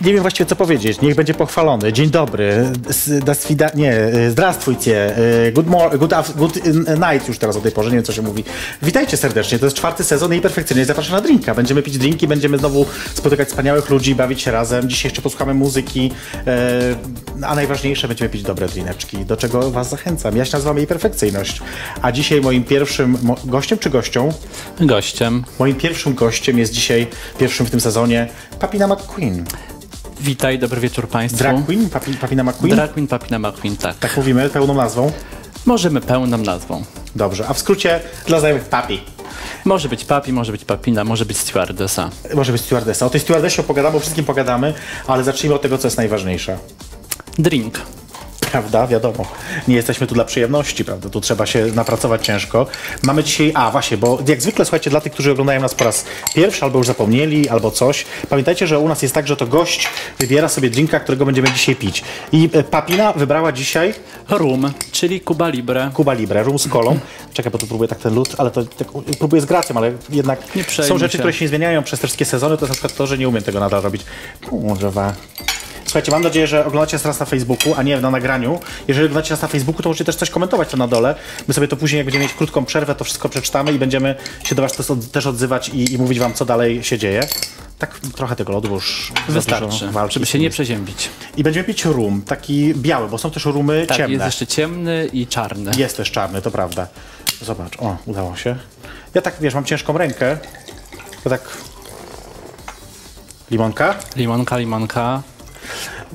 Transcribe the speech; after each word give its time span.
Nie 0.00 0.12
wiem 0.12 0.22
właściwie 0.22 0.46
co 0.46 0.56
powiedzieć. 0.56 1.00
Niech 1.00 1.14
będzie 1.14 1.34
pochwalony. 1.34 1.92
Dzień 1.92 2.10
dobry. 2.10 2.66
S- 2.88 3.10
Das 3.24 3.46
wida- 3.46 3.74
nie, 3.76 3.96
y, 4.14 4.30
zdrastwujcie. 4.30 5.18
Y, 5.46 5.52
Good, 5.52 5.66
good, 5.98 6.10
af- 6.12 6.32
good 6.36 6.56
y, 6.56 6.60
night 7.12 7.28
już 7.28 7.38
teraz 7.38 7.56
o 7.56 7.60
tej 7.60 7.72
porze, 7.72 7.90
nie 7.90 7.94
wiem 7.96 8.04
co 8.04 8.12
się 8.12 8.22
mówi. 8.22 8.44
Witajcie 8.82 9.16
serdecznie. 9.16 9.58
To 9.58 9.66
jest 9.66 9.76
czwarty 9.76 10.04
sezon 10.04 10.34
i 10.34 10.40
perfekcyjnie 10.40 10.84
zapraszam 10.84 11.12
na 11.14 11.20
drinka. 11.20 11.54
Będziemy 11.54 11.82
pić 11.82 11.98
drinki, 11.98 12.26
będziemy 12.28 12.58
znowu 12.58 12.86
spotykać 13.14 13.48
wspaniałych 13.48 13.90
ludzi, 13.90 14.14
bawić 14.14 14.42
się 14.42 14.50
razem. 14.50 14.88
Dzisiaj 14.88 15.08
jeszcze 15.10 15.22
posłuchamy 15.22 15.54
muzyki, 15.54 16.10
a 17.42 17.54
najważniejsze 17.54 18.08
będziemy 18.08 18.30
pić 18.30 18.42
dobre 18.42 18.68
drineczki, 18.68 19.16
do 19.24 19.36
czego 19.36 19.70
was 19.70 19.88
zachęcam. 19.90 20.36
Ja 20.36 20.44
się 20.44 20.52
nazywam 20.52 20.76
jej 20.78 20.86
perfekcyjność. 20.86 21.60
A 22.02 22.12
dzisiaj 22.12 22.40
moim 22.40 22.64
pierwszym 22.64 23.18
mo- 23.22 23.36
gościem 23.44 23.78
czy 23.78 23.90
gością? 23.90 24.28
Gościem. 24.80 25.44
Moim 25.58 25.74
pierwszym 25.74 26.14
gościem 26.14 26.58
jest 26.58 26.72
dzisiaj, 26.72 27.06
pierwszym 27.38 27.66
w 27.66 27.70
tym 27.70 27.80
sezonie, 27.80 28.28
Papina 28.60 28.86
McQueen. 28.86 29.44
Witaj, 30.20 30.58
dobry 30.58 30.80
wieczór 30.80 31.08
Państwu. 31.08 31.38
Drag 31.38 31.64
Queen? 31.66 31.90
Papi, 31.90 32.14
Papina 32.14 32.44
McQueen? 32.44 32.74
Drag 32.74 32.92
Queen, 32.92 33.06
Papina 33.06 33.38
McQueen, 33.38 33.76
tak. 33.76 33.96
Tak 33.96 34.16
mówimy 34.16 34.50
pełną 34.50 34.74
nazwą? 34.74 35.12
Możemy 35.66 36.00
pełną 36.00 36.38
nazwą. 36.38 36.84
Dobrze, 37.16 37.44
a 37.48 37.54
w 37.54 37.58
skrócie 37.58 38.00
dla 38.26 38.40
znajomych 38.40 38.64
Papi. 38.64 39.00
Może 39.64 39.88
być 39.88 40.04
Papi, 40.04 40.32
może 40.32 40.52
być 40.52 40.64
Papina, 40.64 41.04
może 41.04 41.24
być 41.24 41.38
Stewardessa. 41.38 42.10
Może 42.34 42.52
być 42.52 42.62
stewardessa. 42.62 43.06
O 43.06 43.10
tej 43.10 43.20
stewardessie 43.20 43.62
pogadamy, 43.62 43.96
o 43.96 44.00
wszystkim 44.00 44.24
pogadamy, 44.24 44.74
ale 45.06 45.24
zacznijmy 45.24 45.54
od 45.54 45.62
tego, 45.62 45.78
co 45.78 45.86
jest 45.86 45.96
najważniejsze. 45.96 46.58
Drink. 47.38 47.80
Prawda? 48.52 48.86
Wiadomo. 48.86 49.24
Nie 49.68 49.76
jesteśmy 49.76 50.06
tu 50.06 50.14
dla 50.14 50.24
przyjemności, 50.24 50.84
prawda? 50.84 51.08
Tu 51.08 51.20
trzeba 51.20 51.46
się 51.46 51.66
napracować 51.66 52.26
ciężko. 52.26 52.66
Mamy 53.02 53.24
dzisiaj, 53.24 53.52
a 53.54 53.70
właśnie, 53.70 53.96
bo 53.96 54.18
jak 54.28 54.42
zwykle, 54.42 54.64
słuchajcie, 54.64 54.90
dla 54.90 55.00
tych, 55.00 55.12
którzy 55.12 55.30
oglądają 55.30 55.60
nas 55.60 55.74
po 55.74 55.84
raz 55.84 56.04
pierwszy, 56.34 56.64
albo 56.64 56.78
już 56.78 56.86
zapomnieli, 56.86 57.48
albo 57.48 57.70
coś, 57.70 58.04
pamiętajcie, 58.28 58.66
że 58.66 58.78
u 58.78 58.88
nas 58.88 59.02
jest 59.02 59.14
tak, 59.14 59.28
że 59.28 59.36
to 59.36 59.46
gość 59.46 59.88
wybiera 60.18 60.48
sobie 60.48 60.70
drinka, 60.70 61.00
którego 61.00 61.26
będziemy 61.26 61.52
dzisiaj 61.52 61.76
pić. 61.76 62.04
I 62.32 62.50
e, 62.52 62.62
Papina 62.62 63.12
wybrała 63.12 63.52
dzisiaj 63.52 63.94
Rum, 64.28 64.72
czyli 64.92 65.20
Cuba 65.20 65.48
Libre. 65.48 65.90
Cuba 65.96 66.12
Libre, 66.12 66.42
rum 66.42 66.58
z 66.58 66.68
kolą. 66.68 66.98
Czekaj, 67.34 67.52
bo 67.52 67.58
tu 67.58 67.66
próbuję 67.66 67.88
tak 67.88 67.98
ten 67.98 68.14
lód, 68.14 68.34
ale 68.38 68.50
to 68.50 68.64
tak, 68.64 68.88
próbuję 69.18 69.42
z 69.42 69.44
gracją, 69.44 69.76
ale 69.76 69.92
jednak 70.10 70.38
są 70.70 70.98
rzeczy, 70.98 71.12
się. 71.12 71.18
które 71.18 71.32
się 71.32 71.44
nie 71.44 71.48
zmieniają 71.48 71.82
przez 71.82 72.00
te 72.00 72.06
wszystkie 72.06 72.24
sezony, 72.24 72.56
to 72.56 72.64
jest 72.64 72.70
na 72.70 72.74
przykład 72.74 72.96
to, 72.96 73.06
że 73.06 73.18
nie 73.18 73.28
umiem 73.28 73.42
tego 73.42 73.60
nadal 73.60 73.82
robić. 73.82 74.02
Kurwa. 74.50 75.12
Słuchajcie, 75.88 76.12
mam 76.12 76.22
nadzieję, 76.22 76.46
że 76.46 76.66
oglądacie 76.66 76.94
nas 76.94 77.02
teraz 77.02 77.20
na 77.20 77.26
Facebooku, 77.26 77.74
a 77.76 77.82
nie 77.82 78.00
na 78.00 78.10
nagraniu. 78.10 78.60
Jeżeli 78.88 79.06
oglądacie 79.06 79.32
nas 79.34 79.42
na 79.42 79.48
Facebooku, 79.48 79.82
to 79.82 79.88
możecie 79.88 80.04
też 80.04 80.16
coś 80.16 80.30
komentować 80.30 80.70
tam 80.70 80.78
na 80.78 80.88
dole. 80.88 81.14
My 81.48 81.54
sobie 81.54 81.68
to 81.68 81.76
później, 81.76 81.96
jak 81.98 82.06
będziemy 82.06 82.24
mieć 82.24 82.34
krótką 82.34 82.64
przerwę, 82.64 82.94
to 82.94 83.04
wszystko 83.04 83.28
przeczytamy 83.28 83.72
i 83.72 83.78
będziemy 83.78 84.14
się 84.44 84.54
do 84.54 84.62
was 84.62 84.72
też 84.72 84.90
od- 84.90 85.10
też 85.10 85.26
odzywać 85.26 85.68
i, 85.68 85.92
i 85.92 85.98
mówić 85.98 86.18
wam, 86.18 86.34
co 86.34 86.44
dalej 86.44 86.84
się 86.84 86.98
dzieje. 86.98 87.20
Tak 87.78 87.98
trochę 87.98 88.36
tego 88.36 88.52
lodu, 88.52 88.74
już 88.74 89.12
Wystarczy, 89.28 89.88
walki 89.90 90.14
żeby 90.14 90.26
się 90.26 90.38
nie 90.38 90.50
przeziębić. 90.50 91.08
I 91.36 91.42
będziemy 91.42 91.64
pić 91.64 91.84
rum, 91.84 92.22
taki 92.22 92.74
biały, 92.74 93.08
bo 93.08 93.18
są 93.18 93.30
też 93.30 93.44
rumy 93.44 93.86
Tak, 93.86 93.96
ciemne. 93.96 94.12
jest 94.14 94.26
jeszcze 94.26 94.46
ciemny 94.46 95.08
i 95.12 95.26
czarny. 95.26 95.70
Jest 95.76 95.96
też 95.96 96.10
czarny, 96.10 96.42
to 96.42 96.50
prawda. 96.50 96.86
Zobacz, 97.42 97.72
o, 97.78 97.96
udało 98.06 98.36
się. 98.36 98.56
Ja 99.14 99.22
tak, 99.22 99.34
wiesz, 99.40 99.54
mam 99.54 99.64
ciężką 99.64 99.98
rękę. 99.98 100.38
To 101.24 101.30
tak... 101.30 101.40
Limonka? 103.50 103.94
Limonka, 104.16 104.58
limonka. 104.58 105.22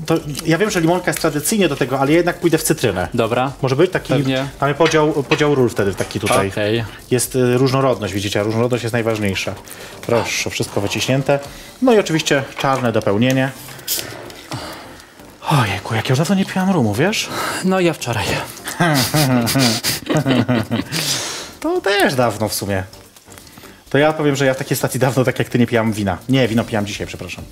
To 0.06 0.14
ja 0.46 0.58
wiem, 0.58 0.70
że 0.70 0.80
limonka 0.80 1.06
jest 1.10 1.20
tradycyjnie 1.20 1.68
do 1.68 1.76
tego, 1.76 2.00
ale 2.00 2.10
ja 2.10 2.16
jednak 2.16 2.38
pójdę 2.38 2.58
w 2.58 2.62
cytrynę. 2.62 3.08
Dobra. 3.14 3.52
Może 3.62 3.76
być 3.76 3.90
taki... 3.90 4.08
Pewnie. 4.12 4.46
Mamy 4.60 4.74
podział, 4.74 5.12
podział 5.12 5.54
ról 5.54 5.70
wtedy 5.70 5.94
taki 5.94 6.20
tutaj. 6.20 6.48
Okej. 6.48 6.84
Jest 7.10 7.36
y, 7.36 7.58
różnorodność, 7.58 8.14
widzicie, 8.14 8.40
a 8.40 8.42
różnorodność 8.42 8.84
jest 8.84 8.92
najważniejsza. 8.92 9.54
Proszę, 10.06 10.50
wszystko 10.50 10.80
wyciśnięte. 10.80 11.38
No 11.82 11.92
i 11.92 11.98
oczywiście 11.98 12.42
czarne 12.58 12.92
dopełnienie. 12.92 13.50
Ojejku, 15.50 15.94
jak 15.94 16.04
ja 16.04 16.10
już 16.12 16.18
dawno 16.18 16.34
nie 16.34 16.44
piłam 16.44 16.70
rumu, 16.70 16.94
wiesz? 16.94 17.28
No 17.64 17.80
ja 17.80 17.92
wczoraj. 17.92 18.24
To 21.60 21.80
też 21.80 22.14
dawno 22.14 22.48
w 22.48 22.54
sumie. 22.54 22.82
To 23.90 23.98
ja 23.98 24.12
powiem, 24.12 24.36
że 24.36 24.46
ja 24.46 24.54
w 24.54 24.56
takiej 24.56 24.76
stacji 24.76 25.00
dawno, 25.00 25.24
tak 25.24 25.38
jak 25.38 25.48
ty, 25.48 25.58
nie 25.58 25.66
pijam 25.66 25.92
wina. 25.92 26.18
Nie, 26.28 26.48
wino 26.48 26.64
pijam 26.64 26.86
dzisiaj, 26.86 27.06
przepraszam. 27.06 27.44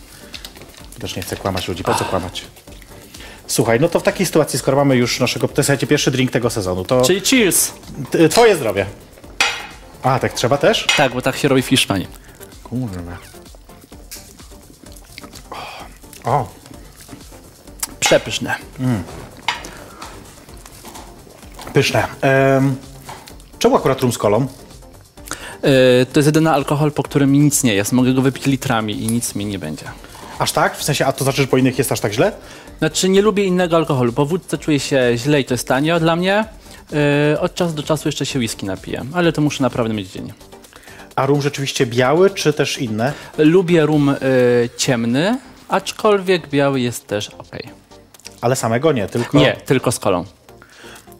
Też 1.02 1.16
nie 1.16 1.22
chcę 1.22 1.36
kłamać 1.36 1.68
ludzi. 1.68 1.82
Po 1.84 1.94
co 1.94 2.04
kłamać? 2.04 2.44
Słuchaj, 3.46 3.80
no 3.80 3.88
to 3.88 4.00
w 4.00 4.02
takiej 4.02 4.26
sytuacji, 4.26 4.58
skoro 4.58 4.76
mamy 4.76 4.96
już 4.96 5.20
naszego, 5.20 5.48
to 5.48 5.62
jest 5.70 5.86
pierwszy 5.88 6.10
drink 6.10 6.30
tego 6.30 6.50
sezonu, 6.50 6.84
to 6.84 7.02
Czyli 7.02 7.20
cheers. 7.20 7.72
t- 8.10 8.28
twoje 8.28 8.56
zdrowie. 8.56 8.86
A, 10.02 10.18
tak 10.18 10.32
trzeba 10.32 10.56
też? 10.56 10.86
Tak, 10.96 11.12
bo 11.14 11.22
tak 11.22 11.36
się 11.36 11.48
robi 11.48 11.62
w 11.62 11.66
Hiszpanii. 11.66 12.08
Kurwa. 12.64 13.18
O, 16.24 16.48
Przepyszne. 18.00 18.54
pyszne. 21.72 22.06
Em, 22.20 22.76
czemu 23.58 23.76
akurat 23.76 24.00
rum 24.00 24.12
z 24.12 24.18
kolą? 24.18 24.40
Yy, 24.40 26.06
to 26.12 26.18
jest 26.20 26.26
jedyny 26.26 26.50
alkohol, 26.50 26.92
po 26.92 27.02
którym 27.02 27.32
mi 27.32 27.38
nic 27.38 27.62
nie 27.62 27.74
jest. 27.74 27.92
Mogę 27.92 28.14
go 28.14 28.22
wypić 28.22 28.46
litrami 28.46 29.02
i 29.04 29.06
nic 29.08 29.34
mi 29.34 29.46
nie 29.46 29.58
będzie. 29.58 29.84
Aż 30.38 30.52
tak? 30.52 30.76
W 30.76 30.82
sensie, 30.82 31.06
a 31.06 31.12
to 31.12 31.24
znaczy, 31.24 31.42
że 31.42 31.48
po 31.48 31.56
innych 31.56 31.78
jest 31.78 31.92
aż 31.92 32.00
tak 32.00 32.12
źle? 32.12 32.32
Znaczy 32.78 33.08
nie 33.08 33.22
lubię 33.22 33.44
innego 33.44 33.76
alkoholu. 33.76 34.12
Po 34.12 34.26
wódce 34.26 34.58
czuję 34.58 34.80
się 34.80 35.12
źle 35.16 35.40
i 35.40 35.44
to 35.44 35.54
jest 35.54 35.68
tanio 35.68 36.00
dla 36.00 36.16
mnie. 36.16 36.44
Yy, 37.30 37.40
od 37.40 37.54
czasu 37.54 37.72
do 37.72 37.82
czasu 37.82 38.08
jeszcze 38.08 38.26
się 38.26 38.38
whisky 38.38 38.66
napiję, 38.66 39.04
ale 39.12 39.32
to 39.32 39.40
muszę 39.42 39.62
naprawdę 39.62 39.94
mieć 39.94 40.08
dzień. 40.08 40.32
A 41.16 41.26
rum 41.26 41.42
rzeczywiście 41.42 41.86
biały, 41.86 42.30
czy 42.30 42.52
też 42.52 42.78
inne? 42.78 43.12
Lubię 43.38 43.86
rum 43.86 44.08
y, 44.08 44.16
ciemny, 44.76 45.38
aczkolwiek 45.68 46.48
biały 46.48 46.80
jest 46.80 47.06
też 47.06 47.28
ok. 47.28 47.50
Ale 48.40 48.56
samego 48.56 48.92
nie, 48.92 49.06
tylko... 49.08 49.38
Nie, 49.38 49.56
tylko 49.64 49.92
z 49.92 49.98
kolą. 49.98 50.24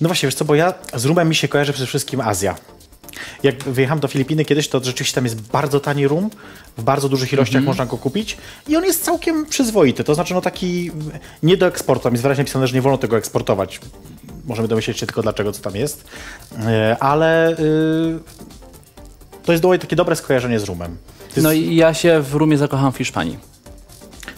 No 0.01 0.09
właśnie, 0.09 0.27
wiesz 0.27 0.35
co, 0.35 0.45
bo 0.45 0.55
ja 0.55 0.75
z 0.95 1.05
rumem 1.05 1.29
mi 1.29 1.35
się 1.35 1.49
kojarzy 1.49 1.73
przede 1.73 1.87
wszystkim 1.87 2.21
Azja. 2.21 2.55
Jak 3.43 3.65
wyjechałem 3.65 4.01
do 4.01 4.09
Filipiny 4.09 4.45
kiedyś, 4.45 4.69
to 4.69 4.85
rzeczywiście 4.85 5.15
tam 5.15 5.25
jest 5.25 5.41
bardzo 5.41 5.81
tani 5.81 6.09
rum, 6.09 6.31
w 6.77 6.83
bardzo 6.83 7.09
dużych 7.09 7.33
ilościach 7.33 7.63
można 7.65 7.87
go 7.87 7.97
kupić 7.97 8.37
i 8.69 8.77
on 8.77 8.85
jest 8.85 9.05
całkiem 9.05 9.47
przyzwoity, 9.47 10.05
to 10.05 10.15
znaczy 10.15 10.35
no 10.35 10.41
taki 10.41 10.91
nie 11.43 11.57
do 11.57 11.67
eksportu, 11.67 12.03
tam 12.05 12.13
jest 12.13 12.23
wyraźnie 12.23 12.43
napisane, 12.43 12.67
że 12.67 12.75
nie 12.75 12.83
wolno 12.83 12.99
tego 12.99 13.17
eksportować. 13.17 13.81
Możemy 14.45 14.69
domyśleć 14.69 14.99
się 14.99 15.07
tylko 15.07 15.23
dlaczego, 15.23 15.53
co 15.53 15.63
tam 15.63 15.77
jest, 15.77 16.05
E, 16.59 16.97
ale 17.01 17.53
y, 17.53 18.19
to 19.45 19.53
jest 19.53 19.65
takie 19.81 19.97
dobre 19.97 20.17
skojarzenie 20.17 20.61
z 20.61 20.65
rumem. 20.65 20.97
Jest, 21.27 21.43
No 21.43 21.53
i 21.53 21.77
ja 21.77 21.95
się 21.95 22.21
w 22.21 22.35
rumie 22.35 22.59
zakocham 22.59 22.93
w 22.93 22.97
Hiszpanii. 22.97 23.39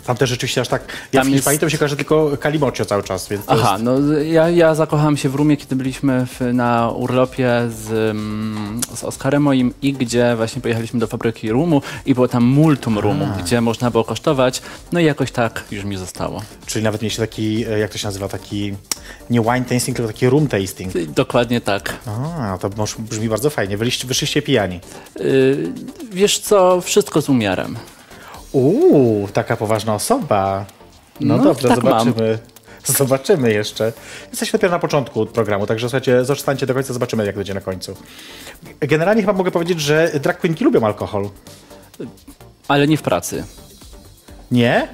Tam 0.06 0.16
też 0.16 0.30
rzeczywiście 0.30 0.60
aż 0.60 0.68
tak, 0.68 0.82
ja 1.12 1.20
Tam 1.20 1.28
w 1.28 1.30
jest- 1.30 1.38
Hiszpanii 1.38 1.58
to 1.60 1.66
mi 1.66 1.72
się 1.72 1.78
kojarzy 1.78 1.96
tylko 1.96 2.36
Kalimocio 2.40 2.84
cały 2.84 3.02
czas, 3.02 3.28
Aha, 3.46 3.72
jest, 3.72 3.84
no 3.84 4.12
ja, 4.22 4.50
ja 4.50 4.74
zakochałem 4.74 5.16
się 5.16 5.28
w 5.28 5.34
rumie, 5.34 5.56
kiedy 5.56 5.76
byliśmy 5.76 6.26
w, 6.26 6.40
na 6.52 6.90
urlopie 6.90 7.50
z, 7.68 7.90
mm, 8.10 8.80
z 8.94 9.04
Oskarem 9.04 9.42
moim 9.42 9.74
i 9.82 9.92
gdzie 9.92 10.36
właśnie 10.36 10.62
pojechaliśmy 10.62 11.00
do 11.00 11.06
fabryki 11.06 11.50
rumu 11.50 11.82
i 12.06 12.14
było 12.14 12.28
tam 12.28 12.44
multum 12.44 12.98
rumu, 12.98 13.28
gdzie 13.38 13.60
można 13.60 13.90
było 13.90 14.04
kosztować. 14.04 14.62
No 14.92 15.00
i 15.00 15.04
jakoś 15.04 15.30
tak 15.30 15.64
już 15.70 15.84
mi 15.84 15.96
zostało. 15.96 16.42
czyli 16.66 16.84
nawet 16.84 17.02
mieliście 17.02 17.20
taki, 17.22 17.64
e, 17.66 17.78
jak 17.78 17.90
to 17.90 17.98
się 17.98 18.06
nazywa, 18.08 18.28
taki 18.28 18.74
nie 19.30 19.40
wine 19.40 19.64
tasting, 19.64 19.96
tylko 19.96 20.12
taki 20.12 20.28
room 20.28 20.48
tasting. 20.48 20.96
I 20.96 21.08
Dokładnie 21.08 21.60
tak. 21.60 21.94
A, 22.06 22.58
to 22.60 22.70
brzmi 22.98 23.28
bardzo 23.28 23.50
fajnie. 23.50 23.78
Byliście, 23.78 24.06
wyszliście 24.06 24.42
pijani. 24.42 24.80
Y, 25.20 25.72
wiesz 26.12 26.38
co, 26.38 26.80
wszystko 26.80 27.22
z 27.22 27.28
umiarem. 27.28 27.76
Uuu, 28.54 29.28
taka 29.32 29.56
poważna 29.56 29.94
osoba. 29.94 30.64
No, 31.20 31.36
No, 31.36 31.44
dobrze, 31.44 31.68
tak 31.68 31.82
mam. 31.82 32.04
zobaczymy. 32.04 32.38
Zobaczymy 32.98 33.52
jeszcze. 33.52 33.92
Jesteśmy 34.30 34.58
dopiero 34.58 34.70
na 34.70 34.78
początku 34.78 35.26
programu, 35.26 35.66
także 35.66 35.86
słuchajcie, 35.88 36.24
zostańcie 36.24 36.66
do 36.66 36.74
końca, 36.74 36.92
zobaczymy 36.92 37.26
jak 37.26 37.36
będzie 37.36 37.54
na 37.54 37.60
końcu. 37.60 37.96
Generalnie 38.80 39.22
chyba 39.22 39.32
mogę 39.32 39.50
powiedzieć, 39.50 39.80
że 39.80 40.10
drag 40.22 40.38
queenki 40.40 40.64
lubią 40.64 40.86
alkohol. 40.86 41.28
Ale 42.68 42.88
nie 42.88 42.96
w 42.96 43.02
pracy. 43.02 43.44
Nie? 44.50 44.88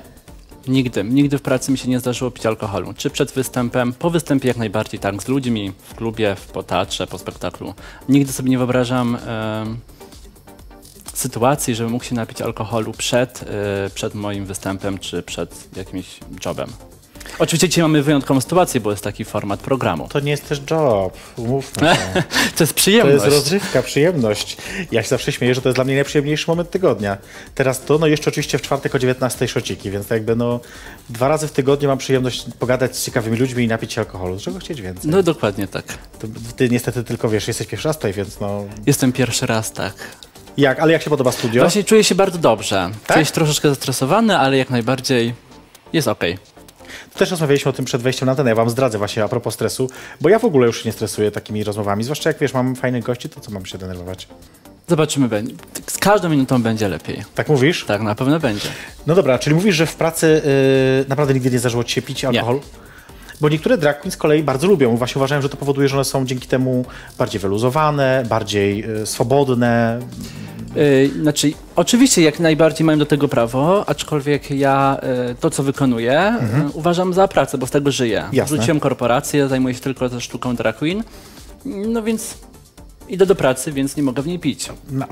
Nigdy, 0.68 1.04
nigdy 1.04 1.38
w 1.38 1.42
pracy 1.42 1.72
mi 1.72 1.78
się 1.78 1.88
nie 1.88 2.00
zdarzyło 2.00 2.30
pić 2.30 2.46
alkoholu. 2.46 2.92
Czy 2.96 3.10
przed 3.10 3.32
występem, 3.32 3.92
po 3.92 4.10
występie 4.10 4.48
jak 4.48 4.56
najbardziej, 4.56 5.00
tak, 5.00 5.22
z 5.22 5.28
ludźmi, 5.28 5.72
w 5.88 5.94
klubie, 5.94 6.34
w 6.34 6.46
po 6.46 6.62
teatrze, 6.62 7.06
po 7.06 7.18
spektaklu. 7.18 7.74
Nigdy 8.08 8.32
sobie 8.32 8.50
nie 8.50 8.58
wyobrażam 8.58 9.16
em, 9.26 9.78
sytuacji, 11.20 11.74
żebym 11.74 11.92
mógł 11.92 12.04
się 12.04 12.14
napić 12.14 12.42
alkoholu 12.42 12.92
przed, 12.92 13.42
e, 13.42 13.90
przed 13.94 14.14
moim 14.14 14.46
występem, 14.46 14.98
czy 14.98 15.22
przed 15.22 15.76
jakimś 15.76 16.06
jobem. 16.46 16.72
Oczywiście 17.38 17.68
dzisiaj 17.68 17.82
mamy 17.82 18.02
wyjątkową 18.02 18.40
sytuację, 18.40 18.80
bo 18.80 18.90
jest 18.90 19.04
taki 19.04 19.24
format 19.24 19.60
programu. 19.60 20.08
To 20.08 20.20
nie 20.20 20.30
jest 20.30 20.48
też 20.48 20.60
job, 20.70 21.16
umówmy 21.36 21.88
się. 21.88 22.22
To 22.56 22.64
jest 22.64 22.72
To 22.74 22.76
przyjemność. 22.76 23.14
jest 23.14 23.26
rozrywka, 23.26 23.82
przyjemność. 23.82 24.56
Ja 24.92 25.02
się 25.02 25.08
zawsze 25.08 25.32
śmieję, 25.32 25.54
że 25.54 25.60
to 25.62 25.68
jest 25.68 25.76
dla 25.76 25.84
mnie 25.84 25.94
najprzyjemniejszy 25.94 26.44
moment 26.48 26.70
tygodnia. 26.70 27.18
Teraz 27.54 27.80
to, 27.84 27.98
no 27.98 28.06
jeszcze 28.06 28.30
oczywiście 28.30 28.58
w 28.58 28.62
czwartek 28.62 28.94
o 28.94 28.98
19 28.98 29.48
szociki, 29.48 29.90
więc 29.90 30.10
jakby 30.10 30.36
no 30.36 30.60
dwa 31.08 31.28
razy 31.28 31.48
w 31.48 31.52
tygodniu 31.52 31.88
mam 31.88 31.98
przyjemność 31.98 32.44
pogadać 32.58 32.96
z 32.96 33.04
ciekawymi 33.04 33.36
ludźmi 33.36 33.64
i 33.64 33.68
napić 33.68 33.92
się 33.92 34.00
alkoholu. 34.00 34.38
Czego 34.40 34.58
chcieć 34.58 34.80
więcej? 34.82 35.10
No 35.10 35.22
dokładnie 35.22 35.68
tak. 35.68 35.84
To, 36.18 36.26
ty 36.56 36.68
niestety 36.68 37.04
tylko 37.04 37.28
wiesz, 37.28 37.48
jesteś 37.48 37.66
pierwszy 37.66 37.88
raz 37.88 37.96
tutaj, 37.96 38.12
więc 38.12 38.40
no... 38.40 38.64
Jestem 38.86 39.12
pierwszy 39.12 39.46
raz, 39.46 39.72
tak. 39.72 39.94
Jak? 40.56 40.80
Ale 40.80 40.92
jak 40.92 41.02
się 41.02 41.10
podoba 41.10 41.32
studio? 41.32 41.62
Właśnie 41.62 41.84
czuję 41.84 42.04
się 42.04 42.14
bardzo 42.14 42.38
dobrze. 42.38 42.90
Tak? 43.06 43.14
Czuję 43.16 43.26
się 43.26 43.32
troszeczkę 43.32 43.68
zestresowany, 43.68 44.38
ale 44.38 44.56
jak 44.56 44.70
najbardziej 44.70 45.34
jest 45.92 46.08
okej. 46.08 46.38
Też 47.14 47.30
rozmawialiśmy 47.30 47.68
o 47.68 47.72
tym 47.72 47.84
przed 47.84 48.02
wejściem 48.02 48.26
na 48.26 48.32
antenę. 48.32 48.50
Ja 48.50 48.56
wam 48.56 48.70
zdradzę 48.70 48.98
właśnie 48.98 49.24
a 49.24 49.28
propos 49.28 49.54
stresu, 49.54 49.90
bo 50.20 50.28
ja 50.28 50.38
w 50.38 50.44
ogóle 50.44 50.66
już 50.66 50.82
się 50.82 50.88
nie 50.88 50.92
stresuję 50.92 51.30
takimi 51.30 51.64
rozmowami. 51.64 52.04
Zwłaszcza 52.04 52.30
jak 52.30 52.38
wiesz, 52.38 52.54
mam 52.54 52.76
fajnych 52.76 53.04
gości, 53.04 53.28
to 53.28 53.40
co 53.40 53.50
mam 53.50 53.66
się 53.66 53.78
denerwować? 53.78 54.28
Zobaczymy. 54.88 55.28
będzie- 55.28 55.54
Z 55.86 55.98
każdą 55.98 56.28
minutą 56.28 56.62
będzie 56.62 56.88
lepiej. 56.88 57.24
Tak 57.34 57.48
mówisz? 57.48 57.84
Tak, 57.84 58.02
na 58.02 58.14
pewno 58.14 58.40
będzie. 58.40 58.68
No 59.06 59.14
dobra, 59.14 59.38
czyli 59.38 59.56
mówisz, 59.56 59.76
że 59.76 59.86
w 59.86 59.94
pracy 59.94 60.42
yy, 60.98 61.04
naprawdę 61.08 61.34
nigdy 61.34 61.50
nie 61.50 61.58
zdarzyło 61.58 61.84
ci 61.84 61.94
się 61.94 62.02
pić 62.02 62.24
alkohol? 62.24 62.60
Bo 63.40 63.48
niektóre 63.48 63.78
drag 63.78 64.00
queens 64.00 64.14
z 64.14 64.16
kolei 64.16 64.42
bardzo 64.42 64.66
lubią. 64.66 64.96
Właśnie 64.96 65.18
uważają, 65.18 65.42
że 65.42 65.48
to 65.48 65.56
powoduje, 65.56 65.88
że 65.88 65.96
one 65.96 66.04
są 66.04 66.26
dzięki 66.26 66.48
temu 66.48 66.84
bardziej 67.18 67.40
wyluzowane, 67.40 68.22
bardziej 68.28 68.78
yy, 68.78 69.06
swobodne. 69.06 70.00
Yy, 70.76 71.22
znaczy, 71.22 71.52
oczywiście 71.76 72.22
jak 72.22 72.40
najbardziej 72.40 72.84
mają 72.84 72.98
do 72.98 73.06
tego 73.06 73.28
prawo, 73.28 73.88
aczkolwiek 73.88 74.50
ja 74.50 75.00
yy, 75.28 75.34
to, 75.34 75.50
co 75.50 75.62
wykonuję, 75.62 76.38
yy, 76.40 76.70
uważam 76.72 77.14
za 77.14 77.28
pracę, 77.28 77.58
bo 77.58 77.66
z 77.66 77.70
tego 77.70 77.90
żyję. 77.90 78.24
Jasne. 78.32 78.56
Rzuciłem 78.56 78.80
korporację, 78.80 79.48
zajmuję 79.48 79.74
się 79.74 79.80
tylko 79.80 80.08
ze 80.08 80.20
sztuką 80.20 80.56
drag 80.56 80.76
queen, 80.76 81.02
no 81.64 82.02
więc 82.02 82.34
idę 83.08 83.26
do 83.26 83.34
pracy, 83.34 83.72
więc 83.72 83.96
nie 83.96 84.02
mogę 84.02 84.22
w 84.22 84.26
niej 84.26 84.38
pić. 84.38 84.68
No. 84.90 85.06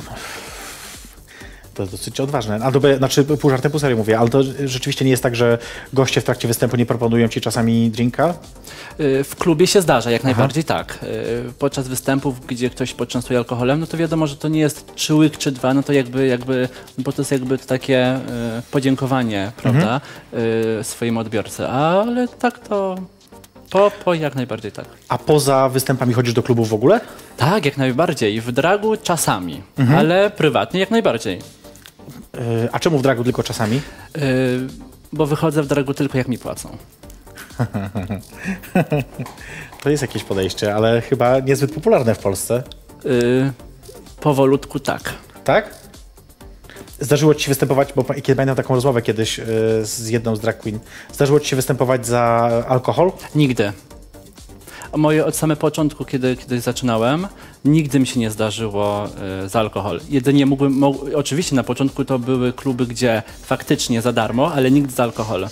To 1.78 1.82
jest 1.82 1.92
dosyć 1.94 2.20
odważne. 2.20 2.58
A 2.62 2.72
to, 2.72 2.80
znaczy, 2.96 3.24
pół 3.24 3.50
żartem, 3.50 3.70
pół 3.70 3.80
serio 3.80 3.96
mówię, 3.96 4.18
ale 4.18 4.28
to 4.28 4.42
rzeczywiście 4.64 5.04
nie 5.04 5.10
jest 5.10 5.22
tak, 5.22 5.36
że 5.36 5.58
goście 5.92 6.20
w 6.20 6.24
trakcie 6.24 6.48
występu 6.48 6.76
nie 6.76 6.86
proponują 6.86 7.28
ci 7.28 7.40
czasami 7.40 7.90
drinka? 7.90 8.34
Y, 9.00 9.24
W 9.24 9.36
klubie 9.36 9.66
się 9.66 9.82
zdarza, 9.82 10.10
jak 10.10 10.24
najbardziej 10.24 10.64
tak. 10.64 10.98
Y, 11.02 11.52
Podczas 11.58 11.88
występów, 11.88 12.46
gdzie 12.46 12.70
ktoś 12.70 12.94
poczęstuje 12.94 13.38
alkoholem, 13.38 13.80
no 13.80 13.86
to 13.86 13.96
wiadomo, 13.96 14.26
że 14.26 14.36
to 14.36 14.48
nie 14.48 14.60
jest 14.60 14.92
czy 14.94 15.14
łyk, 15.14 15.36
czy 15.38 15.52
dwa, 15.52 15.74
no 15.74 15.82
to 15.82 15.92
jakby, 15.92 16.26
jakby 16.26 16.68
bo 16.98 17.12
to 17.12 17.22
jest 17.22 17.32
jakby 17.32 17.58
takie 17.58 18.16
y, 18.16 18.20
podziękowanie, 18.70 19.52
prawda, 19.56 20.00
y, 20.80 20.84
swojemu 20.84 21.20
odbiorcy. 21.20 21.66
Ale 21.68 22.28
tak 22.28 22.58
to 22.58 22.96
po, 23.70 23.90
po 24.04 24.14
jak 24.14 24.34
najbardziej 24.34 24.72
tak. 24.72 24.86
A 25.08 25.18
poza 25.18 25.68
występami 25.68 26.14
chodzisz 26.14 26.34
do 26.34 26.42
klubów 26.42 26.68
w 26.68 26.74
ogóle? 26.74 27.00
Tak, 27.36 27.64
jak 27.64 27.76
najbardziej. 27.76 28.40
W 28.40 28.52
dragu 28.52 28.96
czasami, 28.96 29.62
ale 29.96 30.30
prywatnie 30.30 30.80
jak 30.80 30.90
najbardziej. 30.90 31.38
Yy, 32.34 32.68
a 32.72 32.78
czemu 32.78 32.98
w 32.98 33.02
dragu 33.02 33.24
tylko 33.24 33.42
czasami? 33.42 33.76
Y, 34.16 34.20
Bo 35.12 35.26
wychodzę 35.26 35.62
w 35.62 35.66
dragu 35.66 35.94
tylko 35.94 36.18
jak 36.18 36.28
mi 36.28 36.38
płacą. 36.38 36.76
To 39.82 39.90
jest 39.90 40.02
jakieś 40.02 40.24
podejście, 40.24 40.74
ale 40.74 41.00
chyba 41.00 41.40
niezbyt 41.40 41.74
popularne 41.74 42.14
w 42.14 42.18
Polsce. 42.18 42.62
Y, 43.06 43.52
Powolutku 44.20 44.80
tak. 44.80 45.14
Tak? 45.44 45.74
Zdarzyło 47.00 47.34
ci 47.34 47.44
się 47.44 47.48
występować, 47.48 47.92
bo 47.96 48.04
kiedy 48.04 48.34
pamiętam 48.34 48.56
taką 48.56 48.74
rozmowę 48.74 49.02
kiedyś 49.02 49.38
yy, 49.38 49.44
z 49.82 50.08
jedną 50.08 50.36
z 50.36 50.40
drag 50.40 50.58
queen, 50.58 50.78
zdarzyło 51.12 51.40
ci 51.40 51.48
się 51.48 51.56
występować 51.56 52.06
za 52.06 52.20
alkohol? 52.68 53.12
Nigdy. 53.34 53.72
Moje 54.96 55.26
od 55.26 55.36
samego 55.36 55.60
początku, 55.60 56.04
kiedy, 56.04 56.36
kiedy 56.36 56.60
zaczynałem, 56.60 57.28
nigdy 57.64 58.00
mi 58.00 58.06
się 58.06 58.20
nie 58.20 58.30
zdarzyło 58.30 59.08
y, 59.44 59.48
za 59.48 59.60
alkohol. 59.60 60.00
Jedynie 60.08 60.46
mógłbym, 60.46 60.84
oczywiście 61.14 61.56
na 61.56 61.62
początku 61.62 62.04
to 62.04 62.18
były 62.18 62.52
kluby, 62.52 62.86
gdzie 62.86 63.22
faktycznie 63.42 64.02
za 64.02 64.12
darmo, 64.12 64.52
ale 64.52 64.70
nigdy 64.70 64.92
za 64.92 65.02
alkohol. 65.02 65.48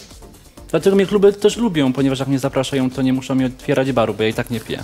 Dlatego 0.70 0.96
mnie 0.96 1.06
kluby 1.06 1.32
też 1.32 1.56
lubią, 1.56 1.92
ponieważ 1.92 2.18
jak 2.18 2.28
mnie 2.28 2.38
zapraszają, 2.38 2.90
to 2.90 3.02
nie 3.02 3.12
muszą 3.12 3.34
mi 3.34 3.44
otwierać 3.44 3.92
baru, 3.92 4.14
bo 4.14 4.22
ja 4.22 4.28
i 4.28 4.34
tak 4.34 4.50
nie 4.50 4.60
piję. 4.60 4.82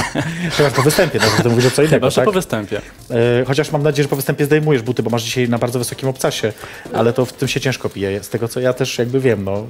Chyba 0.56 0.70
po 0.70 0.82
występie, 0.82 1.18
no, 1.18 1.42
to 1.42 1.50
mówisz 1.50 1.66
o 1.66 1.70
co 1.70 1.82
innego, 1.82 2.10
Chyba, 2.10 2.16
tak? 2.16 2.24
po 2.24 2.32
występie. 2.32 2.80
Yy, 3.10 3.16
chociaż 3.46 3.72
mam 3.72 3.82
nadzieję, 3.82 4.02
że 4.02 4.08
po 4.08 4.16
występie 4.16 4.44
zdejmujesz 4.44 4.82
buty, 4.82 5.02
bo 5.02 5.10
masz 5.10 5.22
dzisiaj 5.22 5.48
na 5.48 5.58
bardzo 5.58 5.78
wysokim 5.78 6.08
obcasie, 6.08 6.52
ale 6.92 7.12
to 7.12 7.24
w 7.24 7.32
tym 7.32 7.48
się 7.48 7.60
ciężko 7.60 7.88
pije, 7.88 8.22
z 8.22 8.28
tego 8.28 8.48
co 8.48 8.60
ja 8.60 8.72
też 8.72 8.98
jakby 8.98 9.20
wiem, 9.20 9.44
no. 9.44 9.66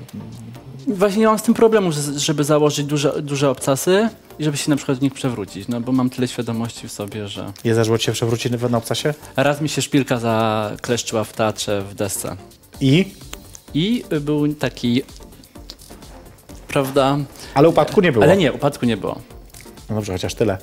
Właśnie 0.87 1.21
nie 1.21 1.27
mam 1.27 1.39
z 1.39 1.43
tym 1.43 1.55
problemu, 1.55 1.93
że- 1.93 2.19
żeby 2.19 2.45
założyć 2.45 2.87
duże, 2.87 3.23
duże 3.23 3.51
obcasy 3.51 4.09
i 4.39 4.45
żeby 4.45 4.57
się 4.57 4.71
na 4.71 4.77
przykład 4.77 4.99
w 4.99 5.03
nich 5.03 5.15
przewrócić, 5.15 5.69
no 5.69 5.81
bo 5.81 5.93
mam 5.93 6.11
tyle 6.11 6.29
świadomości 6.29 6.89
w 6.89 6.93
sobie, 6.93 7.29
że... 7.29 7.53
Nie 7.65 7.75
zdarzyło 7.75 7.99
ci 7.99 8.05
się 8.05 8.13
przewrócić 8.13 8.53
na 8.71 8.79
obcasie? 8.79 9.15
Raz 9.37 9.61
mi 9.61 9.69
się 9.69 9.83
szpilka 9.83 10.19
zakleszczyła 10.19 11.25
w 11.25 11.33
teatrze 11.33 11.83
w 11.83 11.95
desce. 11.95 12.37
I? 12.81 13.13
I 13.75 14.05
był 14.21 14.55
taki, 14.55 15.03
prawda? 16.69 17.17
Ale 17.55 17.69
upadku 17.69 18.01
nie 18.01 18.13
było. 18.13 18.25
Ale 18.25 18.37
nie, 18.37 18.53
upadku 18.53 18.87
nie 18.87 18.97
było. 18.97 19.21
No 19.91 19.97
dobrze, 19.97 20.13
chociaż 20.13 20.35
tyle. 20.35 20.59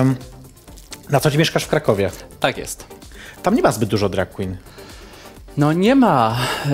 Ym, 0.00 0.16
na 1.10 1.20
co 1.20 1.30
dzień 1.30 1.38
mieszkasz 1.38 1.64
w 1.64 1.68
Krakowie? 1.68 2.10
Tak 2.40 2.58
jest. 2.58 2.84
Tam 3.42 3.54
nie 3.54 3.62
ma 3.62 3.72
zbyt 3.72 3.88
dużo 3.88 4.08
drag 4.08 4.30
queen. 4.30 4.56
No 5.56 5.72
nie 5.72 5.94
ma. 5.94 6.36
e, 6.66 6.70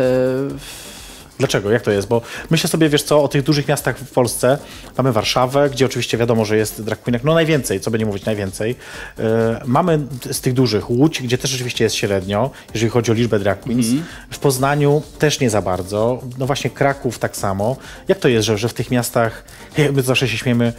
Dlaczego? 1.39 1.71
Jak 1.71 1.83
to 1.83 1.91
jest? 1.91 2.09
Bo 2.09 2.23
myślę 2.51 2.71
sobie, 2.71 2.89
wiesz 2.89 3.03
co, 3.03 3.23
o 3.23 3.29
tych 3.29 3.43
dużych 3.43 3.69
miastach 3.69 3.99
w 3.99 4.11
Polsce. 4.11 4.59
Mamy 4.99 5.13
Warszawę, 5.13 5.71
gdzie 5.71 5.87
oczywiście 5.87 6.19
wiadomo, 6.19 6.45
że 6.45 6.57
jest 6.57 6.83
drag 6.83 7.03
queenek, 7.03 7.25
no 7.25 7.35
najwięcej, 7.35 7.81
co 7.81 7.91
by 7.91 7.99
nie 7.99 8.07
mówić, 8.07 8.25
najwięcej. 8.25 8.77
Yy, 9.19 9.25
mamy 9.65 9.99
z 10.31 10.41
tych 10.41 10.53
dużych 10.53 10.91
Łódź, 10.91 11.23
gdzie 11.23 11.39
też 11.39 11.51
rzeczywiście 11.51 11.85
jest 11.85 11.97
średnio, 11.97 12.51
jeżeli 12.75 12.91
chodzi 12.91 13.11
o 13.11 13.15
liczbę 13.15 13.39
drag 13.39 13.61
queens. 13.61 13.87
W 14.31 14.39
Poznaniu 14.39 15.03
też 15.19 15.41
nie 15.41 15.51
za 15.51 15.63
bardzo. 15.63 16.23
No 16.39 16.47
właśnie 16.47 16.71
Kraków 16.71 17.19
tak 17.19 17.37
samo. 17.37 17.77
Jak 18.09 18.19
to 18.19 18.29
jest, 18.29 18.47
że, 18.47 18.59
że 18.59 18.69
w 18.69 18.75
tych 18.75 18.91
miastach, 18.91 19.45
my 19.95 20.03
zawsze 20.03 20.29
się 20.29 20.39
śmiemy, 20.39 20.73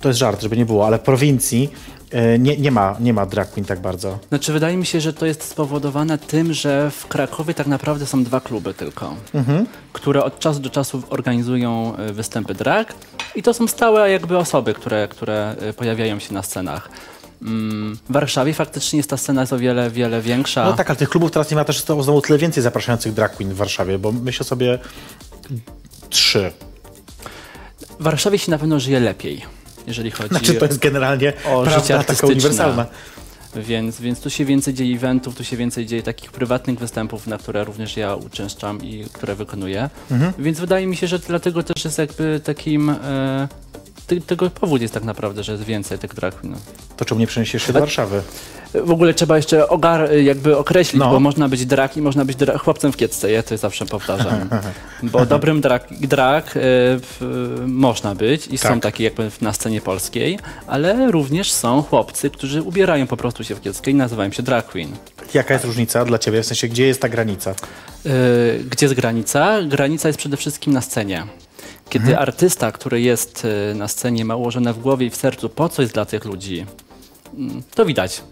to 0.00 0.08
jest 0.08 0.18
żart, 0.18 0.42
żeby 0.42 0.56
nie 0.56 0.66
było, 0.66 0.86
ale 0.86 0.98
prowincji 0.98 1.70
nie, 2.38 2.56
nie, 2.56 2.70
ma, 2.70 2.96
nie 3.00 3.12
ma 3.12 3.26
drag 3.26 3.50
queen 3.50 3.64
tak 3.66 3.80
bardzo. 3.80 4.18
Znaczy 4.28 4.52
wydaje 4.52 4.76
mi 4.76 4.86
się, 4.86 5.00
że 5.00 5.12
to 5.12 5.26
jest 5.26 5.42
spowodowane 5.42 6.18
tym, 6.18 6.52
że 6.52 6.90
w 6.90 7.06
Krakowie 7.06 7.54
tak 7.54 7.66
naprawdę 7.66 8.06
są 8.06 8.24
dwa 8.24 8.40
kluby 8.40 8.74
tylko, 8.74 9.14
które 9.92 10.24
od 10.24 10.38
czasu 10.38 10.60
do 10.60 10.70
czasu 10.70 11.02
organizują 11.10 11.96
e, 11.96 12.12
występy 12.12 12.54
drag 12.54 12.94
i 13.34 13.42
to 13.42 13.54
są 13.54 13.68
stałe 13.68 14.10
jakby 14.10 14.38
osoby, 14.38 14.74
które, 14.74 15.08
które 15.08 15.54
e, 15.60 15.72
pojawiają 15.72 16.18
się 16.18 16.34
na 16.34 16.42
scenach. 16.42 16.88
Mm, 17.42 17.98
W 18.08 18.12
Warszawie 18.12 18.54
faktycznie 18.54 18.96
jest 18.96 19.10
ta 19.10 19.16
scena 19.16 19.40
jest 19.40 19.52
o 19.52 19.58
wiele, 19.58 19.90
wiele 19.90 20.20
większa. 20.20 20.64
No 20.64 20.72
tak, 20.72 20.90
ale 20.90 20.96
tych 20.96 21.08
klubów 21.08 21.30
teraz 21.30 21.50
nie 21.50 21.56
ma 21.56 21.64
też 21.64 21.84
znowu 21.84 22.20
tyle 22.20 22.38
więcej 22.38 22.62
zapraszających 22.62 23.12
drag 23.14 23.36
queen 23.36 23.54
w 23.54 23.56
Warszawie, 23.56 23.98
bo 23.98 24.12
myślę 24.12 24.46
sobie 24.46 24.78
trzy. 26.10 26.52
W 28.00 28.02
Warszawie 28.02 28.38
się 28.38 28.50
na 28.50 28.58
pewno 28.58 28.80
żyje 28.80 29.00
lepiej, 29.00 29.42
jeżeli 29.86 30.10
chodzi 30.10 30.28
Znaczy 30.28 30.54
to 30.54 30.66
jest 30.66 30.78
generalnie 30.78 31.32
o 31.46 31.64
życie 31.64 31.70
prawda 31.74 31.88
taka 31.88 31.98
artystyczne. 31.98 32.34
uniwersalna. 32.34 32.86
Więc, 33.56 34.00
więc 34.00 34.20
tu 34.20 34.30
się 34.30 34.44
więcej 34.44 34.74
dzieje 34.74 34.96
eventów, 34.96 35.36
tu 35.36 35.44
się 35.44 35.56
więcej 35.56 35.86
dzieje 35.86 36.02
takich 36.02 36.32
prywatnych 36.32 36.78
występów, 36.78 37.26
na 37.26 37.38
które 37.38 37.64
również 37.64 37.96
ja 37.96 38.14
uczęszczam 38.14 38.82
i 38.84 39.04
które 39.12 39.34
wykonuję. 39.34 39.90
Mhm. 40.10 40.32
Więc 40.38 40.60
wydaje 40.60 40.86
mi 40.86 40.96
się, 40.96 41.06
że 41.06 41.18
dlatego 41.18 41.62
też 41.62 41.84
jest 41.84 41.98
jakby 41.98 42.40
takim. 42.44 42.90
E, 42.90 43.48
ty, 44.06 44.20
tego 44.20 44.50
powód 44.50 44.82
jest 44.82 44.94
tak 44.94 45.04
naprawdę, 45.04 45.42
że 45.44 45.52
jest 45.52 45.64
więcej 45.64 45.98
tych 45.98 46.14
drag 46.14 46.34
queenów. 46.40 46.60
To 46.96 47.04
czemu 47.04 47.20
nie 47.20 47.26
przeniesiesz 47.26 47.62
się 47.62 47.72
do 47.72 47.80
Warszawy? 47.80 48.22
W 48.74 48.90
ogóle 48.90 49.14
trzeba 49.14 49.36
jeszcze 49.36 49.68
ogar, 49.68 50.12
jakby 50.14 50.56
określić, 50.56 51.00
No. 51.00 51.10
bo 51.10 51.20
można 51.20 51.48
być 51.48 51.66
drag 51.66 51.96
i 51.96 52.02
można 52.02 52.24
być 52.24 52.36
dra- 52.36 52.58
chłopcem 52.58 52.92
w 52.92 52.96
kiecce, 52.96 53.30
ja 53.30 53.42
to 53.42 53.56
zawsze 53.56 53.86
powtarzam. 53.86 54.48
bo 55.02 55.26
dobrym 55.26 55.60
drag, 55.60 55.88
drag 56.00 56.46
e, 56.46 56.50
w, 56.60 57.62
można 57.66 58.14
być 58.14 58.46
i 58.46 58.58
są 58.58 58.68
Tak. 58.68 58.82
takie 58.82 59.04
jakby 59.04 59.30
na 59.40 59.52
scenie 59.52 59.80
polskiej, 59.80 60.38
ale 60.66 61.10
również 61.10 61.52
są 61.52 61.82
chłopcy, 61.82 62.30
którzy 62.30 62.62
ubierają 62.62 63.06
po 63.06 63.16
prostu 63.16 63.44
się 63.44 63.54
w 63.54 63.60
kieckę 63.60 63.90
i 63.90 63.94
nazywają 63.94 64.30
się 64.32 64.42
drag 64.42 64.66
queen. 64.66 64.88
Jaka 65.34 65.54
jest 65.54 65.66
różnica 65.66 66.04
dla 66.04 66.18
ciebie? 66.18 66.42
W 66.42 66.46
sensie, 66.46 66.68
gdzie 66.68 66.86
jest 66.86 67.00
ta 67.00 67.08
granica? 67.08 67.50
E, 67.50 67.54
Gdzie 68.70 68.86
jest 68.86 68.94
granica? 68.94 69.62
Granica 69.62 70.08
jest 70.08 70.18
przede 70.18 70.36
wszystkim 70.36 70.72
na 70.72 70.80
scenie. 70.80 71.26
Kiedy 71.88 72.18
artysta, 72.18 72.72
który 72.72 73.00
jest 73.00 73.46
e, 73.70 73.74
na 73.74 73.88
scenie, 73.88 74.24
ma 74.24 74.36
ułożone 74.36 74.72
w 74.72 74.78
głowie 74.78 75.06
i 75.06 75.10
w 75.10 75.16
sercu, 75.16 75.48
po 75.48 75.68
co 75.68 75.82
jest 75.82 75.94
dla 75.94 76.04
tych 76.04 76.24
ludzi, 76.24 76.66
mm, 77.34 77.62
to 77.74 77.84
widać. 77.84 78.22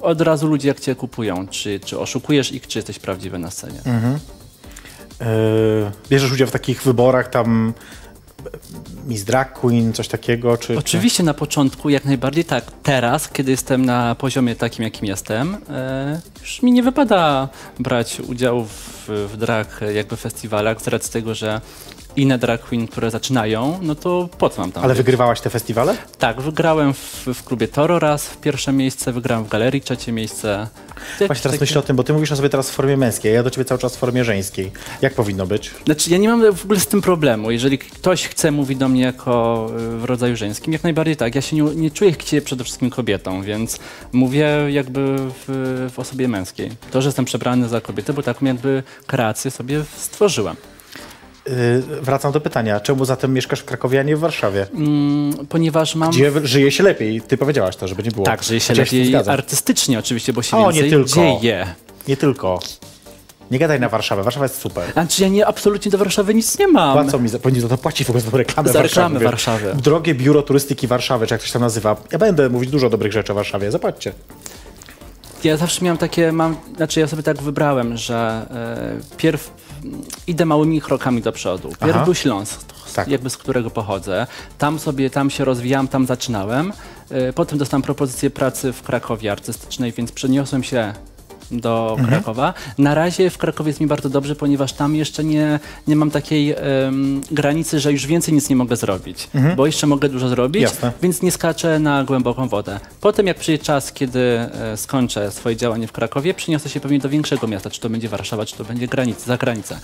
Od 0.00 0.20
razu 0.20 0.46
ludzie 0.46 0.68
jak 0.68 0.80
cię 0.80 0.94
kupują, 0.94 1.48
czy, 1.48 1.80
czy 1.80 1.98
oszukujesz 1.98 2.52
ich, 2.52 2.66
czy 2.66 2.78
jesteś 2.78 2.98
prawdziwy 2.98 3.38
na 3.38 3.50
scenie. 3.50 3.80
Yy, 5.20 5.26
bierzesz 6.08 6.32
udział 6.32 6.48
w 6.48 6.50
takich 6.50 6.82
wyborach 6.82 7.30
tam 7.30 7.74
Miss 9.06 9.24
Drag 9.24 9.52
Queen, 9.52 9.92
coś 9.92 10.08
takiego? 10.08 10.56
Czy, 10.56 10.78
Oczywiście 10.78 11.22
na 11.22 11.34
początku 11.34 11.88
jak 11.90 12.04
najbardziej 12.04 12.44
tak. 12.44 12.64
Teraz, 12.82 13.28
kiedy 13.28 13.50
jestem 13.50 13.84
na 13.84 14.14
poziomie 14.14 14.56
takim, 14.56 14.84
jakim 14.84 15.06
jestem, 15.06 15.56
e, 15.70 16.20
już 16.40 16.62
mi 16.62 16.72
nie 16.72 16.82
wypada 16.82 17.48
brać 17.78 18.20
udziału 18.20 18.64
w, 18.64 19.08
w 19.32 19.36
drag 19.36 19.80
jakby 19.94 20.16
festiwalach 20.16 20.82
z 20.82 20.88
racji 20.88 21.12
tego, 21.12 21.34
że 21.34 21.60
inne 22.18 22.38
drag 22.38 22.60
queen, 22.60 22.88
które 22.88 23.10
zaczynają, 23.10 23.78
no 23.82 23.94
to 23.94 24.28
po 24.38 24.50
co 24.50 24.60
mam 24.60 24.72
tam 24.72 24.84
Ale 24.84 24.92
być? 24.92 24.96
wygrywałaś 24.98 25.40
te 25.40 25.50
festiwale? 25.50 25.96
Tak, 26.18 26.40
wygrałem 26.40 26.94
w, 26.94 27.26
w 27.34 27.44
klubie 27.44 27.68
Toro 27.68 27.98
raz 27.98 28.26
w 28.26 28.36
pierwsze 28.36 28.72
miejsce, 28.72 29.12
wygrałem 29.12 29.44
w 29.44 29.48
galerii 29.48 29.80
trzecie 29.80 30.12
miejsce. 30.12 30.68
Właśnie 31.18 31.42
teraz 31.42 31.60
myślę 31.60 31.78
o 31.78 31.82
tym, 31.82 31.96
bo 31.96 32.04
ty 32.04 32.12
mówisz 32.12 32.32
o 32.32 32.36
sobie 32.36 32.48
teraz 32.48 32.70
w 32.70 32.74
formie 32.74 32.96
męskiej, 32.96 33.32
a 33.32 33.34
ja 33.34 33.42
do 33.42 33.50
ciebie 33.50 33.64
cały 33.64 33.80
czas 33.80 33.96
w 33.96 33.98
formie 33.98 34.24
żeńskiej. 34.24 34.72
Jak 35.02 35.14
powinno 35.14 35.46
być? 35.46 35.70
Znaczy, 35.84 36.10
ja 36.10 36.18
nie 36.18 36.28
mam 36.28 36.52
w 36.52 36.64
ogóle 36.64 36.80
z 36.80 36.86
tym 36.86 37.02
problemu. 37.02 37.50
Jeżeli 37.50 37.78
ktoś 37.78 38.26
chce 38.28 38.50
mówić 38.50 38.78
do 38.78 38.88
mnie 38.88 39.02
jako 39.02 39.66
y, 39.94 39.98
w 39.98 40.04
rodzaju 40.04 40.36
żeńskim, 40.36 40.72
jak 40.72 40.82
najbardziej 40.82 41.16
tak. 41.16 41.34
Ja 41.34 41.40
się 41.40 41.56
nie, 41.56 41.62
nie 41.62 41.90
czuję 41.90 42.14
się 42.24 42.40
przede 42.40 42.64
wszystkim 42.64 42.90
kobietą, 42.90 43.42
więc 43.42 43.78
mówię 44.12 44.48
jakby 44.68 45.16
w, 45.18 45.90
w 45.94 45.98
osobie 45.98 46.28
męskiej. 46.28 46.70
To, 46.90 47.02
że 47.02 47.08
jestem 47.08 47.24
przebrany 47.24 47.68
za 47.68 47.80
kobietę, 47.80 48.12
bo 48.12 48.22
taką 48.22 48.46
jakby 48.46 48.82
kreację 49.06 49.50
sobie 49.50 49.84
stworzyłem. 49.96 50.56
Yy, 51.90 52.00
wracam 52.02 52.32
do 52.32 52.40
pytania, 52.40 52.80
czemu 52.80 53.04
zatem 53.04 53.32
mieszkasz 53.32 53.60
w 53.60 53.64
Krakowie, 53.64 54.00
a 54.00 54.02
nie 54.02 54.16
w 54.16 54.20
Warszawie? 54.20 54.66
Mm, 54.74 55.46
ponieważ 55.48 55.94
mam... 55.94 56.10
Gdzie 56.10 56.32
żyje 56.44 56.70
się 56.72 56.82
lepiej? 56.82 57.20
Ty 57.20 57.36
powiedziałaś 57.36 57.76
to, 57.76 57.88
żeby 57.88 58.02
nie 58.02 58.10
było. 58.10 58.26
Tak, 58.26 58.42
żyje 58.44 58.60
się 58.60 58.66
Chociaż 58.74 58.92
lepiej 58.92 59.06
zgadzam. 59.06 59.34
artystycznie 59.34 59.98
oczywiście, 59.98 60.32
bo 60.32 60.42
się 60.42 60.56
O, 60.56 60.72
nie 60.72 60.82
więcej 60.82 61.04
tylko. 61.04 61.20
dzieje. 61.40 61.66
Nie 62.08 62.16
tylko. 62.16 62.60
Nie 63.50 63.58
gadaj 63.58 63.80
na 63.80 63.88
Warszawę, 63.88 64.22
Warszawa 64.22 64.44
jest 64.44 64.60
super. 64.60 64.92
Znaczy, 64.92 65.22
ja 65.22 65.28
nie, 65.28 65.46
absolutnie 65.46 65.90
do 65.90 65.98
Warszawy 65.98 66.34
nic 66.34 66.58
nie 66.58 66.68
mam. 66.68 66.92
Płacą 67.02 67.18
mi, 67.18 67.28
za, 67.28 67.38
powinni 67.38 67.60
za 67.60 67.68
to 67.68 67.78
płacić 67.78 68.06
w 68.06 68.10
ogóle 68.10 68.20
za 68.24 68.36
reklamę 68.36 68.68
Za 68.72 68.78
Warszawy. 68.78 69.04
reklamę 69.14 69.24
Warszawy. 69.30 69.74
Drogie 69.82 70.14
biuro 70.14 70.42
turystyki 70.42 70.86
Warszawy, 70.86 71.26
czy 71.26 71.34
jak 71.34 71.40
to 71.40 71.46
się 71.46 71.52
tam 71.52 71.62
nazywa. 71.62 71.96
Ja 72.12 72.18
będę 72.18 72.48
mówić 72.48 72.70
dużo 72.70 72.90
dobrych 72.90 73.12
rzeczy 73.12 73.32
o 73.32 73.34
Warszawie, 73.34 73.70
zapłaćcie. 73.70 74.12
Ja 75.44 75.56
zawsze 75.56 75.84
miałem 75.84 75.98
takie, 75.98 76.32
mam, 76.32 76.56
znaczy 76.76 77.00
ja 77.00 77.06
sobie 77.06 77.22
tak 77.22 77.42
wybrałem, 77.42 77.96
że 77.96 78.46
e, 79.10 79.16
pierw 79.16 79.50
idę 80.26 80.44
małymi 80.44 80.80
krokami 80.80 81.22
do 81.22 81.32
przodu. 81.32 81.68
Pierw 81.68 81.96
Aha. 81.96 82.04
był 82.04 82.14
Śląsk, 82.14 82.60
Tak. 82.94 83.08
jakby 83.08 83.30
z 83.30 83.36
którego 83.36 83.70
pochodzę. 83.70 84.26
Tam 84.58 84.78
sobie, 84.78 85.10
tam 85.10 85.30
się 85.30 85.44
rozwijałem, 85.44 85.88
tam 85.88 86.06
zaczynałem. 86.06 86.72
E, 87.10 87.32
potem 87.32 87.58
dostałem 87.58 87.82
propozycję 87.82 88.30
pracy 88.30 88.72
w 88.72 88.82
Krakowie 88.82 89.32
artystycznej, 89.32 89.92
więc 89.92 90.12
przeniosłem 90.12 90.62
się 90.62 90.94
do 91.50 91.90
Mhm. 91.98 92.08
Krakowa. 92.08 92.54
Na 92.78 92.94
razie 92.94 93.30
w 93.30 93.38
Krakowie 93.38 93.68
jest 93.70 93.80
mi 93.80 93.86
bardzo 93.86 94.08
dobrze, 94.08 94.34
ponieważ 94.34 94.72
tam 94.72 94.96
jeszcze 94.96 95.24
nie, 95.24 95.60
nie 95.86 95.96
mam 95.96 96.10
takiej 96.10 96.50
em, 96.56 97.20
granicy, 97.30 97.80
że 97.80 97.92
już 97.92 98.06
więcej 98.06 98.34
nic 98.34 98.48
nie 98.48 98.56
mogę 98.56 98.76
zrobić, 98.76 99.28
bo 99.56 99.66
jeszcze 99.66 99.86
mogę 99.86 100.08
dużo 100.08 100.28
zrobić, 100.28 100.62
Mhm. 100.62 100.74
Jasne. 100.76 100.92
więc 101.02 101.22
nie 101.22 101.32
skaczę 101.32 101.78
na 101.78 102.04
głęboką 102.04 102.48
wodę. 102.48 102.80
Potem 103.00 103.26
jak 103.26 103.36
przyjdzie 103.38 103.64
czas, 103.64 103.92
kiedy 103.92 104.20
e, 104.20 104.76
skończę 104.76 105.30
swoje 105.30 105.56
działanie 105.56 105.86
w 105.86 105.92
Krakowie, 105.92 106.34
przeniosę 106.34 106.68
się 106.68 106.80
pewnie 106.80 106.98
do 106.98 107.08
większego 107.08 107.46
miasta, 107.46 107.70
czy 107.70 107.80
to 107.80 107.90
będzie 107.90 108.08
Warszawa, 108.08 108.44
czy 108.46 108.56
to 108.56 108.64
będzie 108.64 108.88
granic, 108.88 109.24
za 109.24 109.36
granicę. 109.36 109.78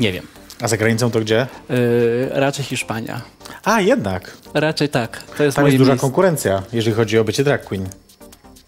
Nie 0.00 0.12
wiem. 0.12 0.26
A 0.60 0.68
za 0.68 0.76
granicą 0.76 1.10
to 1.10 1.20
gdzie? 1.20 1.40
E, 1.40 2.40
raczej 2.40 2.64
Hiszpania. 2.64 3.20
A, 3.64 3.80
jednak. 3.80 4.36
Raczej 4.54 4.88
tak. 4.88 5.22
To 5.36 5.44
jest 5.44 5.56
Tam 5.56 5.66
jest 5.66 5.78
duża 5.78 5.90
miejsce. 5.90 6.00
konkurencja, 6.06 6.62
jeżeli 6.72 6.96
chodzi 6.96 7.18
o 7.18 7.24
bycie 7.24 7.44
drag 7.44 7.64
queen. 7.64 7.86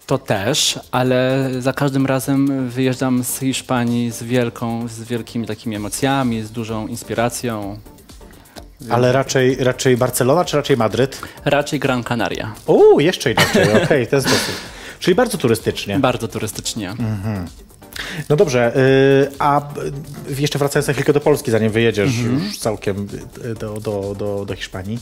To 0.05 0.17
też, 0.17 0.79
ale 0.91 1.49
za 1.59 1.73
każdym 1.73 2.05
razem 2.05 2.69
wyjeżdżam 2.69 3.23
z 3.23 3.39
Hiszpanii 3.39 4.11
z 4.11 4.23
wielką, 4.23 4.87
z 4.87 5.03
wielkimi 5.03 5.47
takimi 5.47 5.75
emocjami, 5.75 6.41
z 6.41 6.51
dużą 6.51 6.87
inspiracją. 6.87 7.79
Ale 8.89 9.11
raczej, 9.11 9.55
raczej 9.55 9.97
Barcelona, 9.97 10.45
czy 10.45 10.57
raczej 10.57 10.77
Madryt? 10.77 11.21
Raczej 11.45 11.79
Gran 11.79 12.03
Canaria. 12.03 12.53
O, 12.67 12.99
jeszcze 12.99 13.31
inaczej, 13.31 13.83
okej, 13.83 14.07
to 14.07 14.15
jest 14.15 14.27
dosyć. 14.27 14.55
Czyli 14.99 15.15
bardzo 15.15 15.37
turystycznie. 15.37 15.99
Bardzo 15.99 16.27
turystycznie. 16.27 16.93
No 18.29 18.35
dobrze, 18.35 18.77
y, 18.77 19.31
a 19.39 19.61
y, 20.29 20.41
jeszcze 20.41 20.59
wracając 20.59 20.87
na 20.87 20.93
chwilkę 20.93 21.13
do 21.13 21.19
Polski, 21.19 21.51
zanim 21.51 21.71
wyjedziesz 21.71 22.17
już 22.17 22.57
całkiem 22.57 23.07
y, 23.45 23.55
do, 23.55 23.79
do, 23.79 24.15
do, 24.17 24.45
do 24.45 24.55
Hiszpanii, 24.55 24.99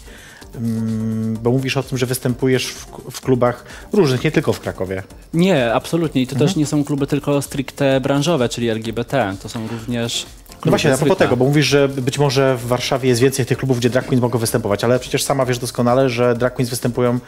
Ym, 0.55 1.38
bo 1.43 1.51
mówisz 1.51 1.77
o 1.77 1.83
tym, 1.83 1.98
że 1.98 2.05
występujesz 2.05 2.67
w, 2.67 2.86
w 3.12 3.21
klubach 3.21 3.65
różnych, 3.93 4.24
nie 4.24 4.31
tylko 4.31 4.53
w 4.53 4.60
Krakowie. 4.60 5.03
Nie, 5.33 5.74
absolutnie. 5.74 6.21
I 6.21 6.27
to 6.27 6.33
Mhm. 6.33 6.48
też 6.50 6.55
nie 6.57 6.65
są 6.65 6.83
kluby 6.83 7.07
tylko 7.07 7.41
stricte 7.41 8.01
branżowe, 8.01 8.50
czyli 8.50 8.69
LGBT. 8.69 9.36
To 9.41 9.50
są 9.50 9.67
również. 9.67 10.25
No 10.65 10.69
właśnie, 10.69 10.93
a 10.93 10.98
propos 10.98 11.17
tego, 11.17 11.38
bo 11.38 11.45
mówisz, 11.45 11.65
że 11.67 11.88
być 11.89 12.19
może 12.19 12.57
w 12.57 12.67
Warszawie 12.67 13.10
jest 13.10 13.21
więcej 13.21 13.45
tych 13.45 13.57
klubów, 13.57 13.77
gdzie 13.79 13.89
drag 13.89 14.05
queens 14.05 14.21
mogą 14.21 14.39
występować, 14.39 14.83
ale 14.83 15.00
przecież 15.00 15.24
sama 15.24 15.45
wiesz 15.45 15.60
doskonale, 15.60 16.10
że 16.10 16.36
drag 16.36 16.53
queens 16.55 16.69
występują 16.69 17.19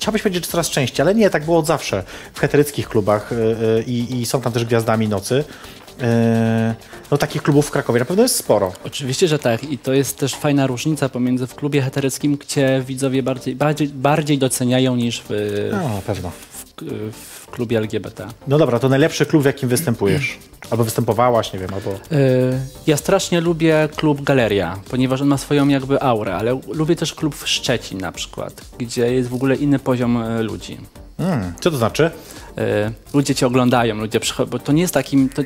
Chciałbyś 0.00 0.22
powiedzieć, 0.22 0.44
że 0.44 0.50
coraz 0.50 0.70
częściej, 0.70 1.02
ale 1.04 1.14
nie, 1.14 1.30
tak 1.30 1.44
było 1.44 1.58
od 1.58 1.66
zawsze. 1.66 2.02
W 2.34 2.40
heteryckich 2.40 2.88
klubach 2.88 3.32
y, 3.32 3.34
y, 3.34 3.82
i, 3.86 4.20
i 4.20 4.26
są 4.26 4.40
tam 4.40 4.52
też 4.52 4.64
gwiazdami 4.64 5.08
nocy. 5.08 5.34
Y, 6.00 6.04
no 7.10 7.18
takich 7.18 7.42
klubów 7.42 7.66
w 7.66 7.70
Krakowie 7.70 7.98
na 8.00 8.04
pewno 8.06 8.22
jest 8.22 8.36
sporo. 8.36 8.72
Oczywiście, 8.84 9.28
że 9.28 9.38
tak. 9.38 9.64
I 9.64 9.78
to 9.78 9.92
jest 9.92 10.18
też 10.18 10.34
fajna 10.34 10.66
różnica 10.66 11.08
pomiędzy 11.08 11.46
w 11.46 11.54
klubie 11.54 11.82
heteryckim, 11.82 12.36
gdzie 12.36 12.82
widzowie 12.86 13.22
bardziej, 13.22 13.56
bardziej, 13.56 13.88
bardziej 13.88 14.38
doceniają 14.38 14.96
niż 14.96 15.22
w, 15.28 15.68
No, 15.72 16.02
pewno. 16.06 16.30
w, 16.30 16.64
w 17.12 17.46
klubie 17.50 17.78
LGBT. 17.78 18.26
No 18.48 18.58
dobra, 18.58 18.78
to 18.78 18.88
najlepszy 18.88 19.26
klub, 19.26 19.42
w 19.42 19.46
jakim 19.46 19.68
występujesz? 19.68 20.38
Albo 20.70 20.84
występowałaś, 20.84 21.52
nie 21.52 21.58
wiem, 21.58 21.70
albo... 21.74 21.90
Y, 21.90 22.60
Ja 22.86 22.96
strasznie 22.96 23.40
lubię 23.40 23.88
klub 23.96 24.22
Galeria, 24.22 24.78
ponieważ 24.90 25.20
on 25.20 25.28
ma 25.28 25.38
swoją 25.38 25.68
jakby 25.68 26.02
aurę, 26.02 26.34
ale 26.36 26.60
lubię 26.72 26.96
też 26.96 27.14
klub 27.14 27.34
w 27.34 27.48
Szczecin 27.48 27.98
na 28.00 28.12
przykład, 28.12 28.60
gdzie 28.78 29.12
jest 29.14 29.28
w 29.28 29.34
ogóle 29.34 29.54
inny 29.56 29.78
poziom 29.78 30.16
y, 30.22 30.42
ludzi. 30.42 30.78
Mm, 31.20 31.52
co 31.60 31.70
to 31.70 31.76
znaczy? 31.76 32.10
Y, 32.58 32.92
Ludzie 33.14 33.34
cię 33.34 33.46
oglądają, 33.46 33.94
ludzie 33.94 34.20
przychodzą, 34.20 34.50
bo 34.50 34.58
to 34.58 34.72
nie 34.72 34.82
jest 34.82 34.94
takim, 34.94 35.28
to 35.28 35.42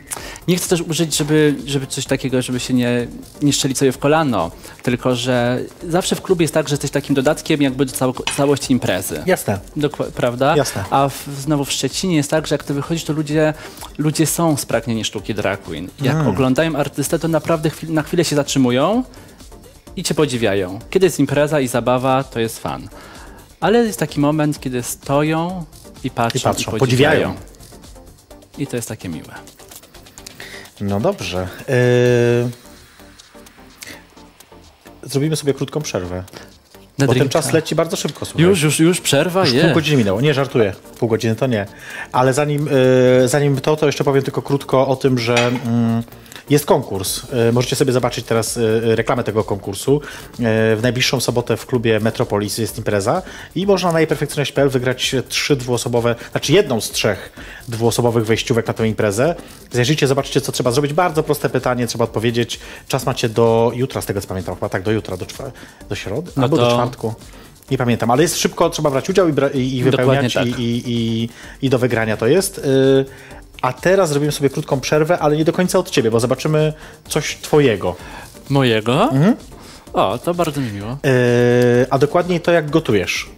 nie 0.48 0.56
chcę 0.56 0.68
też 0.68 0.80
użyć, 0.80 1.16
żeby, 1.16 1.54
żeby 1.66 1.86
coś 1.86 2.06
takiego, 2.06 2.42
żeby 2.42 2.60
się 2.60 2.74
nie, 2.74 3.06
nie 3.42 3.52
strzelić 3.52 3.78
sobie 3.78 3.92
w 3.92 3.98
kolano, 3.98 4.50
tylko 4.82 5.14
że 5.14 5.60
zawsze 5.88 6.16
w 6.16 6.22
klubie 6.22 6.44
jest 6.44 6.54
tak, 6.54 6.68
że 6.68 6.72
jesteś 6.72 6.90
takim 6.90 7.14
dodatkiem 7.14 7.62
jakby 7.62 7.86
do 7.86 7.92
cało, 7.92 8.14
całości 8.36 8.72
imprezy. 8.72 9.22
Jasne. 9.26 9.58
Dokła- 9.76 10.10
prawda? 10.10 10.56
Jasne. 10.56 10.84
A 10.90 11.08
w, 11.08 11.28
znowu 11.40 11.64
w 11.64 11.72
Szczecinie 11.72 12.16
jest 12.16 12.30
tak, 12.30 12.46
że 12.46 12.54
jak 12.54 12.64
ty 12.64 12.74
wychodzisz, 12.74 13.04
to 13.04 13.12
ludzie, 13.12 13.54
ludzie 13.98 14.26
są 14.26 14.56
spragnieni 14.56 15.04
sztuki 15.04 15.34
drag 15.34 15.62
queen. 15.62 15.88
Jak 16.02 16.14
Mm. 16.14 16.28
oglądają 16.28 16.76
artystę, 16.76 17.18
to 17.18 17.28
naprawdę 17.28 17.70
chwil, 17.70 17.92
na 17.92 18.02
chwilę 18.02 18.24
się 18.24 18.36
zatrzymują 18.36 19.02
i 19.96 20.02
cię 20.02 20.14
podziwiają. 20.14 20.78
Kiedy 20.90 21.06
jest 21.06 21.18
impreza 21.20 21.60
i 21.60 21.68
zabawa, 21.68 22.24
to 22.24 22.40
jest 22.40 22.58
fan. 22.58 22.88
Ale 23.64 23.78
jest 23.78 23.98
taki 23.98 24.20
moment, 24.20 24.60
kiedy 24.60 24.82
stoją 24.82 25.64
i 26.04 26.10
patrzą, 26.10 26.38
I 26.38 26.42
patrzą, 26.42 26.76
i 26.76 26.78
podziwiają. 26.78 27.34
podziwiają. 27.34 27.34
I 28.58 28.66
to 28.66 28.76
jest 28.76 28.88
takie 28.88 29.08
miłe. 29.08 29.34
No 30.80 31.00
dobrze. 31.00 31.48
Yy... 31.68 31.74
Zrobimy 35.02 35.36
sobie 35.36 35.54
krótką 35.54 35.80
przerwę. 35.80 36.24
Na 36.98 37.06
Bo 37.06 37.12
ten 37.12 37.18
drinka. 37.20 37.32
czas 37.32 37.52
leci 37.52 37.74
bardzo 37.74 37.96
szybko, 37.96 38.24
słuchaj. 38.24 38.46
Już, 38.46 38.62
już, 38.62 38.80
już 38.80 39.00
przerwa 39.00 39.40
Już 39.40 39.52
jest. 39.52 39.66
pół 39.66 39.74
godziny 39.74 39.96
minęło. 39.96 40.20
Nie, 40.20 40.34
żartuję. 40.34 40.72
Pół 40.98 41.08
godziny 41.08 41.36
to 41.36 41.46
nie. 41.46 41.66
Ale 42.12 42.32
zanim, 42.32 42.68
y, 43.24 43.28
zanim 43.28 43.60
to, 43.60 43.76
to 43.76 43.86
jeszcze 43.86 44.04
powiem 44.04 44.22
tylko 44.22 44.42
krótko 44.42 44.88
o 44.88 44.96
tym, 44.96 45.18
że 45.18 45.34
mm, 45.46 46.02
jest 46.50 46.66
konkurs. 46.66 47.22
Y, 47.48 47.52
możecie 47.52 47.76
sobie 47.76 47.92
zobaczyć 47.92 48.24
teraz 48.26 48.56
y, 48.56 48.96
reklamę 48.96 49.24
tego 49.24 49.44
konkursu. 49.44 49.96
Y, 49.96 50.42
w 50.76 50.78
najbliższą 50.82 51.20
sobotę 51.20 51.56
w 51.56 51.66
klubie 51.66 52.00
Metropolis 52.00 52.58
jest 52.58 52.78
impreza 52.78 53.22
i 53.54 53.66
można 53.66 53.92
na 53.92 54.00
jejperfekcyjność.pl 54.00 54.68
wygrać 54.68 55.14
trzy 55.28 55.56
dwuosobowe, 55.56 56.14
znaczy 56.30 56.52
jedną 56.52 56.80
z 56.80 56.90
trzech 56.90 57.32
dwuosobowych 57.68 58.26
wejściówek 58.26 58.66
na 58.66 58.74
tę 58.74 58.88
imprezę. 58.88 59.34
Zajrzyjcie, 59.72 60.06
zobaczcie, 60.06 60.40
co 60.40 60.52
trzeba 60.52 60.70
zrobić. 60.70 60.92
Bardzo 60.92 61.22
proste 61.22 61.50
pytanie, 61.50 61.86
trzeba 61.86 62.04
odpowiedzieć. 62.04 62.60
Czas 62.88 63.06
macie 63.06 63.28
do 63.28 63.72
jutra, 63.74 64.00
z 64.00 64.06
tego 64.06 64.20
co 64.20 64.28
pamiętam, 64.28 64.54
chyba 64.54 64.68
tak, 64.68 64.82
do 64.82 64.92
jutra, 64.92 65.16
do, 65.16 65.26
czwa- 65.26 65.50
do 65.88 65.94
środy, 65.94 66.30
No 66.36 66.42
albo 66.42 66.56
do 66.56 66.62
to- 66.66 66.72
czwartku. 66.72 67.14
Nie 67.70 67.78
pamiętam, 67.78 68.10
ale 68.10 68.22
jest 68.22 68.38
szybko, 68.38 68.70
trzeba 68.70 68.90
brać 68.90 69.10
udział 69.10 69.28
i, 69.28 69.32
bra- 69.32 69.54
i, 69.54 69.82
wypełniać 69.82 70.34
tak. 70.34 70.46
i, 70.58 71.28
i, 71.62 71.70
do 71.70 71.78
wygrania 71.78 72.16
to 72.16 72.26
jest. 72.26 72.58
Y, 72.58 73.04
a 73.64 73.72
teraz 73.72 74.08
zrobimy 74.08 74.32
sobie 74.32 74.50
krótką 74.50 74.80
przerwę, 74.80 75.18
ale 75.18 75.36
nie 75.36 75.44
do 75.44 75.52
końca 75.52 75.78
od 75.78 75.90
ciebie, 75.90 76.10
bo 76.10 76.20
zobaczymy 76.20 76.72
coś 77.08 77.36
twojego. 77.36 77.96
Mojego? 78.48 79.02
Mhm. 79.02 79.36
O, 79.92 80.18
to 80.18 80.34
bardzo 80.34 80.60
mi 80.60 80.72
miło. 80.72 80.92
Y, 80.92 81.86
a 81.90 81.98
dokładniej 81.98 82.40
to, 82.40 82.52
jak 82.52 82.70
gotujesz. 82.70 83.28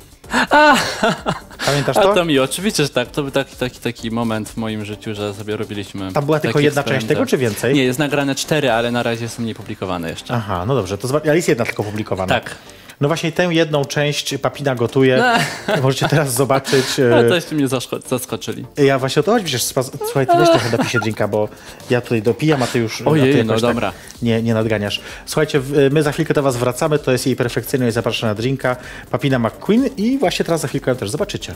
Pamiętasz 1.66 1.96
A 1.96 2.02
to? 2.02 2.14
to 2.14 2.24
mi, 2.24 2.38
oczywiście, 2.38 2.82
że 2.82 2.88
tak. 2.88 3.10
To 3.10 3.22
był 3.22 3.30
taki, 3.30 3.56
taki, 3.56 3.80
taki 3.80 4.10
moment 4.10 4.48
w 4.48 4.56
moim 4.56 4.84
życiu, 4.84 5.14
że 5.14 5.34
sobie 5.34 5.56
robiliśmy. 5.56 6.12
Tam 6.12 6.24
była 6.24 6.40
tylko 6.40 6.60
jedna 6.60 6.82
część 6.82 7.06
tego, 7.06 7.26
czy 7.26 7.38
więcej? 7.38 7.74
Nie, 7.74 7.84
jest 7.84 7.98
nagrane 7.98 8.34
cztery, 8.34 8.70
ale 8.70 8.90
na 8.90 9.02
razie 9.02 9.28
są 9.28 9.42
niepublikowane 9.42 10.10
jeszcze. 10.10 10.34
Aha, 10.34 10.64
no 10.66 10.74
dobrze, 10.74 10.98
to 10.98 11.20
ale 11.24 11.36
jest 11.36 11.48
jedna 11.48 11.64
tylko 11.64 11.82
publikowana. 11.84 12.34
Tak. 12.34 12.56
No 13.00 13.08
właśnie 13.08 13.32
tę 13.32 13.44
jedną 13.44 13.84
część 13.84 14.38
Papina 14.38 14.74
gotuje. 14.74 15.24
Możecie 15.82 16.08
teraz 16.08 16.32
zobaczyć. 16.34 16.84
No, 17.10 17.20
e, 17.20 17.28
toście 17.28 17.54
mnie 17.54 17.68
zaskoczyli. 18.08 18.64
Ja 18.76 18.98
właśnie 18.98 19.20
o 19.20 19.22
to 19.22 19.32
chodzi, 19.32 19.44
przecież 19.44 19.62
słuchaj, 20.04 20.26
ty 20.26 20.36
weź 20.38 20.50
trochę 20.50 20.76
dopisie 20.76 21.00
drinka, 21.00 21.28
bo 21.28 21.48
ja 21.90 22.00
tutaj 22.00 22.22
dopijam, 22.22 22.62
a 22.62 22.66
ty 22.66 22.78
już 22.78 23.02
Ojej, 23.02 23.32
ty 23.34 23.44
no 23.44 23.52
jakoś 23.52 23.62
dobra. 23.62 23.92
Tak 23.92 24.22
nie, 24.22 24.42
nie 24.42 24.54
nadganiasz. 24.54 25.00
Słuchajcie, 25.26 25.60
my 25.90 26.02
za 26.02 26.12
chwilkę 26.12 26.34
do 26.34 26.42
was 26.42 26.56
wracamy, 26.56 26.98
to 26.98 27.12
jest 27.12 27.26
jej 27.26 27.36
perfekcyjność 27.36 27.94
zapraszana 27.94 28.30
na 28.30 28.34
drinka 28.34 28.76
Papina 29.10 29.38
McQueen 29.38 29.86
i 29.96 30.18
właśnie 30.18 30.44
teraz 30.44 30.60
za 30.60 30.68
chwilkę 30.68 30.96
też 30.96 31.10
zobaczycie. 31.10 31.54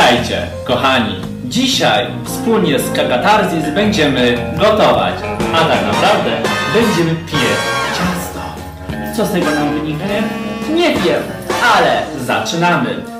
Witajcie, 0.00 0.46
kochani! 0.64 1.14
Dzisiaj 1.44 2.06
wspólnie 2.24 2.78
z 2.78 2.92
Kakatarzis 2.92 3.70
będziemy 3.74 4.38
gotować, 4.56 5.14
a 5.54 5.64
tak 5.64 5.86
naprawdę 5.86 6.30
będziemy 6.74 7.14
piec 7.14 7.60
ciasto. 7.98 8.40
Co 9.16 9.26
z 9.26 9.32
tego 9.32 9.50
nam 9.50 9.74
wyniknie? 9.74 10.22
Nie 10.74 10.94
wiem, 10.94 11.22
ale 11.76 12.02
zaczynamy! 12.20 13.19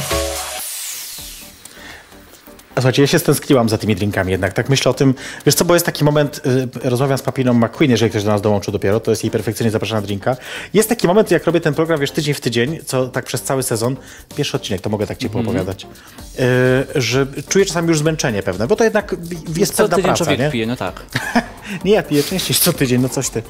Słuchajcie, 2.81 3.01
ja 3.01 3.07
się 3.07 3.19
stęskniłam 3.19 3.69
za 3.69 3.77
tymi 3.77 3.95
drinkami 3.95 4.31
jednak. 4.31 4.53
Tak 4.53 4.69
myślę 4.69 4.91
o 4.91 4.93
tym, 4.93 5.13
wiesz 5.45 5.55
co, 5.55 5.65
bo 5.65 5.73
jest 5.73 5.85
taki 5.85 6.03
moment, 6.03 6.41
y, 6.85 6.89
rozmawiam 6.89 7.17
z 7.17 7.21
Papiną 7.21 7.53
McQueen, 7.53 7.91
jeżeli 7.91 8.09
ktoś 8.09 8.23
do 8.23 8.29
nas 8.31 8.41
dołączył 8.41 8.71
dopiero, 8.73 8.99
to 8.99 9.11
jest 9.11 9.23
jej 9.23 9.31
perfekcyjnie 9.31 9.71
zapraszana 9.71 10.01
drinka. 10.01 10.37
Jest 10.73 10.89
taki 10.89 11.07
moment, 11.07 11.31
jak 11.31 11.45
robię 11.45 11.59
ten 11.61 11.73
program, 11.73 11.99
wiesz, 11.99 12.11
tydzień 12.11 12.33
w 12.33 12.41
tydzień, 12.41 12.79
co 12.85 13.07
tak 13.07 13.25
przez 13.25 13.41
cały 13.41 13.63
sezon, 13.63 13.95
pierwszy 14.35 14.57
odcinek, 14.57 14.81
to 14.81 14.89
mogę 14.89 15.07
tak 15.07 15.17
ci 15.17 15.25
Mhm. 15.25 15.45
poopowiadać, 15.45 15.87
y, 16.95 17.01
że 17.01 17.27
czuję 17.49 17.65
czasami 17.65 17.87
już 17.87 17.99
zmęczenie 17.99 18.43
pewne, 18.43 18.67
bo 18.67 18.75
to 18.75 18.83
jednak 18.83 19.15
jest 19.57 19.73
Co 19.75 19.83
pewna 19.83 19.95
tydzień 19.97 20.03
praca, 20.09 20.23
człowiek 20.25 20.39
nie? 20.39 20.51
pije, 20.51 20.65
no 20.67 20.75
tak. 20.75 21.01
Nie, 21.85 21.91
ja 21.93 22.03
piję 22.03 22.23
częściej 22.23 22.55
co 22.57 22.73
tydzień, 22.73 23.01
no 23.01 23.09
coś 23.09 23.29
ty. 23.29 23.43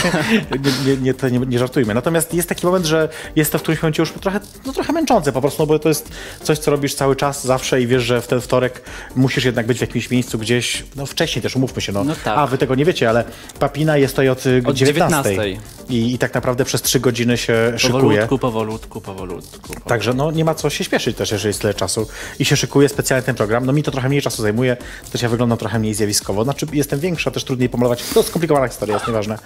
nie, 0.86 0.96
nie, 0.96 0.96
nie, 0.96 1.14
to 1.14 1.28
nie, 1.28 1.58
żartujmy. 1.58 1.94
Natomiast 1.94 2.34
jest 2.34 2.48
taki 2.48 2.66
moment, 2.66 2.86
że 2.86 3.08
jest 3.36 3.52
to 3.52 3.58
w 3.58 3.62
którymś 3.62 3.82
momencie 3.82 4.02
już 4.02 4.12
trochę, 4.12 4.40
no, 4.66 4.72
trochę 4.72 4.92
męczące 4.92 5.32
po 5.32 5.40
prostu, 5.40 5.62
no 5.62 5.66
bo 5.66 5.78
to 5.78 5.88
jest 5.88 6.08
coś, 6.42 6.58
co 6.58 6.70
robisz 6.70 6.94
cały 6.94 7.16
czas, 7.16 7.44
zawsze 7.44 7.80
i 7.82 7.86
wiesz, 7.86 8.02
że 8.02 8.20
w 8.20 8.26
ten 8.26 8.40
wtorek 8.52 8.82
musisz 9.16 9.44
jednak 9.44 9.66
być 9.66 9.78
w 9.78 9.80
jakimś 9.80 10.10
miejscu 10.10 10.38
gdzieś, 10.38 10.84
no 10.96 11.06
wcześniej 11.06 11.42
też, 11.42 11.56
umówmy 11.56 11.82
się, 11.82 11.92
no. 11.92 12.04
No 12.04 12.14
tak. 12.24 12.38
A, 12.38 12.46
wy 12.46 12.58
tego 12.58 12.74
nie 12.74 12.84
wiecie, 12.84 13.08
ale 13.08 13.24
Papina 13.58 13.96
jest 13.96 14.14
tutaj 14.14 14.28
od, 14.28 14.46
y, 14.46 14.62
Od 14.66 14.76
19. 14.76 15.30
19. 15.30 15.60
I, 15.88 16.14
I 16.14 16.18
tak 16.18 16.34
naprawdę 16.34 16.64
przez 16.64 16.82
trzy 16.82 17.00
godziny 17.00 17.36
się 17.36 17.72
szykuje. 17.76 18.00
Powolutku, 18.00 18.38
powolutku, 18.38 19.00
powolutku. 19.00 19.58
powolutku. 19.60 19.88
Także 19.88 20.14
no, 20.14 20.30
nie 20.30 20.44
ma 20.44 20.54
co 20.54 20.70
się 20.70 20.84
śpieszyć 20.84 21.16
też, 21.16 21.30
jeżeli 21.30 21.48
jest 21.48 21.60
tyle 21.60 21.74
czasu 21.74 22.08
i 22.38 22.44
się 22.44 22.56
szykuje 22.56 22.88
specjalnie 22.88 23.22
ten 23.22 23.34
program. 23.34 23.66
No 23.66 23.72
mi 23.72 23.82
to 23.82 23.90
trochę 23.90 24.08
mniej 24.08 24.22
czasu 24.22 24.42
zajmuje, 24.42 24.76
też 25.12 25.22
ja 25.22 25.28
wyglądam 25.28 25.58
trochę 25.58 25.78
mniej 25.78 25.94
zjawiskowo. 25.94 26.44
Znaczy 26.44 26.66
jestem 26.72 27.00
większa, 27.00 27.30
też 27.30 27.44
trudniej 27.44 27.68
pomalować. 27.68 28.04
To 28.14 28.22
skomplikowana 28.22 28.68
historia, 28.68 28.94
jest 28.94 29.06
nieważne. 29.06 29.38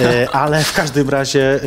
E, 0.00 0.30
ale 0.42 0.64
w 0.64 0.72
każdym 0.72 1.08
razie... 1.08 1.60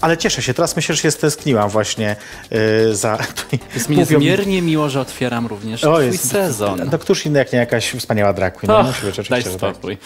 Ale 0.00 0.16
cieszę 0.18 0.42
się, 0.42 0.54
teraz 0.54 0.76
myślę, 0.76 0.94
że 0.94 1.02
się 1.02 1.10
stęskniłam 1.10 1.70
właśnie 1.70 2.16
e, 2.50 2.94
za... 2.94 3.18
Jest 3.74 3.88
mi 3.88 3.96
niezmiernie 3.96 4.62
miło, 4.62 4.88
że 4.88 5.00
otwieram 5.00 5.46
również 5.46 5.84
O, 5.84 5.94
twój 5.94 6.06
jest, 6.06 6.30
sezon. 6.30 6.80
No 6.92 6.98
któż 6.98 7.26
inny 7.26 7.38
jak 7.38 7.52
nie 7.52 7.58
jakaś 7.58 7.90
wspaniała 7.90 8.32
drag 8.32 8.54
queen. 8.54 8.68
No, 8.68 8.78
Och, 8.78 8.86
musi 8.86 9.20
być 9.20 9.28
daj 9.28 9.44
tak. 9.44 9.52
spokój. 9.52 9.98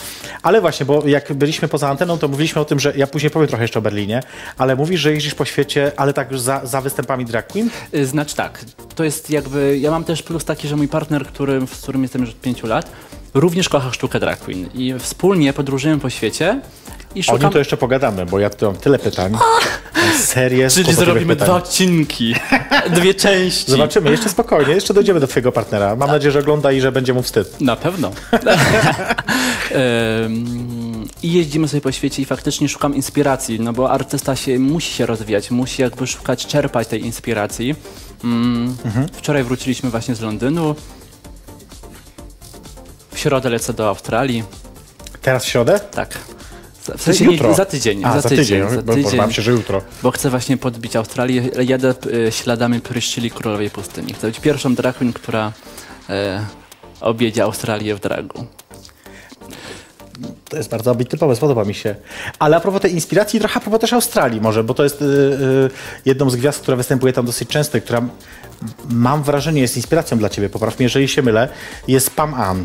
Ale 0.42 0.60
właśnie, 0.60 0.86
bo 0.86 1.06
jak 1.06 1.32
byliśmy 1.32 1.68
poza 1.68 1.88
anteną, 1.88 2.18
to 2.18 2.28
mówiliśmy 2.28 2.60
o 2.60 2.64
tym, 2.64 2.80
że 2.80 2.92
ja 2.96 3.06
później 3.06 3.30
powiem 3.30 3.48
trochę 3.48 3.64
jeszcze 3.64 3.78
o 3.78 3.82
Berlinie, 3.82 4.22
ale 4.58 4.76
mówisz, 4.76 5.00
że 5.00 5.12
jeździsz 5.12 5.34
po 5.34 5.44
świecie, 5.44 5.92
ale 5.96 6.12
tak 6.12 6.30
już 6.30 6.40
za, 6.40 6.60
za 6.66 6.80
występami 6.80 7.24
drag 7.24 7.46
queen? 7.46 7.70
Y, 7.94 8.06
Znaczy 8.06 8.36
tak, 8.36 8.64
to 8.94 9.04
jest 9.04 9.30
jakby, 9.30 9.78
ja 9.78 9.90
mam 9.90 10.04
też 10.04 10.22
plus 10.22 10.44
taki, 10.44 10.68
że 10.68 10.76
mój 10.76 10.88
partner, 10.88 11.24
z 11.72 11.80
którym 11.82 12.02
jestem 12.02 12.20
już 12.20 12.30
od 12.30 12.40
pięciu 12.40 12.66
lat, 12.66 12.90
również 13.34 13.68
kocha 13.68 13.92
sztukę 13.92 14.20
drag 14.20 14.38
queen 14.38 14.68
i 14.74 14.94
wspólnie 14.98 15.52
podróżujemy 15.52 16.00
po 16.00 16.10
świecie 16.10 16.60
i 17.14 17.20
O 17.20 17.22
szukam... 17.22 17.40
nim 17.40 17.50
to 17.50 17.58
jeszcze 17.58 17.76
pogadamy, 17.76 18.26
bo 18.26 18.38
ja 18.38 18.50
tu 18.50 18.66
mam 18.66 18.76
tyle 18.76 18.98
pytań. 18.98 19.32
Serię 20.18 20.68
Czyli 20.70 20.94
zrobimy 20.94 21.34
pytań. 21.36 21.46
dwa 21.48 21.56
odcinki, 21.56 22.34
dwie 22.96 23.14
części. 23.14 23.70
Zobaczymy, 23.70 24.10
jeszcze 24.10 24.28
spokojnie, 24.28 24.74
jeszcze 24.74 24.94
dojdziemy 24.94 25.20
do 25.20 25.26
twojego 25.26 25.52
partnera. 25.52 25.96
Mam 25.96 26.08
nadzieję, 26.10 26.32
że 26.32 26.38
ogląda 26.38 26.72
i 26.72 26.80
że 26.80 26.92
będzie 26.92 27.14
mu 27.14 27.22
wstyd. 27.22 27.60
Na 27.60 27.76
pewno. 27.76 28.10
I 31.22 31.32
jeździmy 31.32 31.68
sobie 31.68 31.80
po 31.80 31.92
świecie 31.92 32.22
i 32.22 32.24
faktycznie 32.24 32.68
szukam 32.68 32.94
inspiracji, 32.94 33.60
no 33.60 33.72
bo 33.72 33.90
artysta 33.90 34.36
się 34.36 34.58
musi 34.58 34.92
się 34.92 35.06
rozwijać, 35.06 35.50
musi 35.50 35.82
jakby 35.82 36.06
szukać, 36.06 36.46
czerpać 36.46 36.88
tej 36.88 37.04
inspiracji. 37.04 37.74
Mm, 38.24 38.76
Wczoraj 39.12 39.44
wróciliśmy 39.44 39.90
właśnie 39.90 40.14
z 40.14 40.20
Londynu. 40.20 40.74
W 43.14 43.18
środę 43.18 43.50
lecę 43.50 43.72
do 43.72 43.88
Australii. 43.88 44.44
Teraz 45.22 45.44
w 45.44 45.48
środę? 45.48 45.80
Tak. 45.80 46.18
Za- 46.90 46.96
W 46.96 47.02
sensie 47.02 47.26
nie, 47.26 47.32
jutro. 47.32 47.54
za 47.54 47.64
tydzień. 47.64 48.04
A, 48.04 48.20
za 48.20 48.28
tydzień, 48.28 48.62
bo- 48.62 48.70
za 48.70 48.82
bo 48.82 48.94
tydzień. 48.94 49.16
bałem 49.16 49.32
się, 49.32 49.42
że 49.42 49.50
jutro. 49.50 49.82
Bo 50.02 50.10
chcę 50.10 50.30
właśnie 50.30 50.56
podbić 50.56 50.96
Australię. 50.96 51.42
Jadę 51.66 51.94
y, 52.06 52.32
śladami 52.32 52.80
Pryszczyli 52.80 53.30
Królowej 53.30 53.70
Pustyni. 53.70 54.14
Chcę 54.14 54.26
być 54.26 54.40
pierwszą 54.40 54.74
drag 54.74 54.96
queen, 54.96 55.12
która 55.12 55.52
y, 56.10 56.12
objedzie 57.00 57.42
Australię 57.44 57.94
w 57.94 58.00
dragu. 58.00 58.46
To 60.48 60.56
jest 60.56 60.70
bardzo 60.70 60.90
ambitny 60.90 61.18
pomysł, 61.18 61.40
podoba 61.40 61.64
mi 61.64 61.74
się. 61.74 61.94
Ale 62.38 62.56
a 62.56 62.60
propos 62.60 62.80
tej 62.80 62.92
inspiracji, 62.92 63.40
trochę 63.40 63.56
a 63.56 63.60
propos 63.60 63.80
też 63.80 63.92
Australii 63.92 64.40
może, 64.40 64.64
bo 64.64 64.74
to 64.74 64.84
jest 64.84 65.02
y, 65.02 65.04
y, 65.04 65.70
jedną 66.04 66.30
z 66.30 66.36
gwiazd, 66.36 66.60
która 66.62 66.76
występuje 66.76 67.12
tam 67.12 67.26
dosyć 67.26 67.48
często 67.48 67.78
i 67.78 67.82
która 67.82 68.02
mam 68.90 69.22
wrażenie 69.22 69.60
jest 69.60 69.76
inspiracją 69.76 70.18
dla 70.18 70.28
ciebie, 70.28 70.48
popraw 70.48 70.78
mnie, 70.78 70.84
jeżeli 70.84 71.08
się 71.08 71.22
mylę, 71.22 71.48
jest 71.88 72.10
Pam 72.10 72.34
Ann. 72.34 72.64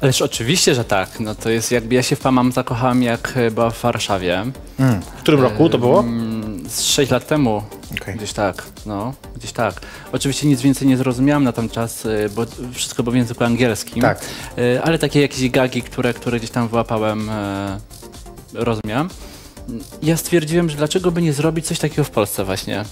Ależ 0.00 0.22
oczywiście, 0.22 0.74
że 0.74 0.84
tak. 0.84 1.20
No 1.20 1.34
to 1.34 1.50
jest 1.50 1.72
jakby 1.72 1.94
ja 1.94 2.02
się 2.02 2.16
w 2.16 2.20
Pamam 2.20 2.52
zakochałam 2.52 3.02
jak 3.02 3.32
e, 3.36 3.50
była 3.50 3.70
w 3.70 3.82
Warszawie. 3.82 4.40
Mm. 4.78 5.00
W 5.02 5.20
którym 5.20 5.40
roku 5.40 5.68
to 5.68 5.78
było? 5.78 6.00
Mm, 6.00 6.68
Z 6.68 6.82
6 6.82 7.10
lat 7.10 7.26
temu. 7.26 7.62
Okej. 8.02 8.14
Gdzieś 8.16 8.32
tak, 8.32 8.62
no, 8.86 9.14
gdzieś 9.36 9.52
tak. 9.52 9.80
Oczywiście 10.12 10.46
nic 10.46 10.60
więcej 10.62 10.88
nie 10.88 10.96
zrozumiałam 10.96 11.44
na 11.44 11.52
ten 11.52 11.68
czas, 11.68 12.06
e, 12.06 12.28
bo 12.28 12.46
wszystko 12.72 13.02
było 13.02 13.12
w 13.12 13.16
języku 13.16 13.44
angielskim. 13.44 14.02
Tak. 14.02 14.20
E, 14.58 14.82
Ale 14.82 14.98
takie 14.98 15.20
jakieś 15.20 15.50
gagi, 15.50 15.82
które, 15.82 16.14
które 16.14 16.38
gdzieś 16.38 16.50
tam 16.50 16.68
wyłapałem, 16.68 17.30
e, 17.30 17.78
rozumiem. 18.54 19.08
Ja 20.02 20.16
stwierdziłem, 20.16 20.70
że 20.70 20.76
dlaczego 20.76 21.10
by 21.10 21.22
nie 21.22 21.32
zrobić 21.32 21.66
coś 21.66 21.78
takiego 21.78 22.04
w 22.04 22.10
Polsce 22.10 22.44
właśnie. 22.44 22.84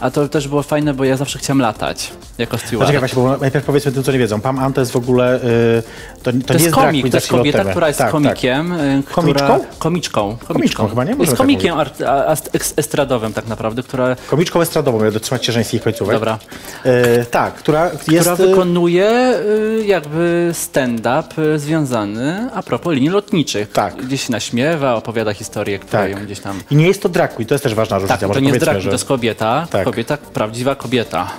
A 0.00 0.10
to 0.10 0.28
też 0.28 0.48
było 0.48 0.62
fajne, 0.62 0.94
bo 0.94 1.04
ja 1.04 1.16
zawsze 1.16 1.38
chciałem 1.38 1.60
latać 1.60 2.12
jako 2.38 2.58
steward. 2.58 2.78
Poczekaj 2.80 2.98
właśnie, 2.98 3.22
bo 3.22 3.36
najpierw 3.36 3.64
powiedzmy 3.64 3.92
tym, 3.92 4.02
co 4.02 4.12
nie 4.12 4.18
wiedzą. 4.18 4.40
Pam 4.40 4.58
Ann 4.58 4.72
to 4.72 4.80
jest 4.80 4.92
w 4.92 4.96
ogóle, 4.96 5.36
y, 5.36 5.82
to, 6.22 6.32
to, 6.32 6.38
To, 6.46 6.54
nie 6.54 6.60
jest 6.64 6.74
komik, 6.74 7.02
queen, 7.02 7.10
to 7.12 7.16
jest 7.16 7.28
kobieta, 7.28 7.58
TV. 7.58 7.70
która 7.70 7.86
jest 7.86 7.98
Tak, 7.98 8.06
tak. 8.06 8.12
komikiem. 8.12 8.72
y, 8.72 9.02
Która, 9.02 9.14
Komiczką? 9.14 9.60
Komiczką. 9.78 10.36
Komiczką 10.48 10.88
chyba, 10.88 11.04
nie? 11.04 11.10
Możemy 11.10 11.22
Jest 11.24 11.32
tak 11.32 11.38
komikiem 11.38 11.78
art, 11.78 12.02
a, 12.02 12.26
a, 12.26 12.36
estradowym 12.76 13.32
tak 13.32 13.46
naprawdę, 13.46 13.82
która, 13.82 14.16
Komiczką 14.30 14.60
estradową, 14.60 15.04
ja 15.04 15.10
dotrzymać 15.10 15.46
się 15.46 15.52
żeńskich 15.52 15.82
końcówek. 15.82 16.16
Dobra. 16.16 16.38
Y, 16.86 17.24
tak, 17.30 17.54
która 17.54 17.84
jest... 17.84 18.04
która 18.30 18.32
y, 18.32 18.36
wykonuje 18.36 19.34
y, 19.80 19.84
jakby 19.86 20.50
stand-up 20.52 21.58
związany 21.58 22.48
a 22.54 22.62
propos 22.62 22.94
linii 22.94 23.08
lotniczych. 23.10 23.72
Tak. 23.72 23.96
Gdzieś 23.96 24.26
się 24.26 24.32
naśmiewa, 24.32 24.94
opowiada 24.94 25.32
historię, 25.34 25.78
która 25.78 26.02
Tak. 26.02 26.10
ją 26.10 26.24
gdzieś 26.24 26.40
tam... 26.40 26.60
I 26.70 26.76
nie 26.76 26.86
jest 26.86 27.02
to 27.02 27.08
drag 27.08 27.34
queen, 27.34 27.46
to 27.48 27.54
jest 27.54 27.64
też 27.64 27.74
ważna 27.74 27.96
różnica. 27.98 28.18
Tak, 28.18 28.32
to 28.34 28.40
nie 28.40 28.48
jest 28.48 28.60
drag, 28.60 28.80
że... 28.80 28.88
to 28.88 28.94
jest 28.94 29.04
kobieta, 29.04 29.66
Tak. 29.70 29.89
Kobieta, 29.90 30.16
prawdziwa 30.16 30.74
kobieta. 30.74 31.30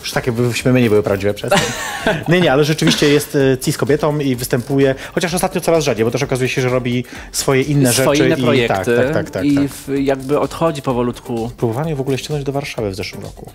Już 0.00 0.12
takie 0.12 0.32
wyśmiemy 0.32 0.80
nie 0.80 0.88
były 0.88 1.02
prawdziwe 1.02 1.34
przez. 1.34 1.52
nie, 2.28 2.40
nie, 2.40 2.52
ale 2.52 2.64
rzeczywiście 2.64 3.08
jest 3.08 3.34
y, 3.34 3.58
cis 3.62 3.76
kobietą 3.76 4.18
i 4.18 4.36
występuje, 4.36 4.94
chociaż 5.14 5.34
ostatnio 5.34 5.60
coraz 5.60 5.84
rzadziej, 5.84 6.04
bo 6.04 6.10
też 6.10 6.22
okazuje 6.22 6.48
się, 6.48 6.62
że 6.62 6.68
robi 6.68 7.04
swoje 7.32 7.62
inne 7.62 7.92
Swoje 7.92 8.16
rzeczy. 8.16 8.28
inne 8.28 8.38
i, 8.38 8.42
projekty 8.42 8.96
tak, 8.96 9.06
tak, 9.06 9.14
tak, 9.14 9.30
tak, 9.30 9.44
i 9.44 9.54
tak. 9.54 9.98
Jakby 9.98 10.40
odchodzi 10.40 10.82
powolutku. 10.82 11.50
Próbowałem 11.56 11.96
w 11.96 12.00
ogóle 12.00 12.18
ściągnąć 12.18 12.44
do 12.44 12.52
Warszawy 12.52 12.90
w 12.90 12.94
zeszłym 12.94 13.22
roku. 13.22 13.50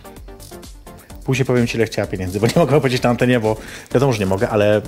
Później 1.25 1.45
powiem 1.45 1.67
ci, 1.67 1.77
ile 1.77 1.85
chciała 1.85 2.07
pieniędzy, 2.07 2.39
bo 2.39 2.47
nie 2.47 2.53
mogę 2.55 2.71
powiedzieć 2.71 3.01
na 3.01 3.09
antenie, 3.09 3.39
bo 3.39 3.57
wiadomo, 3.93 4.13
że 4.13 4.19
nie 4.19 4.25
mogę, 4.25 4.49
ale 4.49 4.77
y, 4.77 4.81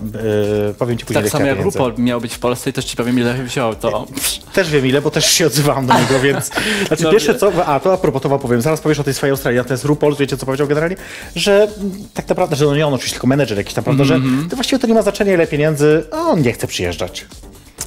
powiem 0.80 0.98
ci 0.98 1.06
później, 1.06 1.24
Tak 1.24 1.32
samo 1.32 1.46
jak 1.46 1.58
pieniędzy. 1.58 1.80
RuPaul 1.80 1.94
miał 2.04 2.22
być 2.22 2.34
w 2.34 2.40
Polsce 2.40 2.70
i 2.70 2.74
też 2.74 2.86
ci 2.86 2.96
powiem, 2.98 3.20
ile 3.20 3.34
wziął 3.44 3.76
to. 3.76 4.08
Też 4.54 4.70
wiem 4.70 4.86
ile, 4.88 5.02
bo 5.02 5.12
też 5.12 5.26
się 5.26 5.48
odzywałam 5.48 5.88
do 5.88 5.94
niego, 5.94 6.20
więc... 6.20 6.50
Znaczy 6.88 7.04
No 7.04 7.12
pierwsze 7.12 7.36
co... 7.36 7.66
A, 7.66 7.80
to 7.80 7.94
a 7.94 7.98
propos, 7.98 8.22
to 8.22 8.40
powiem. 8.40 8.62
Zaraz 8.62 8.82
powiesz 8.82 9.00
o 9.00 9.04
tej 9.04 9.14
swojej 9.14 9.32
Australii, 9.32 9.58
natomiast 9.58 9.86
RuPaul, 9.86 10.16
wiecie 10.16 10.38
co 10.38 10.46
powiedział 10.46 10.68
generalnie? 10.68 10.96
Że 11.36 11.68
mm, 11.80 11.92
tak 12.14 12.30
naprawdę, 12.30 12.56
że 12.56 12.66
no 12.66 12.76
nie 12.76 12.88
on 12.88 12.94
oczywiście, 12.94 13.14
tylko 13.16 13.28
menedżer 13.28 13.58
jakiś 13.58 13.74
tam, 13.74 13.84
prawda, 13.84 14.04
Mhm. 14.04 14.42
że 14.44 14.50
to 14.50 14.56
właściwie 14.56 14.80
to 14.80 14.88
nie 14.88 14.94
ma 14.94 15.02
znaczenia 15.02 15.34
ile 15.34 15.48
pieniędzy, 15.48 16.04
a 16.12 16.18
on 16.18 16.42
nie 16.42 16.54
chce 16.54 16.68
przyjeżdżać. 16.68 17.26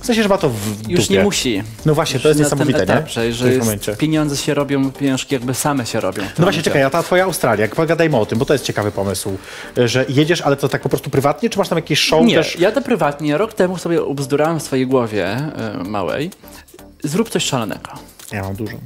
W 0.07 0.09
sensie, 0.09 0.23
że 0.23 0.29
ma 0.29 0.39
to 0.39 0.49
w 0.51 0.89
Już 0.89 1.01
dupie. 1.01 1.15
nie 1.15 1.23
musi. 1.25 1.63
No 1.87 1.95
właśnie, 1.95 2.21
to 2.21 2.29
jest 2.29 2.41
Już 2.41 2.47
niesamowite, 2.47 2.79
nie? 2.79 2.85
etapie, 2.85 3.31
W 3.31 3.35
że 3.35 3.97
pieniądze 3.99 4.37
się 4.37 4.55
robią, 4.55 4.93
pieniążki 4.93 5.35
jakby 5.35 5.55
same 5.55 5.87
się 5.87 6.01
robią. 6.01 6.23
No 6.23 6.27
właśnie, 6.29 6.41
momencie. 6.43 6.63
czekaj, 6.63 6.83
a 6.83 6.91
ta 6.91 7.03
twoja 7.03 7.25
Australia, 7.25 7.69
pogadajmy 7.69 8.17
o 8.17 8.27
tym, 8.27 8.39
bo 8.39 8.45
to 8.45 8.53
jest 8.53 8.65
ciekawy 8.65 8.93
pomysł, 8.93 9.37
że 9.77 10.05
jedziesz, 10.09 10.41
ale 10.41 10.57
to 10.57 10.69
tak 10.69 10.83
po 10.83 10.89
prostu 10.89 11.11
prywatnie, 11.11 11.51
czy 11.51 11.59
masz 11.59 11.69
tam 11.69 11.79
jakieś 11.79 12.01
show 12.01 12.25
Nie, 12.27 12.35
też? 12.35 12.59
jadę 12.59 12.81
prywatnie. 12.83 13.39
Rok 13.39 13.55
temu 13.55 13.79
sobie 13.79 14.03
ubzdurałem 14.03 14.61
w 14.61 14.63
swojej 14.63 14.87
głowie 14.87 15.37
y, 15.81 15.85
małej. 15.85 16.31
Zrób 17.05 17.29
coś 17.31 17.45
szalonego. 17.45 17.91
Ja 18.33 18.43
mam 18.43 18.55
dużo. 18.55 18.77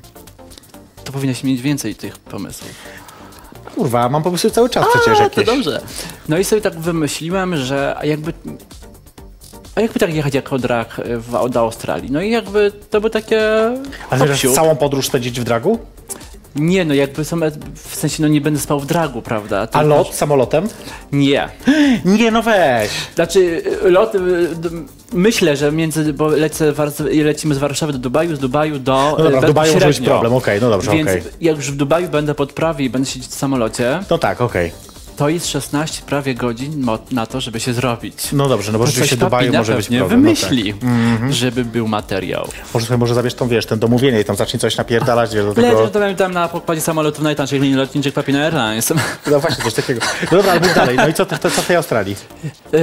To 1.05 1.13
powinnaś 1.13 1.45
mieć 1.45 1.61
więcej 1.63 1.95
tych 1.95 2.19
pomysłów. 2.19 2.71
Kurwa, 3.75 4.09
mam 4.09 4.23
pomysły 4.23 4.51
cały 4.51 4.71
czas 4.71 4.87
przecież 4.95 5.21
A, 5.21 5.23
jakieś. 5.23 5.47
to 5.47 5.55
dobrze. 5.55 5.81
No 6.29 6.39
i 6.39 6.45
sobie 6.45 6.63
tak 6.63 6.81
wymyśliłem, 6.81 7.57
że 7.57 7.97
jakby... 8.05 8.33
A 9.75 9.81
jakby 9.81 10.01
tak 10.01 10.15
jechać 10.15 10.35
jako 10.35 10.59
drag 10.59 10.99
y, 10.99 11.19
w, 11.19 11.49
do 11.51 11.61
Australii? 11.61 12.11
No 12.11 12.23
i 12.23 12.31
jakby 12.31 12.73
to 12.91 13.01
by 13.01 13.11
takie... 13.11 13.41
A 14.11 14.17
całą 14.55 14.77
podróż 14.77 15.07
spędzić 15.07 15.41
w 15.41 15.45
dragu? 15.45 15.79
Nie, 16.57 16.85
no 16.85 16.95
jakby 16.95 17.25
są, 17.25 17.41
w 17.75 17.95
sensie, 17.95 18.23
no 18.23 18.29
nie 18.29 18.41
będę 18.41 18.61
spał 18.61 18.81
w 18.81 18.87
dragu, 18.87 19.23
prawda? 19.23 19.61
A 19.61 19.67
Tylko- 19.67 19.87
lot 19.89 20.15
samolotem? 20.15 20.69
Nie. 21.13 21.49
Nie, 22.05 22.31
no 22.31 22.43
weź. 22.43 22.91
Znaczy, 23.15 23.63
y, 23.85 23.91
lot, 23.91 24.13
d- 24.55 24.69
myślę, 25.13 25.57
że 25.57 25.73
między, 25.73 26.13
bo 26.13 26.29
lecę, 26.29 26.73
lecimy 27.25 27.55
z 27.55 27.59
Warszawy 27.59 27.93
do 27.93 27.99
Dubaju, 27.99 28.37
z 28.37 28.39
Dubaju 28.39 28.79
do 28.79 29.15
No 29.19 29.25
dobra, 29.25 29.41
w 29.41 29.45
Dubaju 29.47 29.75
może 29.75 29.87
być 29.87 30.01
problem, 30.01 30.35
okej, 30.35 30.61
no 30.61 30.71
dobrze, 30.71 30.91
Więc 30.93 31.09
okej. 31.09 31.23
jak 31.41 31.57
już 31.57 31.71
w 31.73 31.77
Dubaju 31.77 32.09
będę 32.09 32.35
pod 32.35 32.53
prawie 32.53 32.85
i 32.85 32.91
będę 32.91 33.11
siedzieć 33.11 33.31
w 33.31 33.35
samolocie, 33.35 34.01
No 34.11 34.19
tak, 34.19 34.41
okej. 34.41 34.73
To 35.21 35.29
jest 35.29 35.47
16 35.47 36.03
prawie 36.07 36.35
godzin 36.35 36.87
na 37.11 37.27
to, 37.27 37.41
żeby 37.41 37.61
się 37.61 37.73
zrobić. 37.73 38.33
No 38.33 38.49
dobrze, 38.49 38.73
no 38.73 38.79
bo 38.79 38.85
To 38.85 38.91
rzeczywiście 38.91 39.17
Dubaju 39.17 39.53
może 39.53 39.77
być 39.77 39.87
problem. 39.87 40.01
no 40.03 40.09
tak. 40.09 40.19
wymyśli, 40.19 40.75
żeby 41.31 41.65
był 41.65 41.89
materiał. 41.89 42.49
Może 42.75 42.87
sobie 42.87 42.99
może 42.99 43.15
zabierz 43.15 43.35
tą, 43.35 43.49
wiesz, 43.49 43.67
ten 43.67 43.79
domówienie 43.79 44.21
i 44.21 44.25
tam 44.25 44.37
zacznij 44.37 44.61
coś 44.61 44.77
napierdalać, 44.77 45.35
wiesz, 45.35 45.45
do 45.45 45.55
tego... 45.55 45.89
to 45.89 46.15
tam 46.15 46.33
na 46.33 46.49
pokładzie 46.49 46.81
samolotów 46.81 47.25
najtańszych 47.25 47.63
linii 47.63 47.77
lotniczych 47.77 48.15
Papina 48.15 48.45
Airlines. 48.45 48.93
No 49.31 49.41
właśnie, 49.41 49.65
coś 49.65 49.75
takiego. 49.75 50.01
No 50.33 50.39
dobra, 50.39 50.53
ale 50.53 50.75
dalej. 50.75 50.97
No 50.97 51.09
i 51.09 51.15
co, 51.15 51.27
to, 51.27 51.51
co 51.51 51.63
w 51.63 51.67
tej 51.67 51.77
Australii? 51.77 52.17
Yy, 52.73 52.81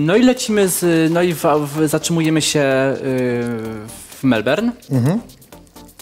no 0.00 0.16
i 0.16 0.22
lecimy 0.22 0.68
z, 0.68 1.12
no 1.12 1.22
i 1.22 1.34
w, 1.34 1.44
w, 1.44 1.88
zatrzymujemy 1.88 2.42
się 2.42 2.58
yy, 2.58 2.98
w 4.20 4.24
Melbourne. 4.24 4.72
Mhm. 4.90 5.20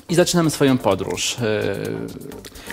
I 0.09 0.15
zaczynamy 0.15 0.51
swoją 0.51 0.79
podróż. 0.79 1.37
Yy, 1.41 1.47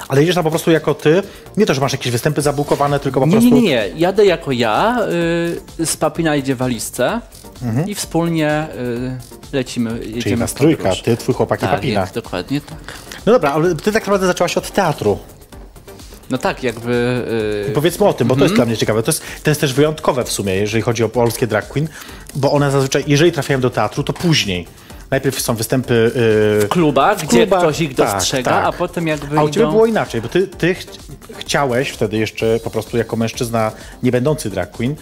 Ale 0.08 0.22
jedziesz 0.22 0.36
tam 0.36 0.44
po 0.44 0.50
prostu 0.50 0.72
jako 0.72 0.94
ty? 0.94 1.24
Nie 1.58 1.66
to, 1.66 1.74
że 1.74 1.82
masz 1.82 1.92
jakieś 1.92 2.12
występy 2.12 2.42
zabukowane, 2.42 3.00
tylko 3.00 3.20
po 3.20 3.26
Nie, 3.26 3.32
prostu... 3.32 3.50
nie, 3.56 3.62
nie, 3.62 3.70
nie. 3.70 3.90
Jadę 3.96 4.26
jako 4.26 4.52
ja, 4.52 5.00
y, 5.80 5.86
z 5.86 5.98
Papina 5.98 6.36
idzie 6.36 6.56
walizce 6.56 7.22
i 7.88 7.96
wspólnie 7.96 8.68
y, 9.52 9.56
lecimy, 9.56 9.90
jedziemy 9.90 10.08
Mhm. 10.08 10.22
Czyli 10.24 10.36
was 10.36 10.52
w 10.52 10.54
trójka, 10.54 10.92
ty, 11.04 11.18
twój 11.18 11.36
chłopak 11.36 11.60
i 11.60 11.62
Tak, 11.62 11.72
papina. 11.76 12.02
jest, 12.02 12.14
dokładnie 12.14 12.62
tak. 12.62 12.78
No 13.26 13.34
dobra, 13.34 13.52
ale 13.52 13.76
ty 13.76 13.92
tak 13.92 14.04
naprawdę 14.04 14.28
zaczęłaś 14.28 14.58
od 14.58 14.72
teatru. 14.72 15.20
No 16.30 16.38
tak, 16.38 16.64
jakby... 16.64 16.92
y, 17.70 17.72
Powiedzmy 17.74 18.08
o 18.08 18.14
tym, 18.14 18.28
bo 18.28 18.36
to 18.36 18.38
Mhm. 18.38 18.44
jest 18.50 18.56
dla 18.56 18.66
mnie 18.66 18.78
ciekawe. 18.78 19.04
To 19.04 19.12
jest, 19.12 19.24
to 19.44 19.52
jest 19.52 19.62
też 19.62 19.74
wyjątkowe 19.74 20.24
w 20.24 20.32
sumie, 20.32 20.56
jeżeli 20.56 20.82
chodzi 20.82 21.04
o 21.04 21.10
polskie 21.10 21.48
drag 21.48 21.68
queen, 21.68 21.88
bo 22.36 22.52
one 22.52 22.72
zazwyczaj, 22.72 23.04
jeżeli 23.08 23.32
trafiają 23.32 23.62
do 23.62 23.70
teatru, 23.70 24.04
to 24.04 24.14
później. 24.14 24.68
Najpierw 25.12 25.42
są 25.42 25.56
występy... 25.56 25.94
Yy, 25.94 26.66
w 26.66 26.70
klubach, 26.70 27.18
gdzie 27.18 27.28
klubach, 27.28 27.60
ktoś 27.62 27.82
ich 27.82 27.96
tak, 27.96 28.14
dostrzega, 28.14 28.52
tak. 28.52 28.66
a 28.66 28.72
potem 28.72 29.08
jakby 29.08 29.40
A 29.40 29.44
u 29.44 29.50
ciebie 29.50 29.68
było 29.68 29.86
inaczej, 29.86 30.22
bo 30.22 30.28
ty, 30.28 30.48
ty 30.48 30.76
ch 30.76 30.86
chciałeś 31.38 31.90
wtedy 31.90 32.18
jeszcze 32.18 32.60
po 32.64 32.70
prostu 32.70 32.98
jako 32.98 33.16
mężczyzna 33.16 33.72
nie 34.04 34.12
będący 34.12 34.50
drag 34.50 34.72
queen, 34.72 34.96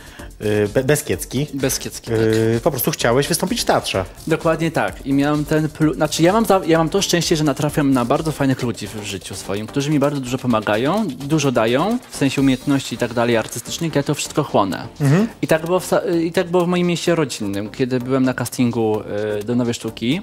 be 0.73 0.83
bezkiecki, 0.83 1.47
Bezkieckie, 1.53 2.11
tak. 2.11 2.19
yy, 2.19 2.59
po 2.63 2.71
prostu 2.71 2.91
chciałeś 2.91 3.27
wystąpić 3.27 3.61
w 3.61 3.65
teatrze. 3.65 4.05
Dokładnie 4.27 4.71
tak. 4.71 5.05
I 5.05 5.13
miałem 5.13 5.45
ten 5.45 5.69
plu... 5.69 5.93
Znaczy 5.93 6.23
ja 6.23 6.33
mam, 6.33 6.45
ja 6.67 6.77
mam 6.77 6.89
to 6.89 7.01
szczęście, 7.01 7.35
że 7.35 7.43
natrafiam 7.43 7.91
na 7.91 8.05
bardzo 8.05 8.31
fajnych 8.31 8.61
ludzi 8.63 8.87
w 8.87 9.03
życiu 9.03 9.35
swoim, 9.35 9.67
którzy 9.67 9.89
mi 9.89 9.99
bardzo 9.99 10.21
dużo 10.21 10.37
pomagają, 10.37 11.07
dużo 11.07 11.51
dają, 11.51 11.97
w 12.09 12.15
sensie 12.15 12.41
umiejętności 12.41 12.95
i 12.95 12.97
tak 12.97 13.13
dalej, 13.13 13.37
artystycznych, 13.37 13.95
ja 13.95 14.03
to 14.03 14.15
wszystko 14.15 14.43
chłonę. 14.43 14.87
I, 15.41 15.47
tak 15.47 15.65
było 15.65 15.79
w... 15.79 15.91
I 16.23 16.31
tak 16.31 16.47
było 16.47 16.65
w 16.65 16.67
moim 16.67 16.87
mieście 16.87 17.15
rodzinnym, 17.15 17.69
kiedy 17.69 17.99
byłem 17.99 18.23
na 18.23 18.33
castingu 18.33 19.01
y, 19.39 19.43
do 19.43 19.55
Nowej 19.55 19.73
Sztuki 19.73 20.21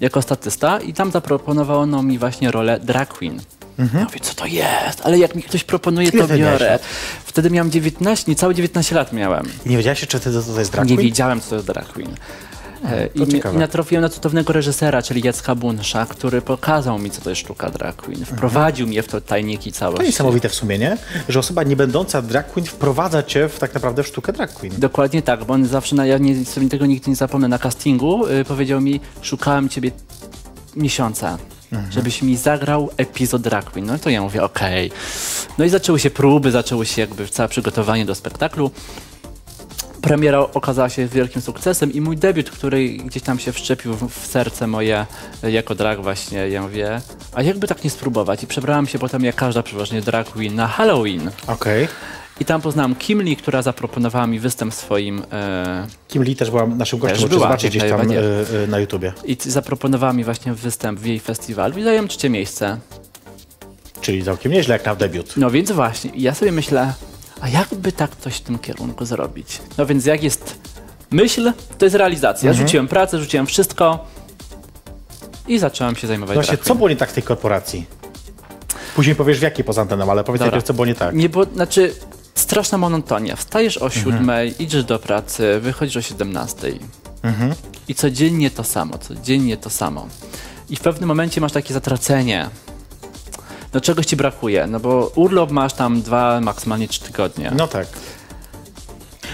jako 0.00 0.22
statysta 0.22 0.80
i 0.80 0.92
tam 0.92 1.10
zaproponowano 1.10 2.02
mi 2.02 2.18
właśnie 2.18 2.50
rolę 2.50 2.80
drag 2.80 3.08
queen. 3.08 3.40
Ja 3.78 3.84
mówię, 4.04 4.20
co 4.20 4.34
to 4.34 4.46
jest? 4.46 5.00
Ale 5.04 5.18
jak 5.18 5.34
mi 5.34 5.42
ktoś 5.42 5.64
proponuje, 5.64 6.12
to 6.12 6.28
biorę. 6.28 6.70
lat? 6.70 6.82
Wtedy 7.24 7.50
miałem 7.50 7.70
19, 7.70 8.24
niecałe 8.28 8.54
19 8.54 8.94
lat 8.94 9.12
miałem. 9.12 9.46
Nie 9.66 9.76
wiedziałeś 9.76 10.00
jeszcze, 10.00 10.18
czy 10.20 10.30
to, 10.32 10.42
to 10.42 10.58
jest 10.58 10.72
drag 10.72 10.88
Nie 10.88 10.94
queen? 10.96 11.08
wiedziałem, 11.08 11.40
co 11.40 11.48
to 11.48 11.54
jest 11.54 11.66
drag 11.66 11.86
queen. 11.92 12.10
E, 12.84 13.06
I, 13.06 13.40
to. 13.40 13.52
I 13.52 13.56
natrafiłem 13.56 14.02
na 14.02 14.08
cudownego 14.08 14.52
reżysera, 14.52 15.02
czyli 15.02 15.22
Jacka 15.24 15.54
Bunsza, 15.54 16.06
który 16.06 16.42
pokazał 16.42 16.98
mi, 16.98 17.10
co 17.10 17.20
to 17.20 17.30
jest 17.30 17.42
sztuka 17.42 17.70
drag 17.70 17.96
queen. 17.96 18.24
Wprowadził 18.24 18.86
mnie 18.86 19.02
w 19.02 19.08
to 19.08 19.20
tajniki 19.20 19.72
To 19.72 19.78
całości. 19.78 20.06
niesamowite 20.06 20.48
w 20.48 20.54
sumie, 20.54 20.78
nie? 20.78 20.96
Że 21.28 21.38
osoba 21.38 21.62
nie 21.62 21.76
będąca 21.76 22.22
drag 22.22 22.52
queen 22.52 22.66
wprowadza 22.66 23.22
cię 23.22 23.48
w 23.48 23.58
tak 23.58 23.74
naprawdę 23.74 24.02
w 24.02 24.06
sztukę 24.06 24.32
drag 24.32 24.52
queen. 24.52 24.72
Dokładnie 24.78 25.22
tak, 25.22 25.44
bo 25.44 25.54
on 25.54 25.66
zawsze, 25.66 25.96
na, 25.96 26.06
ja 26.06 26.18
nie, 26.18 26.44
sobie 26.44 26.68
tego 26.68 26.86
nigdy 26.86 27.10
nie 27.10 27.16
zapomnę, 27.16 27.48
na 27.48 27.58
castingu 27.58 28.26
y, 28.26 28.44
powiedział 28.44 28.80
mi, 28.80 29.00
szukałem 29.22 29.68
ciebie 29.68 29.90
miesiąca, 30.76 31.38
Mhm. 31.74 31.92
żebyś 31.92 32.22
mi 32.22 32.36
zagrał 32.36 32.90
epizod 32.96 33.42
drag 33.42 33.70
queen. 33.70 33.86
No 33.86 33.98
to 33.98 34.10
ja 34.10 34.22
mówię, 34.22 34.42
okej. 34.42 34.90
No 35.58 35.64
i 35.64 35.68
zaczęły 35.68 36.00
się 36.00 36.10
próby, 36.10 36.50
zaczęły 36.50 36.86
się 36.86 37.00
jakby 37.00 37.28
całe 37.28 37.48
przygotowanie 37.48 38.04
do 38.06 38.14
spektaklu. 38.14 38.70
Premiera 40.00 40.38
okazała 40.38 40.88
się 40.88 41.06
wielkim 41.06 41.42
sukcesem 41.42 41.92
i 41.92 42.00
mój 42.00 42.16
debiut, 42.16 42.50
który 42.50 42.88
gdzieś 42.88 43.22
tam 43.22 43.38
się 43.38 43.52
wszczepił 43.52 43.94
w, 43.94 44.26
serce 44.26 44.66
moje 44.66 45.06
y, 45.44 45.50
jako 45.50 45.74
drag 45.74 46.02
właśnie, 46.02 46.48
ja 46.48 46.62
mówię, 46.62 47.00
a 47.34 47.42
jakby 47.42 47.66
tak 47.66 47.84
nie 47.84 47.90
spróbować? 47.90 48.42
I 48.42 48.46
przebrałam 48.46 48.86
się 48.86 48.98
potem 48.98 49.24
jak 49.24 49.34
każda 49.34 49.62
przeważnie 49.62 50.02
drag 50.02 50.30
queen 50.30 50.54
na 50.54 50.68
Halloween. 50.68 51.30
Okej. 51.46 51.88
I 52.40 52.44
tam 52.44 52.60
poznałam 52.60 52.94
Kim 52.94 53.22
Lee, 53.22 53.36
która 53.36 53.62
zaproponowała 53.62 54.26
mi 54.26 54.38
występ 54.38 54.74
w 54.74 54.76
swoim... 54.76 55.22
E, 55.32 55.86
Kim 56.08 56.22
Lee 56.22 56.36
też 56.36 56.50
była 56.50 56.66
naszym 56.66 56.98
gościem, 56.98 57.20
możecie 57.20 57.40
zobaczyć 57.40 57.70
gdzieś 57.70 57.90
tam 57.90 58.10
y, 58.10 58.14
y, 58.64 58.66
na 58.68 58.78
YouTubie. 58.78 59.12
I 59.24 59.36
zaproponowała 59.40 60.12
mi 60.12 60.24
właśnie 60.24 60.54
występ 60.54 61.00
w 61.00 61.06
jej 61.06 61.20
festiwalu 61.20 61.78
i 61.78 61.82
zająłem 61.82 62.08
trzecie 62.08 62.30
miejsce. 62.30 62.78
Czyli 64.00 64.24
całkiem 64.24 64.52
nieźle 64.52 64.72
jak 64.72 64.86
na 64.86 64.94
debiut. 64.94 65.36
No 65.36 65.50
więc 65.50 65.72
właśnie, 65.72 66.10
i 66.10 66.22
ja 66.22 66.34
sobie 66.34 66.52
myślę, 66.52 66.92
a 67.40 67.48
jakby 67.48 67.92
tak 67.92 68.16
coś 68.16 68.36
w 68.36 68.40
tym 68.40 68.58
kierunku 68.58 69.04
zrobić? 69.04 69.60
No 69.78 69.86
więc 69.86 70.06
jak 70.06 70.22
jest 70.22 70.58
myśl, 71.10 71.52
to 71.78 71.86
jest 71.86 71.96
realizacja. 71.96 72.50
Mhm. 72.50 72.66
Rzuciłem 72.66 72.88
pracę, 72.88 73.18
rzuciłem 73.18 73.46
wszystko 73.46 74.06
i 75.48 75.58
zacząłem 75.58 75.96
się 75.96 76.06
zajmować 76.06 76.34
Właśnie, 76.34 76.58
co 76.58 76.74
było 76.74 76.88
nie 76.88 76.96
tak 76.96 77.10
w 77.10 77.12
tej 77.12 77.22
korporacji? 77.22 77.86
Później 78.96 79.16
powiesz 79.16 79.38
w 79.38 79.42
jakiej 79.42 79.64
poza 79.64 79.82
anteną, 79.82 80.10
ale 80.10 80.24
powiedz 80.24 80.38
Dobra. 80.38 80.50
najpierw, 80.50 80.66
co 80.66 80.74
było 80.74 80.86
nie 80.86 80.94
tak. 80.94 81.14
Nie, 81.14 81.28
bo, 81.28 81.44
znaczy, 81.44 81.94
straszna 82.34 82.78
monotonia. 82.78 83.36
Wstajesz 83.36 83.78
o 83.78 83.84
Mhm. 83.86 84.02
siódmej, 84.04 84.62
idziesz 84.62 84.84
do 84.84 84.98
pracy, 84.98 85.60
wychodzisz 85.60 85.96
o 85.96 86.02
17. 86.02 86.72
I 87.88 87.94
codziennie 87.94 88.50
to 88.50 88.64
samo, 88.64 88.98
codziennie 88.98 89.56
to 89.56 89.70
samo. 89.70 90.06
I 90.70 90.76
w 90.76 90.80
pewnym 90.80 91.08
momencie 91.08 91.40
masz 91.40 91.52
takie 91.52 91.74
zatracenie. 91.74 92.48
No 93.74 93.80
czegoś 93.80 94.06
ci 94.06 94.16
brakuje, 94.16 94.66
no 94.66 94.80
bo 94.80 95.12
urlop 95.14 95.50
masz 95.50 95.72
tam 95.72 96.02
dwa, 96.02 96.40
maksymalnie 96.40 96.88
trzy 96.88 97.00
tygodnie. 97.00 97.52
No 97.56 97.66
tak. 97.68 97.86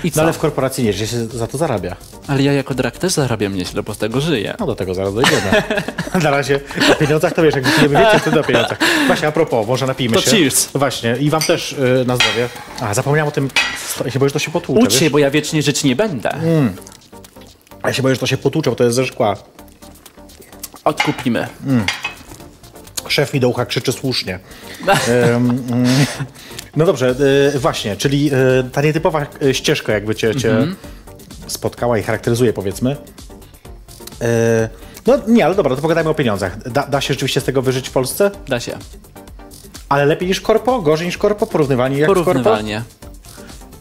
I 0.04 0.10
co? 0.10 0.16
No 0.16 0.22
ale 0.22 0.32
w 0.32 0.38
korporacji 0.38 0.84
nie, 0.84 0.92
że 0.92 1.06
się 1.06 1.26
za 1.26 1.46
to 1.46 1.58
zarabia. 1.58 1.96
Ale 2.30 2.42
ja 2.42 2.52
jako 2.52 2.74
drak 2.74 2.98
też 2.98 3.12
zarabiam 3.12 3.54
nieźle, 3.54 3.82
bo 3.82 3.94
z 3.94 3.98
tego 3.98 4.20
żyję. 4.20 4.54
No 4.60 4.66
do 4.66 4.74
tego 4.74 4.94
zaraz 4.94 5.14
dojdziemy. 5.14 5.62
Na 6.22 6.30
razie 6.30 6.60
o 6.92 6.94
pieniądzach 6.94 7.32
to 7.34 7.42
wiesz, 7.42 7.54
jak 7.54 7.64
wypijemy 7.64 7.98
więcej, 8.00 8.20
to 8.20 8.30
do 8.30 8.44
pieniądzach. 8.44 8.78
Właśnie, 9.06 9.28
a 9.28 9.32
propos, 9.32 9.66
może 9.66 9.86
napijmy 9.86 10.14
To 10.16 10.20
się. 10.22 10.30
cheers. 10.30 10.68
Właśnie, 10.74 11.16
i 11.20 11.30
wam 11.30 11.42
też 11.42 11.72
y, 11.72 12.04
na 12.06 12.16
zdrowie. 12.16 12.48
A, 12.80 12.94
zapomniałem 12.94 13.28
o 13.28 13.30
tym, 13.30 13.48
ja 14.04 14.10
się 14.10 14.18
boję, 14.18 14.28
że 14.28 14.32
to 14.32 14.38
się 14.38 14.50
potłucze, 14.50 14.82
Ucz 14.82 14.92
się, 14.94 15.10
bo 15.10 15.18
ja 15.18 15.30
wiecznie 15.30 15.62
żyć 15.62 15.84
nie 15.84 15.96
będę. 15.96 16.30
A 17.82 17.88
ja 17.88 17.94
się 17.94 18.02
boję, 18.02 18.14
że 18.14 18.20
to 18.20 18.26
się 18.26 18.36
potłucze, 18.36 18.70
bo 18.70 18.76
to 18.76 18.84
jest 18.84 18.96
ze 18.96 19.06
szkła. 19.06 19.36
Odkupimy. 20.84 21.46
Szef 23.08 23.34
mi 23.34 23.40
do 23.40 23.48
ucha 23.48 23.66
krzyczy 23.66 23.92
słusznie. 23.92 24.38
Em, 25.08 25.50
mm, 25.70 25.86
no 26.76 26.86
dobrze, 26.86 27.14
y, 27.54 27.58
właśnie, 27.58 27.96
czyli 27.96 28.30
y, 28.32 28.70
ta 28.72 28.82
nietypowa 28.82 29.26
y, 29.42 29.54
ścieżka 29.54 29.92
jakby 29.92 30.14
cię, 30.14 30.34
cię 30.36 30.50
Mhm. 30.50 30.76
Spotkała 31.50 31.98
i 31.98 32.02
charakteryzuje, 32.02 32.52
powiedzmy. 32.52 32.92
Y, 32.92 34.68
no 35.06 35.18
nie, 35.28 35.44
ale 35.46 35.54
dobra, 35.54 35.76
to 35.76 35.82
pogadajmy 35.82 36.10
o 36.10 36.14
pieniądzach. 36.14 36.68
Da, 36.72 36.86
da 36.86 37.00
się 37.00 37.14
rzeczywiście 37.14 37.40
z 37.40 37.44
tego 37.44 37.62
wyżyć 37.62 37.88
w 37.88 37.92
Polsce? 37.92 38.30
Da 38.48 38.60
się. 38.60 38.78
Ale 39.88 40.04
lepiej 40.06 40.28
niż 40.28 40.40
korpo? 40.40 40.82
Gorzej 40.82 41.06
niż 41.06 41.18
korpo? 41.18 41.46
Porównywanie 41.46 41.98
jak 41.98 42.06
korpo? 42.08 42.24
Porównywanie. 42.24 42.82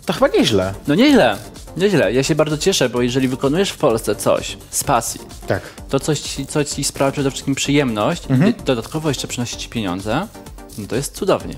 To 0.05 0.13
chyba 0.13 0.27
nieźle. 0.27 0.73
No 0.88 0.95
nieźle, 0.95 1.38
nieźle. 1.77 2.13
Ja 2.13 2.23
się 2.23 2.36
bardzo 2.36 2.58
cieszę, 2.58 2.89
bo 2.89 3.01
jeżeli 3.01 3.27
wykonujesz 3.27 3.69
w 3.69 3.77
Polsce 3.77 4.15
coś 4.15 4.58
z 4.69 4.84
pasji, 4.84 5.21
Tak. 5.47 5.62
to 5.89 5.99
coś 5.99 6.19
ci, 6.19 6.45
co 6.47 6.65
ci 6.65 6.84
sprawia 6.84 7.12
przede 7.12 7.32
wszystkim 7.32 7.55
przyjemność 7.55 8.23
Mhm. 8.32 8.51
i 8.51 8.63
dodatkowo 8.63 9.10
jeszcze 9.10 9.27
przynosi 9.27 9.58
ci 9.58 9.69
pieniądze, 9.69 10.27
no 10.77 10.88
to 10.88 10.95
jest 10.95 11.15
cudownie. 11.15 11.55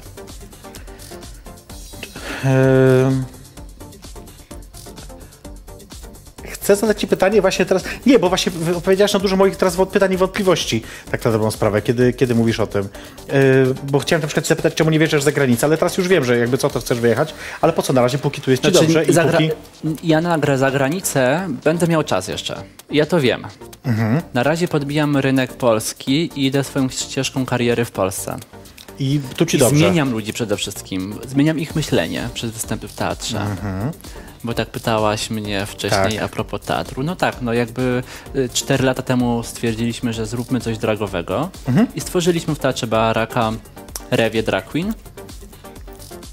Ehm. 2.46 3.24
Chcę 6.62 6.76
zadać 6.76 7.00
Ci 7.00 7.08
pytanie 7.08 7.42
właśnie 7.42 7.66
teraz. 7.66 7.84
Nie, 8.06 8.20
bo 8.20 8.30
właśnie 8.30 8.52
odpowiedziałaś 8.78 9.14
na 9.14 9.20
dużo 9.20 9.36
moich 9.36 9.56
teraz 9.56 9.78
pytań 9.92 10.14
i 10.14 10.18
wątpliwości, 10.18 10.84
tak 11.12 11.26
na 11.26 11.32
dobrą 11.32 11.52
sprawę, 11.52 11.82
kiedy, 11.82 12.14
kiedy 12.14 12.36
mówisz 12.36 12.60
o 12.60 12.68
tym. 12.68 12.82
Yy, 12.82 13.34
bo 13.92 14.00
chciałem 14.00 14.22
na 14.22 14.28
przykład 14.28 14.48
zapytać, 14.48 14.74
czemu 14.74 14.90
nie 14.90 15.00
wjeżdżasz 15.00 15.24
za 15.24 15.32
granicę, 15.32 15.68
ale 15.68 15.78
teraz 15.78 15.98
już 15.98 16.08
wiem, 16.08 16.26
że 16.26 16.38
jakby 16.38 16.58
co 16.58 16.70
to 16.70 16.80
chcesz 16.80 17.00
wyjechać, 17.00 17.34
ale 17.62 17.74
po 17.74 17.82
co 17.82 17.94
na 17.94 18.02
razie, 18.02 18.18
póki 18.18 18.42
tu 18.42 18.52
jest 18.52 18.64
Ci 18.64 18.72
dobrze 18.72 19.04
i 19.04 19.14
póki... 19.32 19.50
ja 20.04 20.22
nagrę 20.22 20.58
za 20.58 20.72
granicę, 20.72 21.48
będę 21.64 21.88
miał 21.88 22.04
czas 22.04 22.28
jeszcze. 22.28 22.64
Ja 22.92 23.06
to 23.06 23.20
wiem. 23.20 23.48
Mhm. 23.86 24.22
Na 24.34 24.44
razie 24.44 24.68
podbijam 24.68 25.18
rynek 25.18 25.54
polski 25.54 26.30
i 26.36 26.46
idę 26.46 26.64
swoją 26.64 26.90
ścieżką 26.90 27.46
kariery 27.46 27.86
w 27.86 27.92
Polsce. 27.92 28.38
I 29.00 29.20
tu 29.36 29.46
Ci 29.46 29.58
I 29.58 29.60
dobrze. 29.60 29.78
zmieniam 29.78 30.12
ludzi 30.12 30.34
przede 30.34 30.58
wszystkim. 30.58 31.16
Zmieniam 31.28 31.60
ich 31.60 31.76
myślenie 31.76 32.30
przez 32.34 32.52
występy 32.52 32.88
w 32.88 32.94
teatrze. 32.94 33.46
Bo 34.44 34.54
tak 34.54 34.70
pytałaś 34.70 35.30
mnie 35.30 35.66
wcześniej. 35.66 36.14
Tak. 36.14 36.24
a 36.24 36.28
propos 36.28 36.62
teatru. 36.62 37.04
No 37.04 37.16
tak, 37.16 37.42
no 37.42 37.54
jakby 37.54 38.04
y, 38.36 38.50
cztery 38.54 38.84
lata 38.86 39.02
temu 39.02 39.44
stwierdziliśmy, 39.44 40.14
że 40.14 40.26
zróbmy 40.26 40.62
coś 40.62 40.78
dragowego 40.78 41.50
Mhm. 41.68 41.88
i 41.96 42.02
stworzyliśmy 42.02 42.56
w 42.56 42.60
Teatrze 42.60 42.88
Baraka 42.88 43.52
Rewie 44.12 44.44
Drag 44.44 44.66
Queen. 44.66 44.94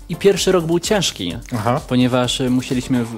I 0.09 0.17
pierwszy 0.17 0.53
rok 0.53 0.65
był 0.65 0.79
ciężki, 0.81 1.37
Aha. 1.55 1.81
ponieważ 1.89 2.41
y, 2.41 2.51
musieliśmy 2.51 3.05
w, 3.05 3.17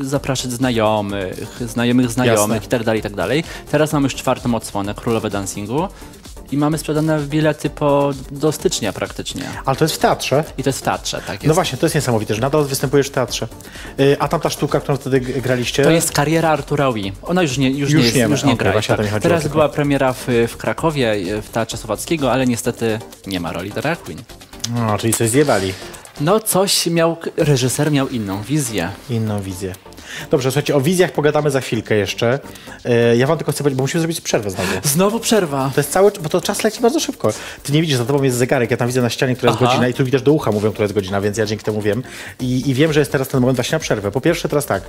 zapraszać 0.00 0.50
znajomych, 0.52 1.60
znajomych 1.68 2.10
znajomych 2.10 2.40
Jasne. 2.54 2.66
i 2.66 2.70
tak 2.70 2.84
dalej, 2.84 3.00
i 3.40 3.42
tak. 3.42 3.52
Teraz 3.70 3.92
mamy 3.92 4.04
już 4.06 4.14
czwartą 4.14 4.54
odsłonę 4.54 4.94
Królowe 4.94 5.30
Dancingu 5.30 5.88
i 6.52 6.56
mamy 6.56 6.78
sprzedane 6.78 7.20
bilety 7.20 7.70
po, 7.70 8.10
do 8.30 8.52
stycznia 8.52 8.92
praktycznie. 8.92 9.44
Ale 9.64 9.76
to 9.76 9.84
jest 9.84 9.94
w 9.94 9.98
teatrze. 9.98 10.44
I 10.58 10.62
to 10.62 10.68
jest 10.68 10.78
w 10.78 10.82
teatrze, 10.82 11.22
tak 11.26 11.34
jest. 11.34 11.46
No 11.46 11.54
właśnie, 11.54 11.78
to 11.78 11.86
jest 11.86 11.94
niesamowite, 11.94 12.34
że 12.34 12.40
nadal 12.40 12.64
występujesz 12.64 13.06
w 13.06 13.10
teatrze. 13.10 13.48
Yy, 13.98 14.16
a 14.18 14.28
tam 14.28 14.40
ta 14.40 14.50
sztuka, 14.50 14.80
którą 14.80 14.96
wtedy 14.96 15.20
graliście... 15.20 15.82
To 15.82 15.90
jest 15.90 16.12
kariera 16.12 16.48
Artura 16.48 16.88
Ui. 16.88 17.12
Ona 17.22 17.42
już 17.42 17.58
nie, 17.58 17.70
już 17.70 17.80
Już 17.80 17.90
nie, 17.92 18.04
jest, 18.04 18.16
nie 18.16 18.22
już 18.22 18.44
nie 18.44 18.52
Okej, 18.52 18.72
gra. 18.72 18.96
tak. 18.96 19.22
Teraz 19.22 19.48
była 19.48 19.68
premiera 19.68 20.12
w, 20.12 20.26
w 20.48 20.56
Krakowie, 20.56 21.14
w 21.42 21.48
Teatrze 21.48 21.76
Słowackiego, 21.76 22.32
ale 22.32 22.46
niestety 22.46 22.98
nie 23.26 23.40
ma 23.40 23.52
roli 23.52 23.70
drag 23.70 24.02
queen. 24.02 24.22
No, 24.74 24.98
czyli 24.98 25.14
coś 25.14 25.30
zjebali. 25.30 25.72
No 26.20 26.40
coś 26.40 26.86
miał, 26.86 27.16
reżyser 27.36 27.92
miał 27.92 28.08
inną 28.08 28.42
wizję. 28.42 28.90
Inną 29.10 29.42
wizję. 29.42 29.74
Dobrze, 30.30 30.50
słuchajcie, 30.50 30.76
o 30.76 30.80
wizjach 30.80 31.12
pogadamy 31.12 31.50
za 31.50 31.60
chwilkę 31.60 31.94
jeszcze. 31.94 32.38
E, 32.84 33.16
ja 33.16 33.26
wam 33.26 33.38
tylko 33.38 33.52
chcę 33.52 33.58
powiedzieć, 33.64 33.76
bo 33.78 33.82
musimy 33.84 34.00
zrobić 34.00 34.20
przerwę 34.20 34.50
znowu. 34.50 34.70
Znowu 34.84 35.20
przerwa. 35.20 35.70
To 35.74 35.80
jest 35.80 35.92
cały, 35.92 36.12
bo 36.22 36.28
to 36.28 36.40
czas 36.40 36.64
leci 36.64 36.80
bardzo 36.80 37.00
szybko. 37.00 37.32
Ty 37.62 37.72
nie 37.72 37.80
widzisz, 37.80 37.96
za 37.96 38.04
tobą 38.04 38.22
jest 38.22 38.36
zegarek, 38.36 38.70
ja 38.70 38.76
tam 38.76 38.86
widzę 38.88 39.02
na 39.02 39.10
ścianie, 39.10 39.36
która 39.36 39.52
jest 39.52 39.62
Aha. 39.62 39.70
godzina 39.70 39.88
i 39.88 39.94
tu 39.94 40.04
widać 40.04 40.22
do 40.22 40.32
ucha 40.32 40.52
mówią, 40.52 40.70
która 40.70 40.84
jest 40.84 40.94
godzina, 40.94 41.20
więc 41.20 41.38
ja 41.38 41.46
dzięki 41.46 41.64
temu 41.64 41.80
wiem. 41.82 42.02
I, 42.40 42.70
I 42.70 42.74
wiem, 42.74 42.92
że 42.92 43.00
jest 43.00 43.12
teraz 43.12 43.28
ten 43.28 43.40
moment 43.40 43.56
właśnie 43.58 43.76
na 43.76 43.80
przerwę. 43.80 44.10
Po 44.10 44.20
pierwsze 44.20 44.48
teraz 44.48 44.66
tak, 44.66 44.82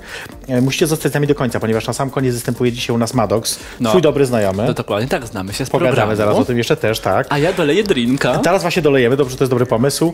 e, 0.48 0.62
musicie 0.62 0.88
zostać 0.88 1.12
z 1.12 1.16
nami 1.16 1.28
do 1.28 1.36
końca, 1.36 1.60
ponieważ 1.60 1.88
na 1.88 1.94
sam 1.94 2.10
koniec 2.10 2.34
występuje 2.36 2.72
dzisiaj 2.72 2.96
u 2.96 3.00
nas 3.00 3.14
Maddox, 3.14 3.60
No. 3.80 3.90
twój 3.90 4.02
dobry 4.02 4.26
znajomy. 4.26 4.68
To 4.68 4.74
dokładnie 4.74 5.08
tak 5.10 5.28
znamy 5.28 5.54
się 5.54 5.66
z 5.66 5.70
Pogadamy 5.70 5.96
programu. 5.96 6.16
zaraz 6.18 6.38
o 6.38 6.46
tym 6.46 6.58
jeszcze 6.58 6.78
też, 6.78 7.00
tak. 7.00 7.28
A 7.30 7.38
ja 7.38 7.54
doleję 7.54 7.84
drinka. 7.84 8.38
Teraz 8.40 8.62
właśnie 8.62 8.82
dolejemy, 8.82 9.18
dobrze, 9.18 9.38
to 9.38 9.44
jest 9.44 9.52
dobry 9.52 9.66
pomysł. 9.66 10.14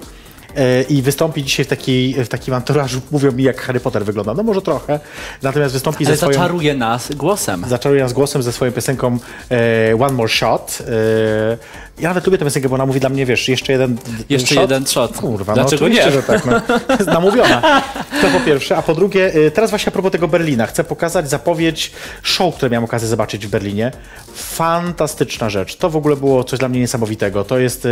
E, 0.55 0.81
I 0.81 1.01
wystąpi 1.01 1.43
dzisiaj 1.43 1.65
w, 1.65 1.67
takiej, 1.67 2.13
w 2.13 2.27
takim 2.27 2.53
anturażu, 2.53 3.01
mówią 3.11 3.31
mi 3.31 3.43
jak 3.43 3.61
Harry 3.61 3.79
Potter 3.79 4.05
wygląda, 4.05 4.33
no 4.33 4.43
może 4.43 4.61
trochę, 4.61 4.99
natomiast 5.41 5.73
wystąpi 5.73 6.05
Ale 6.05 6.15
ze 6.15 6.17
swoją... 6.17 6.33
zaczaruje 6.33 6.75
nas 6.75 7.11
głosem. 7.15 7.65
Zaczaruje 7.67 8.03
nas 8.03 8.13
głosem 8.13 8.43
ze 8.43 8.51
swoją 8.51 8.71
piosenką 8.71 9.17
e, 9.51 9.95
One 9.99 10.13
More 10.13 10.29
Shot. 10.29 10.83
E, 10.87 11.57
ja 11.99 12.09
nawet 12.09 12.25
lubię 12.25 12.37
tę 12.37 12.45
piosenkę, 12.45 12.69
bo 12.69 12.75
ona 12.75 12.85
mówi 12.85 12.99
dla 12.99 13.09
mnie, 13.09 13.25
wiesz, 13.25 13.49
jeszcze 13.49 13.71
jeden 13.71 13.97
Jeszcze 14.29 14.55
shot. 14.55 14.61
jeden 14.61 14.87
shot. 14.87 15.17
Kurwa, 15.17 15.53
Dlaczego 15.53 15.81
no 15.81 15.85
oczywiście, 15.85 16.05
nie? 16.05 16.11
że 16.11 16.23
tak. 16.23 16.45
No. 16.45 16.61
Jest 16.99 17.07
namówiona. 17.07 17.81
To 18.21 18.27
po 18.27 18.39
pierwsze. 18.45 18.77
A 18.77 18.81
po 18.81 18.95
drugie, 18.95 19.31
teraz 19.53 19.69
właśnie 19.69 19.87
a 19.89 19.91
propos 19.91 20.11
tego 20.11 20.27
Berlina. 20.27 20.67
Chcę 20.67 20.83
pokazać 20.83 21.29
zapowiedź 21.29 21.91
show, 22.23 22.55
które 22.55 22.69
miałem 22.69 22.83
okazję 22.83 23.07
zobaczyć 23.07 23.47
w 23.47 23.49
Berlinie. 23.49 23.91
Fantastyczna 24.33 25.49
rzecz. 25.49 25.75
To 25.75 25.89
w 25.89 25.95
ogóle 25.95 26.15
było 26.15 26.43
coś 26.43 26.59
dla 26.59 26.69
mnie 26.69 26.79
niesamowitego. 26.79 27.43
To 27.43 27.59
jest 27.59 27.87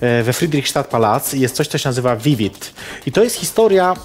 we 0.00 0.32
Friedrichstadtplatz 0.32 1.32
jest 1.32 1.56
coś, 1.56 1.68
co 1.68 1.78
się 1.78 1.88
nazywa 1.88 1.97
Vivid. 2.16 2.72
I 3.06 3.12
to 3.12 3.24
jest 3.24 3.36
historia 3.36 3.96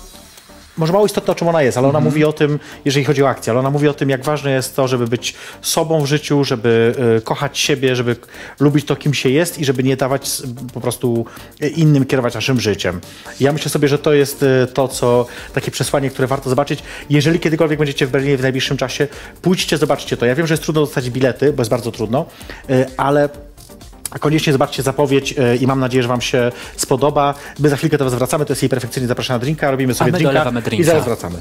może 0.77 0.93
mało 0.93 1.05
istotne, 1.05 1.31
o 1.31 1.35
czym 1.35 1.47
ona 1.47 1.61
jest, 1.61 1.77
ale 1.77 1.87
ona 1.87 1.99
Mhm. 1.99 2.13
mówi 2.13 2.25
o 2.25 2.33
tym, 2.33 2.59
jeżeli 2.85 3.05
chodzi 3.05 3.23
o 3.23 3.29
akcję, 3.29 3.51
ale 3.51 3.59
ona 3.59 3.69
mówi 3.69 3.87
o 3.87 3.93
tym, 3.93 4.09
jak 4.09 4.23
ważne 4.25 4.51
jest 4.51 4.75
to, 4.75 4.87
żeby 4.87 5.07
być 5.07 5.35
sobą 5.61 6.01
w 6.01 6.05
życiu, 6.05 6.43
żeby 6.43 6.95
y, 7.17 7.21
kochać 7.21 7.59
siebie, 7.59 7.95
żeby 7.95 8.15
lubić 8.59 8.85
to, 8.85 8.95
kim 8.95 9.13
się 9.13 9.29
jest 9.29 9.59
i 9.59 9.65
żeby 9.65 9.83
nie 9.83 9.97
dawać 9.97 10.41
po 10.73 10.81
prostu 10.81 11.25
y, 11.63 11.69
innym 11.69 12.05
kierować 12.05 12.33
naszym 12.33 12.59
życiem. 12.59 13.01
Ja 13.39 13.53
myślę 13.53 13.71
sobie, 13.71 13.87
że 13.87 13.97
to 13.99 14.13
jest 14.13 14.43
y, 14.43 14.67
to, 14.73 14.87
co 14.87 15.25
takie 15.53 15.71
przesłanie, 15.71 16.09
które 16.09 16.27
warto 16.27 16.49
zobaczyć. 16.49 16.79
Jeżeli 17.09 17.39
kiedykolwiek 17.39 17.79
będziecie 17.79 18.07
w 18.07 18.11
Berlinie 18.11 18.37
w 18.37 18.41
najbliższym 18.41 18.77
czasie, 18.77 19.07
pójdźcie, 19.41 19.77
zobaczcie 19.77 20.17
to. 20.17 20.25
Ja 20.25 20.35
wiem, 20.35 20.47
że 20.47 20.53
jest 20.53 20.63
trudno 20.63 20.81
dostać 20.81 21.09
bilety, 21.09 21.53
bo 21.53 21.61
jest 21.61 21.71
bardzo 21.71 21.91
trudno, 21.91 22.25
y, 22.69 22.85
ale 22.97 23.29
Koniecznie 24.19 24.53
zobaczcie 24.53 24.83
zapowiedź 24.83 25.35
e, 25.37 25.55
i 25.55 25.67
mam 25.67 25.79
nadzieję, 25.79 26.03
że 26.03 26.09
Wam 26.09 26.21
się 26.21 26.51
spodoba. 26.77 27.33
My 27.59 27.69
za 27.69 27.77
chwilkę 27.77 27.97
do 27.97 28.05
Was 28.05 28.13
wracamy, 28.13 28.45
to 28.45 28.53
jest 28.53 28.61
jej 28.61 28.69
perfekcyjnie 28.69 29.07
zapraszana 29.07 29.39
drinka, 29.39 29.71
robimy 29.71 29.93
sobie 29.93 30.11
my 30.11 30.17
drinka 30.17 30.33
dolewamy 30.33 30.59
i 30.59 30.63
drinka. 30.63 30.85
zaraz 30.85 31.05
wracamy. 31.05 31.39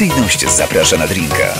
Jej 0.00 0.10
perfekcyjność 0.10 0.56
zaprasza 0.56 0.96
na 0.96 1.06
drinka. 1.06 1.54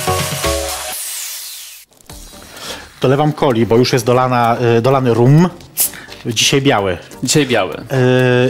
Dolewam 3.01 3.33
coli, 3.33 3.67
bo 3.67 3.77
już 3.77 3.93
jest 3.93 4.07
dolana, 4.07 4.57
y, 4.79 4.83
dolany 4.83 5.15
rum. 5.15 5.49
Dzisiaj 6.27 6.63
biały. 6.63 6.99
Dzisiaj 7.23 7.47
biały. 7.47 7.85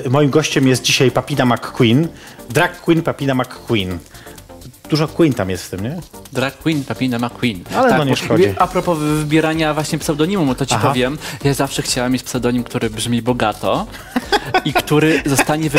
Y, 0.07 0.11
moim 0.11 0.31
gościem 0.31 0.69
jest 0.69 0.83
dzisiaj 0.83 1.11
Papina 1.11 1.45
McQueen. 1.47 2.09
Drag 2.51 2.81
Queen 2.81 3.03
Papina 3.03 3.35
McQueen. 3.35 3.99
Dużo 4.91 5.09
Queen 5.09 5.35
tam 5.35 5.51
jest 5.51 5.65
w 5.65 5.71
tym, 5.71 5.83
nie? 5.83 5.97
Drag 6.33 6.59
Queen, 6.59 6.85
Papina 6.85 7.19
McQueen. 7.19 7.61
Ale 7.77 7.99
no 7.99 8.05
nie 8.05 8.17
szkodzi. 8.17 8.55
A 8.59 8.67
propos 8.67 8.99
wybierania 8.99 9.75
właśnie 9.75 9.99
pseudonimu, 9.99 10.55
to 10.55 10.67
ci 10.67 10.75
Aha. 10.75 10.89
powiem, 10.89 11.19
ja 11.45 11.55
zawsze 11.55 11.83
chciałem 11.83 12.13
mieć 12.13 12.23
pseudonim, 12.23 12.65
który 12.65 12.91
brzmi 12.91 13.23
bogato 13.23 13.87
i 14.65 14.73
który 14.73 15.23
zostanie 15.27 15.71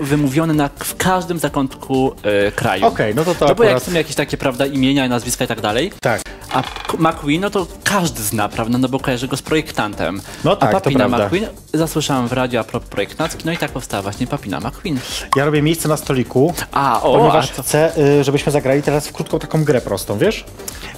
wymówiony 0.00 0.54
na, 0.54 0.70
w 0.78 0.96
każdym 0.96 1.38
zakątku 1.38 2.12
e, 2.22 2.52
kraju. 2.52 2.86
Okej, 2.86 3.14
no 3.14 3.24
to 3.24 3.34
to 3.34 3.46
No 3.48 3.54
bo 3.54 3.64
jak 3.64 3.72
akurat- 3.76 3.82
są 3.92 3.92
jakieś 3.92 4.14
takie, 4.16 4.36
prawda, 4.36 4.66
imienia, 4.66 5.08
nazwiska 5.08 5.44
i 5.44 5.48
tak 5.48 5.60
dalej, 5.60 5.92
Tak. 6.00 6.22
a 6.52 6.62
McQueen, 6.98 7.40
no 7.40 7.50
to 7.50 7.66
każdy 7.84 8.22
zna, 8.22 8.48
prawda, 8.48 8.78
no 8.78 8.88
bo 8.88 9.00
kojarzy 9.00 9.28
go 9.28 9.36
z 9.36 9.42
projektantem. 9.42 10.20
No 10.44 10.56
tak, 10.56 10.68
a 10.68 10.72
to 10.72 10.80
Papina. 10.80 11.08
McQueen 11.08 11.46
zasłyszałem 11.74 12.28
w 12.28 12.32
radio 12.32 12.60
a 12.60 12.64
propos 12.64 12.88
projektacki, 12.88 13.42
no 13.44 13.52
i 13.52 13.56
tak 13.56 13.70
powstała 13.70 14.02
właśnie 14.02 14.26
Papina 14.26 14.60
McQueen. 14.60 14.98
Ja 15.36 15.44
robię 15.44 15.62
miejsce 15.62 15.88
na 15.88 15.96
stoliku, 15.96 16.54
A, 16.72 17.02
o, 17.02 17.18
ponieważ 17.18 17.50
a 17.50 17.54
to- 17.54 17.62
chcę, 17.62 17.98
y, 18.20 18.24
żebyśmy 18.24 18.52
zagrali 18.52 18.82
teraz 18.82 19.08
w 19.08 19.12
krótką 19.12 19.38
taką 19.38 19.64
grę 19.64 19.71
prostą, 19.80 20.18
wiesz? 20.18 20.44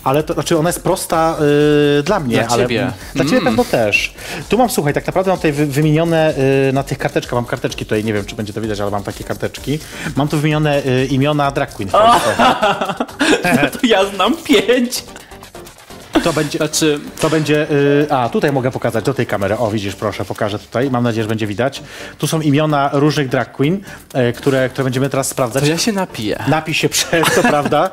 Ale 0.04 0.22
to 0.22 0.34
znaczy 0.34 0.58
ona 0.58 0.68
jest 0.68 0.82
prosta 0.82 1.36
y, 1.98 2.02
dla 2.02 2.20
mnie, 2.20 2.36
Dla 2.36 2.48
ale 2.48 2.62
ciebie. 2.62 2.92
dla 3.14 3.24
ciebie 3.24 3.40
pewno 3.40 3.64
też. 3.64 4.14
Tu 4.48 4.58
mam, 4.58 4.70
słuchaj, 4.70 4.94
tak 4.94 5.06
naprawdę 5.06 5.30
mam 5.30 5.38
tutaj 5.38 5.52
wy, 5.52 5.66
wymienione 5.66 6.34
y, 6.68 6.72
na 6.72 6.82
tych 6.82 6.98
karteczkach, 6.98 7.32
mam 7.32 7.44
karteczki 7.44 7.84
tutaj, 7.84 8.04
nie 8.04 8.12
wiem 8.12 8.24
czy 8.24 8.34
będzie 8.36 8.52
to 8.52 8.60
widać, 8.60 8.80
ale 8.80 8.90
mam 8.90 9.02
takie 9.02 9.24
karteczki. 9.24 9.78
Mam 10.16 10.28
tu 10.28 10.36
wymienione 10.36 10.82
y, 10.86 11.06
imiona 11.06 11.50
drag 11.50 11.72
queen 11.74 11.90
no 13.62 13.70
to 13.72 13.78
ja 13.86 14.04
znam 14.04 14.36
pięć. 14.36 15.04
To 16.24 16.32
będzie, 16.32 16.58
Znaczy, 16.58 17.00
To 17.20 17.30
będzie. 17.30 17.70
y, 17.70 18.06
a, 18.10 18.28
tutaj 18.28 18.52
mogę 18.52 18.70
pokazać 18.70 19.04
do 19.04 19.14
tej 19.14 19.26
kamery. 19.26 19.56
O, 19.58 19.70
widzisz, 19.70 19.96
proszę, 19.96 20.24
pokażę 20.24 20.58
tutaj. 20.58 20.90
Mam 20.90 21.04
nadzieję, 21.04 21.22
że 21.24 21.28
będzie 21.28 21.46
widać. 21.46 21.82
Tu 22.18 22.26
są 22.26 22.40
imiona 22.40 22.90
różnych 22.92 23.28
drag 23.28 23.52
queen, 23.52 23.74
y, 24.28 24.32
które, 24.32 24.68
które 24.68 24.84
będziemy 24.84 25.10
teraz 25.10 25.28
sprawdzać. 25.28 25.62
to 25.62 25.68
ja 25.70 25.78
się 25.78 25.92
napiję. 25.92 26.44
Napij 26.48 26.74
się 26.74 26.88
przez, 26.88 27.34
to 27.34 27.42
prawda. 27.42 27.90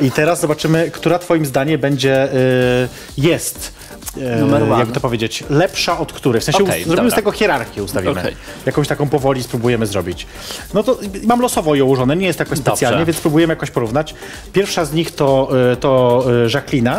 I 0.00 0.10
teraz 0.10 0.40
zobaczymy, 0.40 0.90
która 0.90 1.18
Twoim 1.18 1.46
zdaniem 1.46 1.80
będzie. 1.80 2.32
Y, 2.34 2.88
jest. 3.18 3.72
y, 4.16 4.36
Numer 4.40 4.62
one. 4.62 4.78
Jak 4.78 4.92
to 4.92 5.00
powiedzieć? 5.00 5.44
Lepsza 5.50 5.98
od 5.98 6.12
której? 6.12 6.40
W 6.40 6.44
sensie 6.44 6.64
Okej, 6.64 6.80
us- 6.80 6.86
zrobimy 6.86 6.96
dobra. 6.96 7.10
z 7.10 7.14
tego 7.14 7.32
hierarchię, 7.32 7.82
ustawimy. 7.82 8.20
Okej. 8.20 8.36
Jakąś 8.66 8.88
taką 8.88 9.08
powoli 9.08 9.42
spróbujemy 9.42 9.86
zrobić. 9.86 10.26
No 10.74 10.82
to 10.82 10.98
mam 11.24 11.40
losowo 11.40 11.74
ją 11.74 11.84
ułożone, 11.84 12.16
nie 12.16 12.26
jest 12.26 12.38
jakoś 12.38 12.58
specjalnie, 12.58 12.96
Dobrze. 12.98 13.06
więc 13.06 13.16
spróbujemy 13.18 13.52
jakoś 13.52 13.70
porównać. 13.70 14.14
Pierwsza 14.52 14.84
z 14.84 14.92
nich 14.92 15.10
to, 15.14 15.48
y, 15.72 15.76
to 15.76 16.24
y, 16.46 16.50
Jacqueline. 16.54 16.90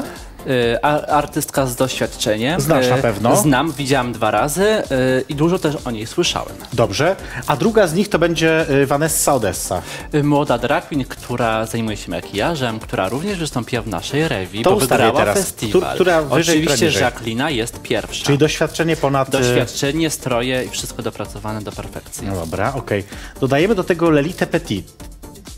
A- 0.82 1.02
artystka 1.06 1.66
z 1.66 1.76
doświadczeniem. 1.76 2.62
Znasz 2.62 2.90
na 2.90 2.98
Y, 2.98 3.02
pewno. 3.02 3.36
Znam, 3.36 3.72
widziałam 3.72 4.12
dwa 4.14 4.32
razy 4.32 4.64
y, 4.64 4.84
i 5.30 5.36
dużo 5.36 5.60
też 5.60 5.76
o 5.86 5.92
niej 5.92 6.08
słyszałem. 6.08 6.56
Dobrze. 6.74 7.16
A 7.48 7.56
druga 7.58 7.88
z 7.88 7.94
nich 7.94 8.10
to 8.10 8.20
będzie 8.20 8.66
Vanessa 8.88 9.34
Odessa. 9.34 9.82
Młoda 10.24 10.58
drag 10.58 10.88
queen, 10.88 11.06
która 11.06 11.66
zajmuje 11.66 11.98
się 11.98 12.12
makijażem, 12.12 12.80
która 12.80 13.10
również 13.10 13.38
wystąpiła 13.40 13.82
w 13.82 13.88
naszej 13.88 14.28
rewi, 14.28 14.62
To 14.64 14.70
bo 14.72 14.78
wygrała 14.80 15.20
teraz. 15.20 15.38
festiwal. 15.38 15.82
Któ- 15.82 15.96
która 15.96 16.22
wyżej, 16.22 16.68
Oczywiście? 16.68 17.00
Jacqueline 17.00 17.50
jest 17.50 17.82
pierwsza. 17.82 18.26
Czyli 18.26 18.38
doświadczenie 18.38 18.96
ponad... 18.96 19.30
Doświadczenie, 19.30 20.10
stroje 20.10 20.64
i 20.64 20.70
wszystko 20.70 21.02
dopracowane 21.04 21.62
do 21.62 21.72
perfekcji. 21.72 22.28
No 22.28 22.36
dobra, 22.36 22.74
okej. 22.76 23.04
Dodajemy 23.42 23.76
do 23.76 23.84
tego 23.84 24.10
Lelitę 24.10 24.48
Petit. 24.48 24.94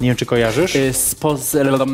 Nie 0.02 0.08
wiem, 0.08 0.16
czy 0.18 0.26
kojarzysz? 0.26 0.76
Y, 0.76 0.94
Z, 0.94 1.16
poz... 1.16 1.42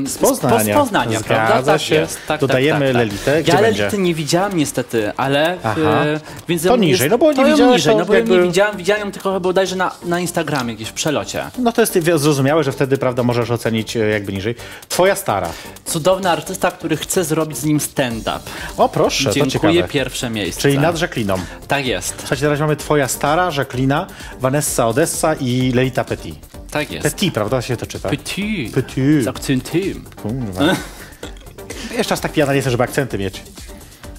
z 0.06 0.18
Poznania. 0.18 0.74
Z 0.76 0.78
Poznania, 0.78 1.20
Zgadza 1.20 1.36
prawda? 1.46 1.72
Tak 1.74 1.82
się. 1.82 1.96
jest. 1.96 2.20
Tak, 2.28 2.42
Dodajemy 2.42 2.80
tak, 2.80 2.88
tak, 2.88 2.94
tak. 2.96 3.08
Lelitę. 3.08 3.44
Gdzie 3.44 3.52
ja 3.52 3.62
będzie? 3.62 3.84
Lelity 3.84 3.98
nie 4.02 4.16
widziałam 4.16 4.58
niestety, 4.58 5.12
ale... 5.18 5.58
Aha. 5.64 6.06
y, 6.06 6.20
więc 6.48 6.64
To 6.64 6.76
niżej, 6.76 7.10
no 7.10 7.18
bo 7.18 7.30
nie 7.30 7.36
to 7.36 7.48
ją 7.48 7.52
widziałeś, 7.54 7.74
niżej, 7.74 7.94
to 7.94 8.00
no 8.00 8.06
bo 8.06 8.14
jakby- 8.14 8.38
nie 8.38 8.42
widziałam, 8.42 8.80
ją 9.06 9.12
tylko 9.12 9.40
bodajże 9.40 9.76
na, 9.76 9.92
na 10.06 10.20
Instagramie 10.20 10.76
gdzieś 10.76 10.90
w 10.90 10.94
przelocie. 10.94 11.46
No 11.58 11.72
to 11.72 11.82
jest 11.82 12.00
zrozumiałe, 12.16 12.64
że 12.64 12.72
wtedy, 12.72 12.98
prawda, 12.98 13.24
możesz 13.24 13.52
ocenić 13.52 13.98
e, 13.98 14.00
jakby 14.00 14.34
niżej. 14.34 14.56
Twoja 14.90 15.16
stara. 15.16 15.50
Cudowny 15.86 16.30
artysta, 16.30 16.72
który 16.72 16.98
chce 16.98 17.24
zrobić 17.24 17.58
z 17.58 17.64
nim 17.64 17.80
stand-up. 17.80 18.40
O, 18.78 18.90
proszę, 18.90 19.30
to 19.30 19.36
Dziękuję, 19.36 19.74
ciekawe. 19.74 19.94
pierwsze 19.94 20.30
miejsce. 20.30 20.62
Czyli 20.62 20.78
nad 20.80 21.02
Jacqueliną. 21.02 21.36
Tak 21.68 21.86
jest, 21.86 22.14
Słuchajcie, 22.20 22.42
teraz 22.42 22.60
mamy 22.60 22.76
Twoja 22.76 23.08
stara, 23.08 23.50
Jacquelina, 23.58 24.08
Vanessa 24.40 24.88
Odessa 24.88 25.34
i 25.34 25.72
Lelita 25.76 26.04
Petit. 26.04 26.61
Tak 26.72 26.92
jest. 26.92 27.04
Petit, 27.04 27.34
prawda 27.34 27.62
się 27.62 27.78
to 27.78 27.86
czyta? 27.86 28.10
Petit. 28.10 28.74
Petit. 28.74 29.24
Z 29.24 29.28
akcentem. 29.28 30.06
Kurwa. 30.16 30.76
Jeszcze 31.98 32.14
aż 32.14 32.20
tak 32.20 32.32
pijana 32.34 32.52
nie 32.52 32.56
jestem, 32.56 32.72
żeby 32.72 32.84
akcenty 32.84 33.18
mieć. 33.18 33.44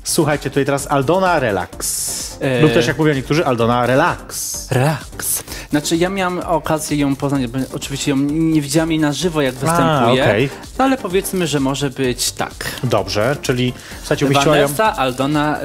Słuchajcie, 0.04 0.50
tutaj 0.50 0.64
teraz 0.64 0.86
Aldona 0.86 1.38
Relax. 1.38 2.38
E. 2.40 2.62
Lub 2.62 2.72
też 2.72 2.86
jak 2.86 2.98
mówią 2.98 3.14
niektórzy, 3.14 3.46
Aldona 3.46 3.86
Relax. 3.86 4.66
Relax. 4.70 5.42
Znaczy 5.70 5.96
ja 5.96 6.08
miałam 6.08 6.38
okazję 6.38 6.96
ją 6.96 7.16
poznać, 7.16 7.46
bo 7.46 7.58
oczywiście 7.74 8.10
ją 8.10 8.16
nie 8.16 8.60
widziałam 8.60 8.90
jej 8.90 9.00
na 9.00 9.12
żywo 9.12 9.42
jak 9.42 9.54
występuje, 9.54 10.22
okej. 10.22 10.50
no 10.78 10.84
ale 10.84 10.96
powiedzmy, 10.98 11.46
że 11.46 11.60
może 11.60 11.90
być 11.90 12.32
tak. 12.32 12.54
Dobrze, 12.84 13.36
czyli 13.42 13.72
słuchajcie, 13.98 14.26
umieściła 14.26 14.56
ją... 14.56 14.62
Vanessa, 14.62 14.96
Aldona, 14.96 15.58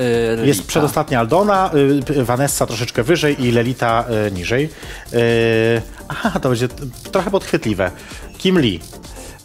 y, 0.44 0.48
Jest 0.48 0.68
przedostatnia 0.68 1.20
Aldona, 1.20 1.72
y, 2.18 2.24
Vanessa 2.24 2.66
troszeczkę 2.66 3.04
wyżej 3.04 3.46
i 3.46 3.52
Lelita 3.52 4.06
y, 4.28 4.32
niżej. 4.32 4.70
Y, 5.14 5.18
aha, 6.08 6.40
to 6.40 6.50
będzie 6.50 6.68
t- 6.68 6.84
trochę 7.12 7.32
podchwytliwe. 7.32 7.92
Kim 8.38 8.60
Lee. 8.60 8.80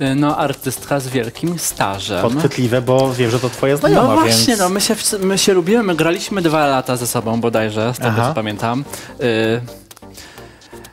Y, 0.00 0.14
No 0.14 0.36
artystka 0.36 1.00
z 1.00 1.08
wielkim 1.08 1.58
stażem. 1.58 2.22
Podchwytliwe, 2.22 2.82
bo 2.82 3.14
wiem, 3.14 3.30
że 3.30 3.40
to 3.40 3.50
twoja 3.50 3.76
znajoma, 3.76 4.14
No 4.14 4.20
właśnie, 4.20 4.46
więc... 4.46 4.58
no 4.60 4.68
my 4.68 4.80
się, 4.80 4.94
my 5.20 5.38
się 5.38 5.52
lubimy, 5.54 5.82
my 5.82 5.94
graliśmy 5.94 6.42
dwa 6.42 6.66
lata 6.66 6.96
ze 6.96 7.06
sobą 7.06 7.40
bodajże, 7.40 7.94
z 7.94 7.96
tego 7.98 8.10
Aha. 8.10 8.28
co 8.28 8.34
pamiętam. 8.34 8.84
Y, 9.20 9.60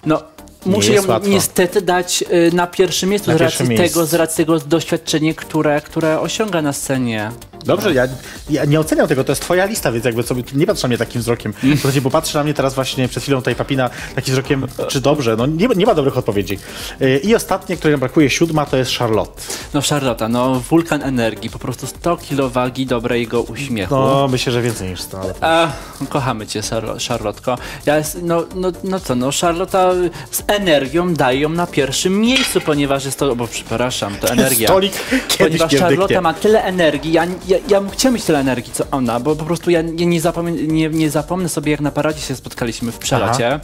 no, 0.06 0.22
muszę 0.66 0.94
ją 0.94 1.08
łatwo. 1.08 1.30
niestety 1.30 1.82
dać 1.82 2.24
y, 2.34 2.56
na 2.56 2.68
pierwszym 2.68 3.10
miejscu 3.10 3.32
Na 3.32 3.38
z 3.38 3.42
racji 3.42 3.78
tego, 3.78 4.06
z 4.06 4.14
racji 4.14 4.46
tego 4.46 4.60
doświadczenia, 4.60 5.34
które, 5.34 5.82
które 5.82 6.20
osiąga 6.20 6.62
na 6.62 6.74
scenie. 6.74 7.32
Dobrze, 7.65 7.93
ja, 7.93 8.08
ja 8.50 8.65
nie 8.65 8.80
oceniam 8.80 9.08
tego, 9.08 9.24
to 9.24 9.32
jest 9.32 9.41
twoja 9.41 9.65
lista, 9.65 9.91
więc 9.91 10.06
jakby 10.06 10.24
sobie 10.24 10.43
nie 10.54 10.67
patrz 10.67 10.84
na 10.84 10.88
mnie 10.88 10.98
takim 10.98 11.22
wzrokiem. 11.22 11.54
Mm. 11.63 11.78
Bo 12.02 12.10
patrzy 12.10 12.36
na 12.36 12.43
mnie 12.43 12.54
teraz 12.54 12.74
właśnie 12.74 13.08
przed 13.08 13.24
chwilą 13.24 13.38
tutaj 13.38 13.56
papina 13.56 13.89
takim 14.15 14.34
wzrokiem, 14.34 14.67
czy 14.88 15.02
dobrze, 15.02 15.36
no 15.36 15.45
nie, 15.45 15.67
nie 15.67 15.86
ma 15.86 15.95
dobrych 15.95 16.17
odpowiedzi. 16.17 16.60
Y, 17.02 17.19
I 17.24 17.36
ostatnie, 17.36 17.78
której 17.78 17.93
nam 17.93 18.00
brakuje, 18.00 18.30
siódma, 18.30 18.65
to 18.65 18.78
jest 18.78 18.91
Charlotte. 18.98 19.41
No 19.74 19.82
Charlotta, 19.82 20.30
no 20.30 20.60
wulkan 20.69 21.04
energii, 21.04 21.50
po 21.50 21.60
prostu 21.60 21.88
100 21.88 22.17
kilo 22.17 22.50
wagi 22.50 22.86
dobrego 22.86 23.41
uśmiechu. 23.41 23.95
No, 23.95 24.28
myślę, 24.28 24.54
że 24.54 24.62
więcej 24.62 24.89
niż 24.89 25.02
100, 25.02 25.22
ale... 25.22 25.34
A, 25.41 25.72
kochamy 26.10 26.48
cię, 26.48 26.62
Charlo- 26.62 27.08
Charlotko. 27.08 27.58
Ja 27.86 27.98
jest, 27.98 28.17
no, 28.22 28.45
no, 28.56 28.72
no 28.84 29.00
co, 29.00 29.15
no 29.15 29.30
Charlotta 29.41 29.91
z 30.32 30.43
energią 30.48 31.13
daje 31.13 31.39
ją 31.39 31.50
na 31.50 31.67
pierwszym 31.67 32.22
miejscu, 32.22 32.62
ponieważ 32.62 33.06
jest 33.06 33.19
to, 33.19 33.36
bo 33.36 33.48
przepraszam, 33.48 34.15
to 34.15 34.30
energia. 34.38 34.67
Stolik 34.67 34.93
Ponieważ. 35.38 35.76
Charlotta 35.76 36.22
ma 36.22 36.34
tyle 36.34 36.63
energii, 36.63 37.12
ja, 37.12 37.28
ja, 37.50 37.58
ja 37.68 37.82
bym 37.82 37.90
chciał 37.90 38.12
mieć 38.12 38.24
tyle 38.24 38.40
energii, 38.40 38.74
co 38.74 38.84
ona, 38.92 39.20
bo 39.20 39.36
po 39.36 39.46
prostu 39.46 39.70
ja 39.70 39.82
nie, 39.82 40.06
nie, 40.06 40.22
zapomnę, 40.22 40.52
nie, 40.52 40.90
nie 40.90 41.10
zapomnę 41.10 41.50
sobie, 41.50 41.72
jak 41.72 41.82
na 41.82 41.92
paradzie 41.92 42.22
się 42.22 42.36
spotkaliśmy 42.36 42.92
w 42.92 42.98
przelocie 42.98 43.60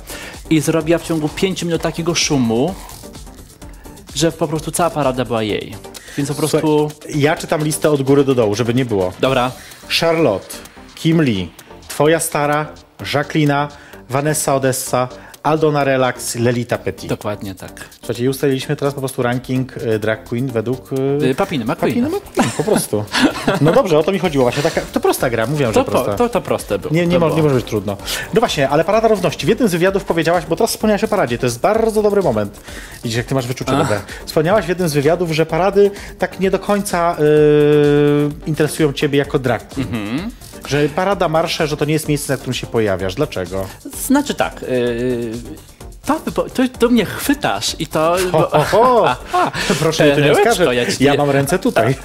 i 0.50 0.60
zrobiła 0.60 0.98
w 0.98 1.04
ciągu 1.04 1.30
5 1.30 1.64
minut 1.64 1.82
takiego 1.82 2.16
szumu, 2.16 2.76
że 4.16 4.32
po 4.32 4.48
prostu 4.48 4.72
cała 4.72 4.90
parada 4.90 5.26
była 5.26 5.44
jej. 5.44 5.76
Więc 6.18 6.30
po 6.30 6.36
prostu... 6.36 6.90
Słuchaj, 6.92 7.20
ja 7.20 7.36
czytam 7.36 7.64
listę 7.64 7.92
od 7.92 8.02
góry 8.02 8.24
do 8.24 8.36
dołu, 8.36 8.56
żeby 8.56 8.74
nie 8.74 8.86
było. 8.86 9.14
Dobra, 9.20 9.52
Charlotte, 10.00 10.56
Kim 10.96 11.22
Lee, 11.22 11.52
Twoja 11.88 12.20
stara, 12.20 12.68
Jacquelina, 13.14 13.68
Vanessa 14.10 14.56
Odessa, 14.56 15.08
Aldona 15.46 15.84
Relax, 15.84 16.36
Lelita 16.36 16.78
Petit. 16.78 17.10
dokładnie 17.10 17.56
tak. 17.56 17.72
Słuchajcie, 18.00 18.24
i 18.24 18.30
ustaliliśmy 18.30 18.76
teraz 18.76 18.94
po 18.94 19.00
prostu 19.02 19.24
ranking 19.24 19.78
y, 19.78 20.00
drag 20.00 20.24
queen 20.24 20.48
według... 20.48 20.94
Y, 20.94 21.26
Y, 21.26 21.36
Papiny 21.36 21.66
McQueen. 21.66 21.78
Papiny 21.94 22.10
McQueen, 22.10 22.50
po 22.58 22.64
prostu. 22.64 23.06
No 23.62 23.72
dobrze, 23.72 24.00
o 24.00 24.04
to 24.04 24.12
mi 24.12 24.20
chodziło 24.20 24.44
właśnie. 24.46 24.64
Taka, 24.64 24.82
to 24.94 25.00
prosta 25.00 25.30
gra, 25.30 25.46
mówiłem, 25.48 25.74
że 25.74 25.80
To, 25.80 25.86
po, 25.86 25.92
prosta. 25.92 26.14
to, 26.16 26.30
to 26.30 26.42
proste 26.42 26.80
było. 26.80 26.94
Nie, 26.94 27.08
nie, 27.08 27.20
mo- 27.20 27.30
nie 27.36 27.44
może 27.44 27.56
być 27.56 27.66
trudno. 27.66 27.98
No 28.34 28.40
właśnie, 28.40 28.70
ale 28.70 28.84
Parada 28.84 29.08
Równości. 29.08 29.46
W 29.46 29.50
jednym 29.50 29.68
z 29.68 29.72
wywiadów 29.72 30.04
powiedziałaś, 30.06 30.44
bo 30.50 30.56
teraz 30.56 30.72
wspomniałaś 30.72 31.04
o 31.04 31.08
paradzie, 31.08 31.38
to 31.38 31.46
jest 31.46 31.60
bardzo 31.60 32.02
dobry 32.02 32.22
moment. 32.22 32.60
Widzisz, 33.04 33.18
jak 33.18 33.26
ty 33.26 33.36
masz 33.36 33.48
wyczucie 33.48 33.72
dobre. 33.72 34.00
Wspomniałaś 34.26 34.66
w 34.66 34.70
jednym 34.70 34.90
z 34.90 34.94
wywiadów, 34.94 35.32
że 35.32 35.46
parady 35.46 35.92
tak 36.20 36.40
nie 36.40 36.52
do 36.52 36.60
końca 36.60 37.16
y, 37.20 38.50
interesują 38.50 38.94
ciebie 38.94 39.20
jako 39.20 39.40
drag 39.40 39.68
queen. 39.68 39.88
Mhm. 39.96 40.32
Że 40.68 40.90
parada, 40.90 41.30
marsze, 41.30 41.68
że 41.68 41.78
to 41.78 41.86
nie 41.86 41.94
jest 41.94 42.08
miejsce, 42.08 42.34
na 42.34 42.38
którym 42.38 42.54
się 42.54 42.68
pojawiasz. 42.68 43.16
Dlaczego? 43.16 43.68
Znaczy 44.06 44.34
tak. 44.34 44.62
Yy, 44.62 45.32
wypo- 46.26 46.50
to, 46.50 46.64
to 46.80 46.90
mnie 46.90 47.06
chwytasz 47.06 47.76
i 47.80 47.88
to. 47.88 48.18
Ho, 48.32 48.50
ho, 48.52 48.64
ho. 48.64 49.16
Proszę 49.80 50.12
tu 50.16 50.22
nie 50.22 50.32
oskarżyć. 50.32 51.02
ja 51.02 51.12
Ja 51.14 51.18
mam 51.18 51.30
ręce 51.30 51.60
tutaj. 51.60 51.96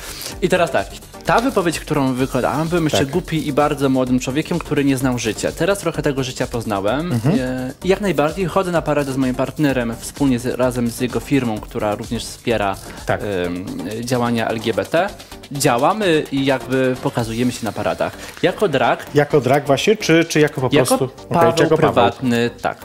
I 0.43 0.49
teraz 0.49 0.71
tak. 0.71 0.87
Ta 1.31 1.41
wypowiedź, 1.41 1.81
którą 1.81 2.15
wykonałem, 2.15 2.69
byłem 2.69 2.85
jeszcze 2.85 2.99
Tak. 2.99 3.09
głupi 3.11 3.49
i 3.49 3.53
bardzo 3.53 3.89
młodym 3.89 4.21
człowiekiem, 4.21 4.59
który 4.59 4.85
nie 4.85 4.97
znał 4.97 5.19
życia. 5.19 5.53
Teraz 5.53 5.79
trochę 5.79 6.03
tego 6.03 6.25
życia 6.25 6.47
poznałem. 6.47 7.13
Mhm. 7.13 7.35
E, 7.41 7.73
jak 7.85 8.01
najbardziej 8.01 8.45
chodzę 8.47 8.73
na 8.73 8.83
paradę 8.83 9.13
z 9.13 9.17
moim 9.17 9.35
partnerem, 9.35 9.95
wspólnie 10.01 10.39
z, 10.39 10.47
razem 10.47 10.91
z 10.91 11.01
jego 11.01 11.21
firmą, 11.21 11.61
która 11.61 11.95
również 11.95 12.25
wspiera 12.25 12.77
Tak. 13.07 13.21
em, 13.23 13.67
działania 14.05 14.49
LGBT. 14.49 15.09
działamy 15.53 16.25
i 16.33 16.45
jakby 16.45 16.97
pokazujemy 17.03 17.53
się 17.53 17.65
na 17.65 17.73
paradach. 17.73 18.13
Jako 18.43 18.69
drag 18.69 19.07
Jako 19.15 19.41
drag 19.41 19.67
właśnie, 19.67 19.97
czy, 19.97 20.25
czy 20.25 20.41
jako 20.41 20.61
po 20.61 20.69
jako 20.73 20.97
prostu... 20.99 21.27
Paweł 21.29 21.53
czy 21.53 21.63
jako 21.63 21.77
Paweł? 21.77 22.05
Mhm. 22.05 22.13
prywatny, 22.13 22.51
tak. 22.63 22.79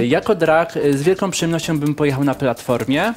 Y, 0.00 0.06
Jako 0.06 0.34
drag 0.34 0.76
y, 0.76 0.98
z 0.98 1.02
wielką 1.02 1.30
przyjemnością 1.30 1.78
bym 1.80 1.94
pojechał 1.94 2.24
na 2.24 2.34
platformie, 2.34 3.14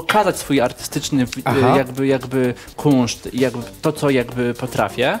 pokazać 0.00 0.36
swój 0.38 0.60
artystyczny 0.60 1.26
w- 1.26 1.38
y, 1.38 1.42
Aha. 1.44 1.76
jakby, 1.76 2.06
jakby 2.06 2.54
kunszt, 2.76 3.28
jakby 3.32 3.62
to, 3.82 3.92
co 3.92 4.10
jakby 4.10 4.54
potrafię, 4.54 5.18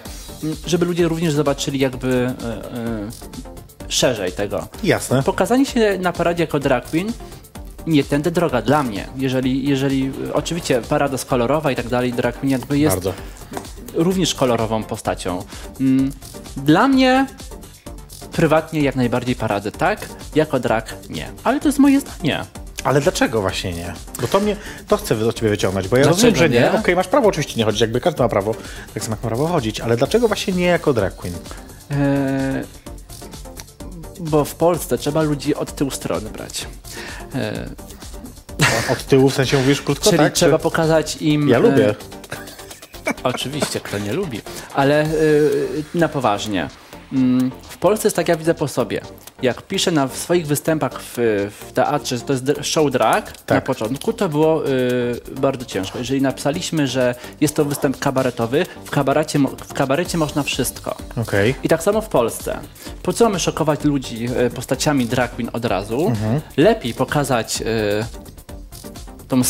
żeby 0.66 0.84
ludzie 0.86 1.08
również 1.08 1.32
zobaczyli 1.32 1.78
jakby 1.78 2.06
y, 2.08 3.88
y, 3.88 3.92
szerzej 3.92 4.32
tego. 4.32 4.68
Jasne. 4.84 5.22
Pokazanie 5.22 5.66
się 5.66 5.98
na 5.98 6.12
paradzie 6.12 6.42
jako 6.42 6.58
drag 6.60 6.84
queen 6.90 7.12
nie 7.86 8.04
tędy 8.04 8.30
droga 8.30 8.62
dla 8.62 8.82
mnie. 8.82 9.06
Jeżeli, 9.16 9.68
jeżeli 9.68 10.12
oczywiście 10.32 10.82
parada 10.88 11.18
kolorowa 11.26 11.72
i 11.72 11.76
tak 11.76 11.88
dalej, 11.88 12.12
drag 12.12 12.36
queen 12.38 12.50
jakby 12.50 12.78
jest 12.78 12.96
Bardzo. 12.96 13.12
również 13.94 14.34
kolorową 14.34 14.82
postacią. 14.84 15.44
Mm, 15.80 16.12
Dla 16.56 16.88
mnie 16.88 17.26
prywatnie 18.32 18.80
jak 18.80 18.96
najbardziej 18.96 19.34
parady 19.36 19.72
tak, 19.72 20.08
jako 20.34 20.60
drag 20.60 20.94
nie. 21.10 21.28
Ale 21.44 21.60
to 21.60 21.68
jest 21.68 21.78
moje 21.78 22.00
zdanie. 22.00 22.44
Ale 22.84 23.00
dlaczego 23.00 23.40
właśnie 23.40 23.72
nie? 23.72 23.94
Bo 24.20 24.28
to 24.28 24.40
mnie, 24.40 24.56
to 24.88 24.96
chcę 24.96 25.16
do 25.16 25.32
ciebie 25.32 25.48
wyciągnąć, 25.48 25.88
bo 25.88 25.96
ja 25.96 26.02
Dlaczego 26.04 26.26
rozumiem, 26.26 26.36
że 26.36 26.48
nie. 26.48 26.60
nie? 26.60 26.72
Okej, 26.80 26.96
masz 26.96 27.08
prawo 27.08 27.28
oczywiście 27.28 27.54
nie 27.56 27.64
chodzić, 27.64 27.80
jakby 27.80 28.00
każdy 28.00 28.22
ma 28.22 28.28
prawo, 28.28 28.54
tak 28.94 29.02
samo 29.04 29.14
jak 29.16 29.22
ma 29.24 29.28
prawo 29.28 29.46
chodzić, 29.46 29.80
ale 29.80 29.96
dlaczego 29.96 30.28
właśnie 30.28 30.52
nie 30.54 30.66
jako 30.66 30.92
drag 30.92 31.16
queen? 31.16 31.34
Eee, 31.90 32.64
bo 34.20 34.44
w 34.44 34.54
Polsce 34.54 34.98
trzeba 34.98 35.22
ludzi 35.22 35.54
od 35.54 35.74
tyłu 35.76 35.90
strony 35.90 36.30
brać. 36.30 36.66
Eee, 37.34 37.68
Od 38.92 39.04
tyłu, 39.06 39.30
w 39.30 39.34
sensie 39.34 39.58
mówisz 39.58 39.82
krótko, 39.82 40.04
czyli 40.04 40.18
tak? 40.18 40.32
trzeba 40.32 40.56
Czy- 40.58 40.62
pokazać 40.62 41.16
im... 41.16 41.48
Ja 41.48 41.58
lubię. 41.58 41.90
e, 41.90 41.94
Oczywiście, 43.22 43.80
kto 43.80 43.98
nie 43.98 44.12
lubi. 44.12 44.40
Ale 44.74 45.06
y, 45.06 45.84
na 45.94 46.08
poważnie. 46.08 46.68
Mm, 47.12 47.50
W 47.62 47.78
Polsce 47.78 48.06
jest 48.08 48.16
tak, 48.16 48.28
ja 48.28 48.36
widzę 48.36 48.54
po 48.54 48.68
sobie. 48.68 49.00
Jak 49.42 49.62
piszę 49.62 49.90
na 49.92 50.06
w 50.08 50.16
swoich 50.16 50.46
występach 50.46 50.92
w, 51.02 51.14
w 51.60 51.72
teatrze, 51.72 52.20
to 52.20 52.32
jest 52.32 52.44
show 52.62 52.90
drag, 52.90 53.26
na 53.26 53.32
Tak. 53.46 53.64
początku 53.64 54.12
to 54.12 54.28
było 54.28 54.68
y, 54.68 55.20
bardzo 55.40 55.64
ciężko. 55.64 55.98
Jeżeli 55.98 56.22
napisaliśmy, 56.22 56.86
że 56.86 57.14
jest 57.40 57.56
to 57.56 57.64
występ 57.64 57.98
kabaretowy, 57.98 58.66
w 58.84 58.90
kabarecie, 58.90 59.38
w 59.68 59.72
kabarecie 59.74 60.18
można 60.18 60.42
wszystko. 60.42 60.96
Okej. 61.16 61.54
I 61.62 61.68
tak 61.68 61.82
samo 61.82 62.00
w 62.00 62.08
Polsce. 62.08 62.58
Po 63.02 63.12
co 63.12 63.24
mamy 63.24 63.38
szokować 63.40 63.84
ludzi 63.84 64.28
e, 64.36 64.50
postaciami 64.50 65.06
drag 65.06 65.34
queen 65.34 65.50
od 65.52 65.64
razu? 65.64 66.12
Lepiej 66.56 66.94
pokazać 66.94 67.62
e, 67.62 67.64
tą 69.28 69.44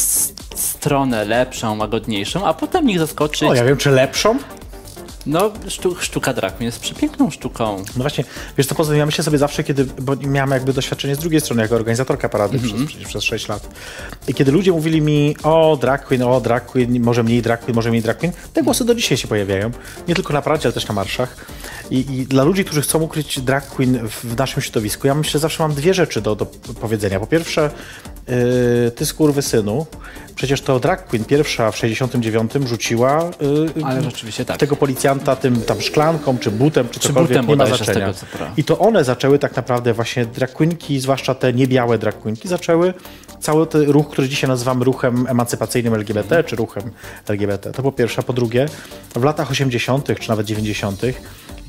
stronę 0.54 1.24
lepszą, 1.24 1.78
łagodniejszą, 1.78 2.46
a 2.46 2.54
potem 2.54 2.90
ich 2.90 2.98
zaskoczyć. 2.98 3.42
O, 3.48 3.54
ja 3.54 3.64
wiem, 3.64 3.76
czy 3.76 3.90
lepszą? 3.90 4.38
No, 5.26 5.50
sztu, 5.68 5.96
sztuka 6.00 6.32
queen 6.32 6.62
jest 6.62 6.80
przepiękną 6.80 7.30
sztuką. 7.30 7.76
No 7.76 8.02
właśnie, 8.02 8.24
wiesz 8.58 8.66
tym 8.66 8.96
ja 8.96 9.06
myślę 9.06 9.24
sobie 9.24 9.38
zawsze, 9.38 9.64
kiedy, 9.64 9.84
bo 9.84 10.16
miałem 10.16 10.50
jakby 10.50 10.72
doświadczenie 10.72 11.14
z 11.14 11.18
drugiej 11.18 11.40
strony, 11.40 11.62
jako 11.62 11.74
organizatorka 11.74 12.28
parady 12.28 12.56
Mhm. 12.56 12.74
przez, 12.74 12.88
przecież 12.88 13.08
przez 13.08 13.24
6 13.24 13.48
lat. 13.48 13.68
I 14.28 14.34
kiedy 14.34 14.52
ludzie 14.52 14.72
mówili 14.72 15.00
mi, 15.00 15.36
o 15.42 15.78
drag 15.80 16.04
queen, 16.06 16.22
o 16.22 16.40
drag 16.40 16.66
queen, 16.66 17.02
może 17.02 17.22
mniej 17.22 17.42
drag 17.42 17.60
queen, 17.60 17.74
może 17.74 17.90
mniej 17.90 18.02
drag 18.02 18.18
queen, 18.18 18.32
te 18.52 18.62
głosy 18.62 18.84
do 18.84 18.94
dzisiaj 18.94 19.18
się 19.18 19.28
pojawiają. 19.28 19.70
Nie 20.08 20.14
tylko 20.14 20.32
na 20.32 20.42
paradzie, 20.42 20.64
ale 20.66 20.72
też 20.72 20.88
na 20.88 20.94
marszach. 20.94 21.46
I, 21.90 21.98
i 21.98 22.26
dla 22.26 22.44
ludzi, 22.44 22.64
którzy 22.64 22.80
chcą 22.82 23.02
ukryć 23.02 23.40
drag 23.40 23.66
queen 23.68 24.08
w, 24.08 24.24
w 24.24 24.36
naszym 24.38 24.62
środowisku, 24.62 25.06
ja 25.06 25.14
myślę, 25.14 25.32
że 25.32 25.38
zawsze 25.38 25.62
mam 25.62 25.74
dwie 25.74 25.94
rzeczy 25.94 26.20
do, 26.22 26.34
do 26.36 26.46
powiedzenia. 26.80 27.20
Po 27.20 27.26
pierwsze, 27.26 27.70
yy, 28.28 28.90
ty 28.90 29.06
synu, 29.42 29.86
przecież 30.34 30.60
to 30.60 30.80
drag 30.80 31.06
queen 31.06 31.24
pierwsza 31.24 31.70
w 31.70 31.76
69 31.76 32.52
rzuciła 32.66 33.30
yy, 33.76 34.44
tak. 34.44 34.56
tego 34.56 34.76
policjanta 34.76 35.36
tym 35.36 35.62
tam 35.62 35.80
szklanką, 35.80 36.38
czy 36.38 36.50
butem, 36.50 36.88
czy, 36.88 37.00
Czy 37.00 37.08
cokolwiek, 37.08 37.28
butem 37.28 37.48
nie 37.48 37.56
ma 37.56 37.66
znaczenia. 37.66 38.12
tego, 38.12 38.46
I 38.56 38.64
to 38.64 38.78
one 38.78 39.04
zaczęły 39.04 39.38
tak 39.38 39.56
naprawdę 39.56 39.92
właśnie 39.92 40.26
drag 40.26 40.52
queenki, 40.52 41.00
zwłaszcza 41.00 41.34
te 41.34 41.52
niebiałe 41.52 41.98
drag 41.98 42.18
queenki, 42.18 42.48
zaczęły 42.48 42.94
cały 43.40 43.66
ten 43.66 43.82
ruch, 43.82 44.10
który 44.10 44.28
dzisiaj 44.28 44.50
nazywamy 44.50 44.84
ruchem 44.84 45.26
emancypacyjnym 45.26 45.94
LGBT, 45.94 46.44
czy 46.44 46.56
ruchem 46.56 46.82
LGBT. 47.28 47.72
To 47.72 47.82
po 47.82 47.92
pierwsze. 47.92 48.20
A 48.20 48.22
po 48.22 48.32
drugie, 48.32 48.66
w 49.14 49.24
latach 49.24 49.50
80. 49.50 50.08
czy 50.20 50.28
nawet 50.28 50.46
90., 50.46 51.02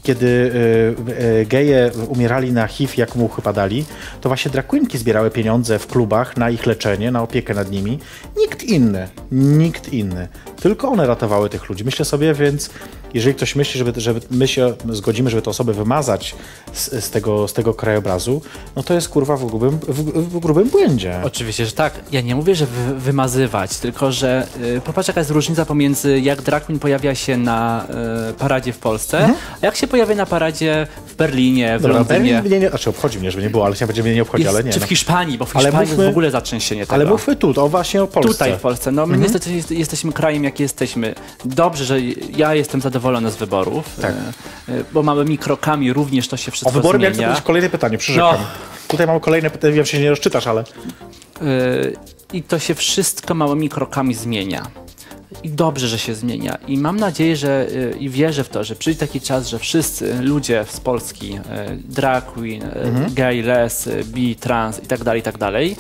kiedy 0.04 0.26
y, 0.26 1.42
y, 1.42 1.46
geje 1.46 1.92
umierali 2.08 2.52
na 2.52 2.68
HIV, 2.68 2.94
jak 2.98 3.16
muchy 3.16 3.42
padali, 3.42 3.86
to 4.22 4.30
właśnie 4.30 4.52
drag 4.52 4.68
queenki 4.68 4.98
zbierały 4.98 5.32
pieniądze 5.32 5.80
w 5.80 5.88
klubach 5.88 6.38
na 6.38 6.50
ich 6.50 6.66
leczenie, 6.66 7.12
na 7.12 7.24
opiekę 7.24 7.54
nad 7.54 7.72
nimi. 7.72 8.00
Nikt 8.38 8.64
inny, 8.64 9.08
nikt 9.32 9.94
inny. 9.94 10.28
Tylko 10.62 10.90
one 10.90 11.08
ratowały 11.08 11.50
tych 11.50 11.70
ludzi. 11.70 11.84
Myślę 11.84 12.06
sobie, 12.06 12.34
więc 12.34 12.70
jeżeli 13.14 13.36
ktoś 13.36 13.56
myśli, 13.56 13.78
żeby, 13.78 14.02
żeby 14.02 14.22
my 14.32 14.48
się 14.48 14.74
zgodzimy, 14.90 15.30
żeby 15.30 15.42
te 15.42 15.50
osoby 15.50 15.74
wymazać 15.74 16.36
z, 16.74 17.04
z, 17.04 17.10
tego, 17.10 17.48
z 17.48 17.54
tego 17.54 17.74
krajobrazu, 17.74 18.42
no 18.76 18.84
to 18.84 18.94
jest 18.94 19.10
kurwa 19.10 19.38
w 19.38 19.46
grubym, 19.46 19.80
w, 19.88 20.04
w 20.36 20.40
grubym 20.40 20.70
błędzie. 20.70 21.22
Oczywiście, 21.24 21.66
że 21.66 21.72
tak. 21.72 21.94
Ja 22.12 22.22
nie 22.22 22.36
mówię, 22.36 22.56
że 22.56 22.66
wy, 22.66 22.96
wymazywać, 22.96 23.78
tylko 23.78 24.12
że 24.12 24.48
y, 24.78 24.82
popatrz 24.82 25.08
jaka 25.08 25.20
jest 25.20 25.32
różnica 25.32 25.66
pomiędzy 25.66 26.20
jak 26.20 26.42
queen 26.66 26.80
pojawia 26.80 27.16
się 27.16 27.38
na 27.38 27.86
y, 28.30 28.34
paradzie 28.34 28.74
w 28.74 28.80
Polsce, 28.80 29.34
a 29.62 29.66
jak 29.66 29.76
się 29.76 29.88
pojawia 29.88 29.97
na 30.06 30.26
paradzie 30.26 30.88
w 31.08 31.16
Berlinie, 31.16 31.80
w 31.80 31.82
Dobra, 31.82 31.98
Londynie. 31.98 32.20
Berlin 32.20 32.42
mnie 32.52 32.60
nie, 32.60 32.70
znaczy 32.70 32.90
obchodzi 32.90 33.20
mnie, 33.20 33.32
żeby 33.32 33.44
nie 33.44 33.50
było, 33.50 33.66
ale 33.66 33.76
się 33.76 33.88
będzie 33.88 34.04
mnie 34.04 34.16
nie 34.16 34.22
obchodzi, 34.22 34.44
Jest, 34.44 34.56
ale 34.56 34.64
nie. 34.64 34.72
czy 34.74 34.80
no. 34.80 34.86
w 34.86 34.90
Hiszpanii, 34.90 35.38
bo 35.38 35.46
w 35.46 35.52
Hiszpanii 35.54 35.78
mówmy- 35.80 35.88
jest 35.96 36.06
w 36.06 36.10
ogóle 36.10 36.32
zatrzęsienie 36.32 36.82
tego. 36.82 36.94
Ale 36.96 37.06
mówmy 37.06 37.36
tu, 37.36 37.54
o 37.64 37.70
właśnie 37.70 38.04
o 38.04 38.08
Polsce. 38.08 38.34
Tutaj 38.34 38.54
w 38.54 38.62
Polsce. 38.62 38.92
No 38.92 39.06
my 39.06 39.18
niestety 39.18 39.54
jest, 39.54 39.72
jesteśmy 39.72 40.14
krajem, 40.14 40.44
jaki 40.44 40.64
jesteśmy. 40.64 41.16
Dobrze, 41.46 41.86
że 41.86 42.00
ja 42.38 42.56
jestem 42.56 42.82
zadowolony 42.82 43.32
z 43.32 43.36
wyborów, 43.36 43.96
Tak. 44.02 44.12
e, 44.70 44.74
e, 44.74 44.84
bo 44.94 45.04
małymi 45.04 45.38
krokami 45.38 45.94
również 45.94 46.28
to 46.28 46.38
się 46.38 46.52
O 46.52 46.52
wszystko 46.52 46.72
wybory 46.72 47.00
miałem 47.00 47.14
zmienia. 47.14 47.30
zadać 47.30 47.44
kolejne 47.44 47.70
pytanie, 47.70 47.98
przyrzekam. 47.98 48.36
No. 48.42 48.48
Tutaj 48.88 49.08
mam 49.08 49.20
kolejne 49.20 49.50
pytanie, 49.50 49.74
wiem, 49.74 49.86
że 49.86 49.92
się 49.92 50.00
nie 50.00 50.10
rozczytasz, 50.10 50.48
ale... 50.48 50.62
E, 50.62 51.46
I 52.34 52.44
to 52.44 52.60
się 52.60 52.76
wszystko 52.76 53.34
małymi 53.34 53.70
krokami 53.70 54.14
zmienia. 54.14 54.68
I 55.44 55.50
dobrze, 55.50 55.88
że 55.88 56.00
się 56.00 56.16
zmienia. 56.16 56.58
I 56.68 56.78
mam 56.78 57.00
nadzieję, 57.00 57.36
że 57.36 57.68
e, 57.94 57.98
i 57.98 58.10
wierzę 58.10 58.44
w 58.44 58.50
to, 58.50 58.64
że 58.64 58.76
przyjdzie 58.76 59.00
taki 59.00 59.22
czas, 59.22 59.48
że 59.48 59.60
wszyscy 59.60 60.22
ludzie 60.22 60.66
z 60.70 60.80
Polski, 60.80 61.34
e, 61.50 61.78
drag 61.90 62.26
queen, 62.26 62.64
e, 62.64 62.82
Mhm. 62.82 63.14
gay, 63.14 63.42
les, 63.44 63.90
bi, 64.06 64.36
trans 64.36 64.84
i 64.84 64.88
tak 64.88 65.04
dalej, 65.04 65.20
i 65.20 65.24
tak 65.24 65.38
dalej, 65.38 65.76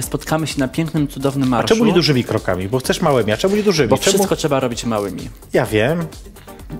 spotkamy 0.00 0.46
się 0.46 0.58
na 0.60 0.68
pięknym, 0.68 1.08
cudownym 1.08 1.48
A 1.48 1.56
marszu. 1.56 1.68
czemu 1.74 1.84
nie 1.84 1.92
dużymi 1.92 2.24
krokami? 2.24 2.68
Bo 2.68 2.78
chcesz 2.78 3.00
małymi, 3.00 3.32
a 3.32 3.36
czemu 3.36 3.56
nie 3.56 3.62
dużymi? 3.62 3.88
Bo 3.88 3.98
czemu... 3.98 4.16
wszystko 4.16 4.36
trzeba 4.36 4.60
robić 4.60 4.84
małymi. 4.84 5.28
Ja 5.52 5.66
wiem. 5.66 6.06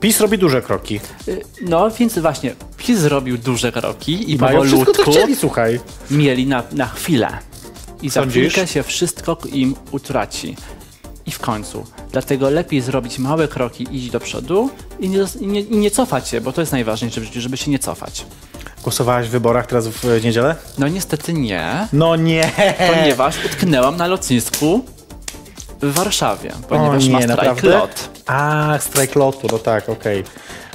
PiS 0.00 0.20
robi 0.20 0.38
duże 0.38 0.62
kroki. 0.62 1.00
Y, 1.28 1.42
No 1.62 1.90
więc 1.90 2.18
właśnie, 2.18 2.54
PiS 2.76 2.98
zrobił 2.98 3.38
duże 3.38 3.72
kroki 3.72 4.12
i, 4.12 4.32
I 4.32 4.36
mają 4.38 4.60
wszystko, 4.60 4.78
co 4.80 4.84
powolutku 4.92 5.10
chcieli, 5.12 5.36
słuchaj. 5.36 5.80
mieli 6.10 6.46
na, 6.46 6.62
na 6.72 6.86
chwilę. 6.86 7.28
I 8.02 8.08
za 8.10 8.20
Sądzisz? 8.20 8.52
chwilkę 8.52 8.66
się 8.72 8.82
wszystko 8.82 9.36
im 9.52 9.74
utraci. 9.90 10.56
I 11.26 11.30
w 11.30 11.38
końcu. 11.38 11.86
Dlatego 12.12 12.50
lepiej 12.50 12.80
zrobić 12.80 13.18
małe 13.18 13.48
kroki, 13.48 13.86
iść 13.90 14.10
do 14.10 14.20
przodu 14.20 14.70
i 15.00 15.08
nie, 15.08 15.18
i 15.40 15.46
nie, 15.46 15.60
i 15.60 15.76
nie 15.76 15.90
cofać 15.90 16.28
się, 16.28 16.40
bo 16.40 16.52
to 16.52 16.60
jest 16.60 16.72
najważniejsze 16.72 17.20
w 17.20 17.24
życiu, 17.24 17.40
żeby 17.40 17.56
się 17.56 17.70
nie 17.70 17.78
cofać. 17.78 18.26
Głosowałaś 18.82 19.26
w 19.26 19.30
wyborach 19.30 19.66
teraz 19.66 19.88
w 19.88 20.24
niedzielę? 20.24 20.56
No 20.78 20.88
niestety 20.88 21.32
nie, 21.32 21.88
No 21.92 22.16
nie! 22.16 22.50
ponieważ 22.94 23.44
utknęłam 23.44 23.96
na 23.96 24.06
lotnisku 24.06 24.84
w 25.82 25.92
Warszawie, 25.94 26.52
ponieważ 26.68 27.06
o, 27.06 27.10
ma 27.10 27.18
nie, 27.18 27.24
strajk 27.24 27.40
naprawdę? 27.40 27.68
lot. 27.68 28.08
A, 28.26 28.78
strajk 28.80 29.14
lotu, 29.14 29.46
no 29.52 29.58
tak, 29.58 29.88
okej. 29.88 30.24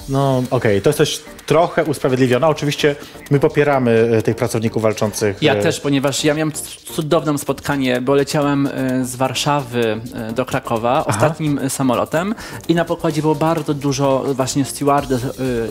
No 0.09 0.43
okej, 0.51 0.81
to 0.81 0.89
jest 0.89 0.97
coś 0.97 1.19
trochę 1.45 1.83
usprawiedliwione. 1.85 2.47
Oczywiście 2.47 2.95
my 3.31 3.39
popieramy 3.39 4.09
e, 4.17 4.21
tych 4.21 4.35
pracowników 4.35 4.83
walczących. 4.83 5.37
Ja 5.41 5.53
e, 5.53 5.61
też, 5.63 5.79
ponieważ 5.79 6.23
ja 6.23 6.33
miałem 6.33 6.51
cudowne 6.95 7.37
spotkanie, 7.37 8.01
bo 8.01 8.15
leciałem 8.15 8.67
e, 8.67 9.05
z 9.05 9.15
Warszawy 9.15 10.01
do 10.35 10.45
Krakowa 10.45 11.05
ostatnim 11.05 11.59
e, 11.59 11.69
samolotem 11.69 12.35
i 12.67 12.75
na 12.75 12.85
pokładzie 12.85 13.21
było 13.21 13.35
bardzo 13.35 13.73
dużo 13.73 14.23
właśnie 14.33 14.65
stewardess 14.65 15.21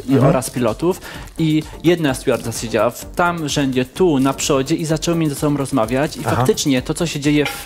Mhm. 0.09 0.27
oraz 0.27 0.51
pilotów 0.51 1.01
i 1.39 1.63
jedna 1.85 2.15
stewardess 2.15 2.61
siedziała 2.61 2.91
w 2.91 3.15
tam 3.15 3.49
rzędzie, 3.49 3.85
tu 3.85 4.19
na 4.19 4.33
przodzie 4.33 4.75
i 4.75 4.85
zaczęły 4.85 5.17
między 5.17 5.35
sobą 5.35 5.57
rozmawiać 5.57 6.17
i 6.17 6.21
Aha. 6.27 6.37
faktycznie 6.37 6.83
to, 6.83 6.95
co 6.95 7.07
się 7.07 7.21
dzieje 7.21 7.47
w, 7.47 7.63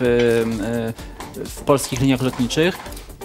w 1.36 1.60
polskich 1.60 2.00
liniach 2.00 2.22
lotniczych, 2.22 2.78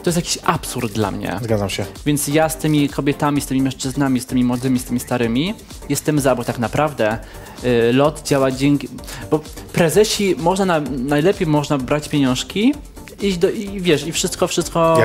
to 0.03 0.09
jest 0.09 0.17
jakiś 0.17 0.37
absurd 0.43 0.93
dla 0.93 1.11
mnie. 1.11 1.39
Zgadzam 1.41 1.69
się. 1.69 1.85
Więc 2.05 2.27
ja 2.27 2.49
z 2.49 2.57
tymi 2.57 2.89
kobietami, 2.89 3.41
z 3.41 3.45
tymi 3.45 3.61
mężczyznami, 3.61 4.19
z 4.19 4.25
tymi 4.25 4.43
młodymi, 4.43 4.79
z 4.79 4.83
tymi 4.83 4.99
starymi 4.99 5.53
jestem 5.89 6.19
za, 6.19 6.35
bo 6.35 6.43
tak 6.43 6.59
naprawdę 6.59 7.17
y, 7.63 7.93
lot 7.93 8.23
działa 8.27 8.51
dzięki. 8.51 8.87
Bo 9.31 9.39
prezesi 9.73 10.35
można 10.37 10.65
na, 10.65 10.79
najlepiej 10.89 11.47
można 11.47 11.77
brać 11.77 12.09
pieniążki. 12.09 12.73
Iść 13.21 13.37
do, 13.37 13.49
I 13.49 13.81
wiesz, 13.81 14.07
i 14.07 14.11
wszystko, 14.11 14.47
wszystko 14.47 14.97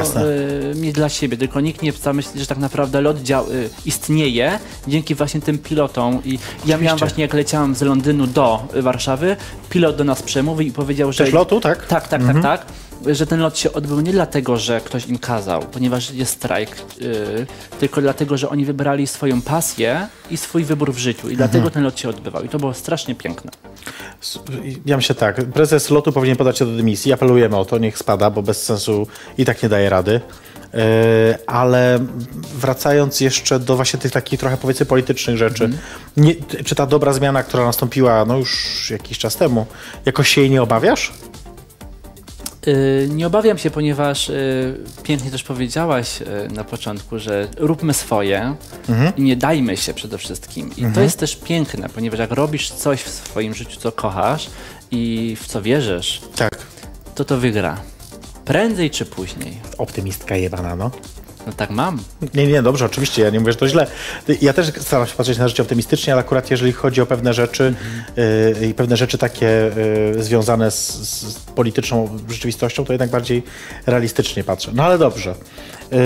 y, 0.74 0.74
mieć 0.80 0.92
dla 0.92 1.08
siebie, 1.08 1.36
tylko 1.36 1.60
nikt 1.60 1.82
nie 1.82 1.92
zamyśli, 1.92 2.40
że 2.40 2.46
tak 2.46 2.58
naprawdę 2.58 3.00
lot 3.00 3.22
dział, 3.22 3.50
y, 3.50 3.70
istnieje 3.86 4.58
dzięki 4.88 5.14
właśnie 5.14 5.40
tym 5.40 5.58
pilotom. 5.58 6.22
I 6.24 6.38
ja 6.66 6.78
miałem 6.78 6.98
właśnie, 6.98 7.22
jak 7.22 7.34
leciałem 7.34 7.74
z 7.74 7.82
Londynu 7.82 8.26
do 8.26 8.68
Warszawy, 8.82 9.36
pilot 9.70 9.96
do 9.96 10.04
nas 10.04 10.22
przemówił 10.22 10.68
i 10.68 10.72
powiedział, 10.72 11.12
że. 11.12 11.24
Też 11.24 11.34
lotu, 11.34 11.60
tak? 11.60 11.86
Tak, 11.86 12.08
tak, 12.08 12.26
tak, 12.26 12.42
tak. 12.42 12.66
Że 13.06 13.26
ten 13.26 13.40
lot 13.40 13.58
się 13.58 13.72
odbył 13.72 14.00
nie 14.00 14.12
dlatego, 14.12 14.56
że 14.56 14.80
ktoś 14.80 15.06
im 15.06 15.18
kazał, 15.18 15.62
ponieważ 15.62 16.10
jest 16.10 16.32
strajk, 16.32 16.76
yy, 17.00 17.46
tylko 17.80 18.00
dlatego, 18.00 18.36
że 18.36 18.48
oni 18.48 18.64
wybrali 18.64 19.06
swoją 19.06 19.42
pasję 19.42 20.08
i 20.30 20.36
swój 20.36 20.64
wybór 20.64 20.92
w 20.92 20.98
życiu 20.98 21.30
i 21.30 21.36
dlatego 21.36 21.70
ten 21.70 21.84
lot 21.84 22.00
się 22.00 22.08
odbywał 22.08 22.42
i 22.42 22.48
to 22.48 22.58
było 22.58 22.74
strasznie 22.74 23.14
piękne. 23.14 23.50
Ja 24.86 24.96
myślę 24.96 25.14
tak, 25.14 25.44
prezes 25.44 25.90
lotu 25.90 26.12
powinien 26.12 26.36
podać 26.36 26.58
się 26.58 26.66
do 26.66 26.76
dymisji, 26.76 27.12
apelujemy 27.12 27.56
o 27.56 27.64
to, 27.64 27.78
niech 27.78 27.98
spada, 27.98 28.30
bo 28.30 28.42
bez 28.42 28.62
sensu 28.62 29.06
i 29.38 29.44
tak 29.44 29.62
nie 29.62 29.68
daje 29.68 29.90
rady. 29.90 30.20
Yy, 30.72 30.80
ale 31.46 31.98
wracając 32.54 33.20
jeszcze 33.20 33.60
do 33.60 33.76
właśnie 33.76 33.98
tych 33.98 34.12
takich 34.12 34.40
trochę 34.40 34.56
powiedzmy 34.56 34.86
politycznych 34.86 35.36
rzeczy, 35.36 35.70
nie, 36.16 36.34
czy 36.64 36.74
ta 36.74 36.86
dobra 36.86 37.12
zmiana, 37.12 37.42
która 37.42 37.64
nastąpiła 37.64 38.24
no 38.24 38.38
już 38.38 38.90
jakiś 38.90 39.18
czas 39.18 39.36
temu, 39.36 39.66
jakoś 40.06 40.28
się 40.28 40.40
jej 40.40 40.50
nie 40.50 40.62
obawiasz? 40.62 41.12
Yy, 42.66 43.08
nie 43.10 43.26
obawiam 43.26 43.58
się, 43.58 43.70
ponieważ 43.70 44.28
yy, 44.28 44.34
pięknie 45.02 45.30
też 45.30 45.42
powiedziałaś 45.42 46.20
yy, 46.20 46.26
na 46.54 46.64
początku, 46.64 47.18
że 47.18 47.48
róbmy 47.56 47.94
swoje 47.94 48.54
i 49.16 49.22
nie 49.22 49.36
dajmy 49.36 49.76
się 49.76 49.94
przede 49.94 50.18
wszystkim. 50.18 50.70
I 50.76 50.84
to 50.94 51.00
jest 51.00 51.18
też 51.18 51.36
piękne, 51.36 51.88
ponieważ 51.88 52.20
jak 52.20 52.30
robisz 52.30 52.70
coś 52.70 53.00
w 53.02 53.08
swoim 53.08 53.54
życiu, 53.54 53.80
co 53.80 53.92
kochasz 53.92 54.50
i 54.90 55.36
w 55.40 55.46
co 55.46 55.62
wierzysz, 55.62 56.20
Tak. 56.36 56.58
to 57.14 57.24
to 57.24 57.38
wygra. 57.38 57.80
Prędzej 58.44 58.90
czy 58.90 59.06
później. 59.06 59.56
Optymistka 59.78 60.36
jebana, 60.36 60.76
no. 60.76 60.90
No 61.46 61.52
tak 61.52 61.70
mam. 61.70 61.98
Nie, 62.34 62.46
nie, 62.46 62.62
dobrze, 62.62 62.84
oczywiście, 62.84 63.22
ja 63.22 63.30
nie 63.30 63.40
mówię, 63.40 63.52
że 63.52 63.58
to 63.58 63.68
źle. 63.68 63.86
Ja 64.40 64.52
też 64.52 64.72
staram 64.80 65.06
się 65.06 65.14
patrzeć 65.14 65.38
na 65.38 65.48
życie 65.48 65.62
optymistycznie, 65.62 66.12
ale 66.12 66.20
akurat 66.20 66.50
jeżeli 66.50 66.72
chodzi 66.72 67.00
o 67.00 67.06
pewne 67.06 67.34
rzeczy 67.34 67.74
y, 68.62 68.66
i 68.66 68.74
pewne 68.74 68.96
rzeczy 68.96 69.18
takie 69.18 69.70
y, 70.16 70.22
związane 70.22 70.70
z, 70.70 70.90
z 70.92 71.34
polityczną 71.34 72.18
rzeczywistością, 72.28 72.84
to 72.84 72.92
jednak 72.92 73.10
bardziej 73.10 73.42
realistycznie 73.86 74.44
patrzę. 74.44 74.70
No 74.74 74.84
ale 74.84 74.98
dobrze. 74.98 75.34
Y, 75.92 75.96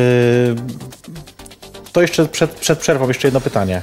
to 1.92 2.02
jeszcze 2.02 2.26
przed, 2.28 2.50
przed 2.50 2.78
przerwą 2.78 3.08
jeszcze 3.08 3.28
jedno 3.28 3.40
pytanie. 3.40 3.82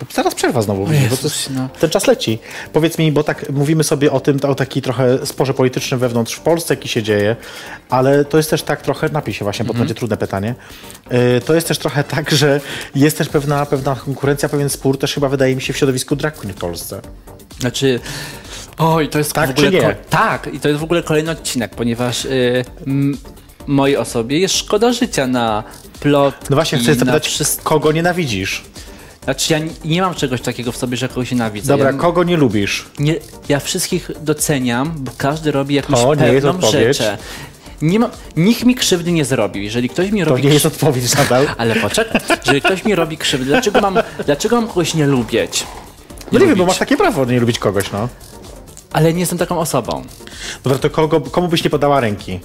Bo 0.00 0.06
Zaraz 0.14 0.34
przerwa 0.34 0.62
znowu, 0.62 0.80
bo 0.82 0.86
to 0.88 0.92
Jezus, 0.94 1.22
jest, 1.24 1.50
no. 1.50 1.68
ten 1.80 1.90
czas 1.90 2.06
leci. 2.06 2.38
Powiedz 2.72 2.98
mi, 2.98 3.12
bo 3.12 3.22
tak 3.22 3.50
mówimy 3.50 3.84
sobie 3.84 4.12
o 4.12 4.20
tym, 4.20 4.38
o 4.48 4.54
taki 4.54 4.82
trochę 4.82 5.26
sporze 5.26 5.54
politycznym 5.54 6.00
wewnątrz 6.00 6.34
w 6.34 6.40
Polsce, 6.40 6.74
jaki 6.74 6.88
się 6.88 7.02
dzieje, 7.02 7.36
ale 7.90 8.24
to 8.24 8.36
jest 8.36 8.50
też 8.50 8.62
tak 8.62 8.82
trochę, 8.82 9.08
napij 9.08 9.34
się 9.34 9.44
właśnie, 9.44 9.64
bo 9.64 9.72
to 9.72 9.78
będzie 9.78 9.94
trudne 9.94 10.16
pytanie, 10.16 10.54
Yy, 11.10 11.40
to 11.40 11.54
jest 11.54 11.68
też 11.68 11.78
trochę 11.78 12.04
tak, 12.14 12.30
że 12.30 12.60
jest 12.94 13.18
też 13.18 13.28
pewna, 13.28 13.66
pewna 13.66 13.94
konkurencja, 13.96 14.48
pewien 14.48 14.68
spór, 14.68 14.98
też 14.98 15.14
chyba 15.14 15.28
wydaje 15.28 15.56
mi 15.56 15.62
się 15.62 15.72
w 15.72 15.76
środowisku 15.76 16.16
drag 16.16 16.36
w 16.36 16.54
Polsce. 16.54 17.00
Znaczy, 17.60 18.00
oj, 18.78 19.08
to 19.08 19.18
jest 19.18 19.32
Tak 19.32 19.56
w 19.56 19.64
ogóle... 19.64 19.94
ko- 19.94 20.00
tak, 20.10 20.54
i 20.54 20.60
to 20.60 20.68
jest 20.68 20.80
w 20.80 20.84
ogóle 20.84 21.02
kolejny 21.02 21.30
odcinek, 21.30 21.74
ponieważ 21.74 22.24
y, 22.24 22.64
m, 22.86 23.18
mojej 23.66 23.96
osobie 23.96 24.38
jest 24.38 24.56
szkoda 24.56 24.92
życia 24.92 25.26
na 25.26 25.64
plot 26.00 26.34
No 26.50 26.56
właśnie, 26.56 26.78
chcę 26.78 26.94
zapytać, 26.94 27.26
wszystko. 27.26 27.64
kogo 27.70 27.92
nienawidzisz? 27.92 28.64
Znaczy, 29.28 29.52
ja 29.52 29.58
nie 29.84 30.02
mam 30.02 30.14
czegoś 30.14 30.40
takiego 30.40 30.72
w 30.72 30.76
sobie, 30.76 30.96
że 30.96 31.08
kogoś 31.08 31.30
nienawidzę. 31.30 31.68
Dobra, 31.72 31.90
ja, 31.90 31.98
kogo 31.98 32.24
nie 32.24 32.36
lubisz? 32.36 32.86
nie, 32.98 33.14
ja 33.48 33.60
wszystkich 33.60 34.10
doceniam, 34.20 34.92
bo 34.96 35.12
każdy 35.18 35.52
robi 35.52 35.74
jakąś 35.74 36.00
To 36.00 36.14
nie 36.14 36.26
jest 36.26 36.46
pewną 36.46 36.50
odpowiedź. 36.66 36.96
rzeczę. 36.96 37.18
Nie 37.82 37.98
mam, 37.98 38.10
nikt 38.36 38.64
mi 38.64 38.74
krzywdy 38.74 39.12
nie 39.12 39.24
zrobił. 39.24 39.62
Jeżeli 39.62 39.88
ktoś 39.88 40.10
mi 40.10 40.24
To 40.24 40.28
robi 40.30 40.42
nie 40.42 40.52
jest 40.52 40.66
odpowiedź 40.66 41.14
nadal. 41.16 41.46
Ale 41.58 41.76
poczekaj, 41.76 42.20
jeżeli 42.46 42.60
ktoś 42.60 42.84
mi 42.84 42.94
robi 42.94 43.18
krzywdę, 43.18 43.46
dlaczego 43.46 43.80
mam, 43.80 43.98
dlaczego 44.26 44.56
mam 44.56 44.68
kogoś 44.68 44.94
nie 44.94 45.06
lubić? 45.06 45.66
No 46.32 46.38
nie 46.38 46.46
wiem, 46.46 46.58
bo 46.58 46.66
masz 46.66 46.78
takie 46.78 46.96
prawo 46.96 47.24
nie 47.24 47.40
lubić 47.40 47.58
kogoś, 47.58 47.92
no. 47.92 48.08
Ale 48.92 49.12
nie 49.12 49.20
jestem 49.20 49.38
taką 49.38 49.58
osobą. 49.58 50.04
Dobra, 50.64 50.78
to 50.78 50.90
kogo, 50.90 51.20
komu 51.20 51.48
byś 51.48 51.64
nie 51.64 51.70
podała 51.70 52.00
ręki? 52.00 52.40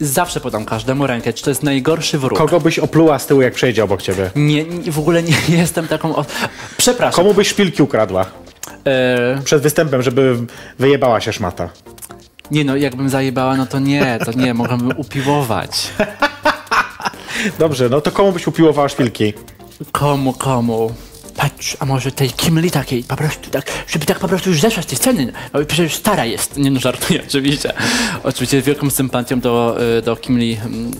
Zawsze 0.00 0.40
podam 0.40 0.64
każdemu 0.64 1.06
rękę, 1.06 1.32
czy 1.32 1.44
to 1.44 1.50
jest 1.50 1.62
najgorszy 1.62 2.18
wróg. 2.18 2.38
Kogo 2.38 2.60
byś 2.60 2.78
opluła 2.78 3.18
z 3.18 3.26
tyłu, 3.26 3.42
jak 3.42 3.54
przejdzie 3.54 3.84
obok 3.84 4.02
ciebie? 4.02 4.30
Nie, 4.36 4.64
nie, 4.64 4.92
w 4.92 4.98
ogóle 4.98 5.22
nie 5.22 5.34
jestem 5.58 5.88
taką. 5.88 6.16
O... 6.16 6.24
Przepraszam. 6.76 7.16
Komu 7.24 7.34
byś 7.34 7.48
szpilki 7.48 7.82
ukradła? 7.82 8.26
E, 8.86 9.40
Przed 9.44 9.62
występem, 9.62 10.02
żeby 10.02 10.36
wyjebała 10.78 11.20
się 11.20 11.32
szmata. 11.32 11.68
nie 12.50 12.64
no, 12.64 12.76
jakbym 12.76 13.08
zajebała, 13.08 13.56
no 13.56 13.66
to 13.66 13.78
nie, 13.78 14.18
to 14.24 14.32
nie, 14.32 14.54
mogłabym 14.54 14.92
upiłować. 14.96 15.90
Dobrze, 17.58 17.88
no 17.88 18.00
to 18.00 18.10
komu 18.12 18.32
byś 18.32 18.46
upiłowała 18.46 18.88
szpilki? 18.88 19.32
Komu, 19.92 20.32
komu? 20.32 20.94
Patrz, 21.44 21.76
a 21.80 21.84
może 21.86 22.12
tej 22.12 22.30
Kimli 22.30 22.70
takiej, 22.70 23.04
po 23.04 23.16
prostu 23.16 23.50
tak, 23.50 23.64
żeby 23.88 24.06
tak 24.06 24.18
po 24.18 24.28
prostu 24.28 24.50
już 24.50 24.60
zeszła 24.60 24.82
z 24.82 24.86
tej 24.86 24.98
sceny, 24.98 25.32
no, 25.52 25.64
przecież 25.64 25.94
stara 25.94 26.24
jest. 26.24 26.56
Nie 26.56 26.70
no, 26.70 26.80
żartuję, 26.80 27.22
oczywiście. 27.28 27.72
Oczywiście 28.24 28.62
z 28.62 28.64
wielką 28.64 28.90
sympatią 28.90 29.40
do, 29.40 29.76
y, 29.98 30.02
do 30.02 30.16
Kimli. 30.16 30.58
mm, 30.66 30.90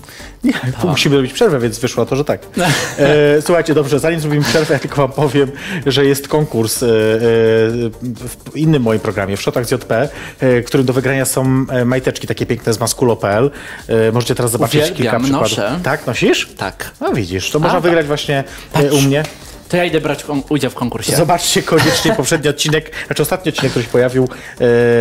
Nie, 0.44 0.52
tu 0.80 0.88
musimy 0.88 1.16
robić 1.16 1.32
przerwę, 1.32 1.58
więc 1.60 1.78
wyszło 1.78 2.06
to, 2.06 2.16
że 2.16 2.24
tak. 2.24 2.40
E, 2.98 3.42
słuchajcie, 3.42 3.74
dobrze, 3.74 3.98
zanim 3.98 4.20
zrobimy 4.20 4.44
przerwę, 4.44 4.74
ja 4.74 4.80
tylko 4.80 4.96
wam 4.96 5.12
powiem, 5.12 5.50
że 5.86 6.04
jest 6.06 6.28
konkurs 6.28 6.82
e, 6.82 6.86
e, 6.86 6.90
w 6.92 8.56
innym 8.56 8.82
moim 8.82 9.00
programie, 9.00 9.36
w 9.36 9.42
Shotach 9.42 9.66
z 9.66 9.70
JP, 9.70 10.08
e, 10.40 10.62
którym 10.62 10.86
do 10.86 10.92
wygrania 10.92 11.24
są 11.24 11.66
e, 11.70 11.84
majteczki 11.84 12.26
takie 12.26 12.46
piękne 12.46 12.72
z 12.72 12.80
maskulo.pl. 12.80 13.50
E, 13.88 14.12
możecie 14.12 14.34
teraz 14.34 14.50
zobaczyć 14.50 14.74
Uwielbiam, 14.80 14.96
kilka 14.96 15.20
przykładów. 15.20 15.50
noszę. 15.58 15.80
Tak, 15.82 16.06
nosisz? 16.06 16.48
Tak. 16.56 16.90
No 17.00 17.12
widzisz, 17.12 17.50
to 17.50 17.58
można 17.58 17.78
A, 17.78 17.80
wygrać 17.80 18.06
właśnie 18.06 18.44
Patrz. 18.72 18.92
u 18.92 19.00
mnie. 19.00 19.22
To 19.68 19.76
ja 19.76 19.84
idę 19.84 20.00
brać 20.00 20.24
udział 20.48 20.70
w 20.70 20.74
konkursie. 20.74 21.16
Zobaczcie 21.16 21.62
koniecznie 21.62 22.12
poprzedni 22.16 22.48
odcinek, 22.50 22.90
znaczy 23.06 23.22
ostatni 23.22 23.48
odcinek, 23.48 23.70
który 23.70 23.84
się 23.84 23.90
pojawił, 23.90 24.28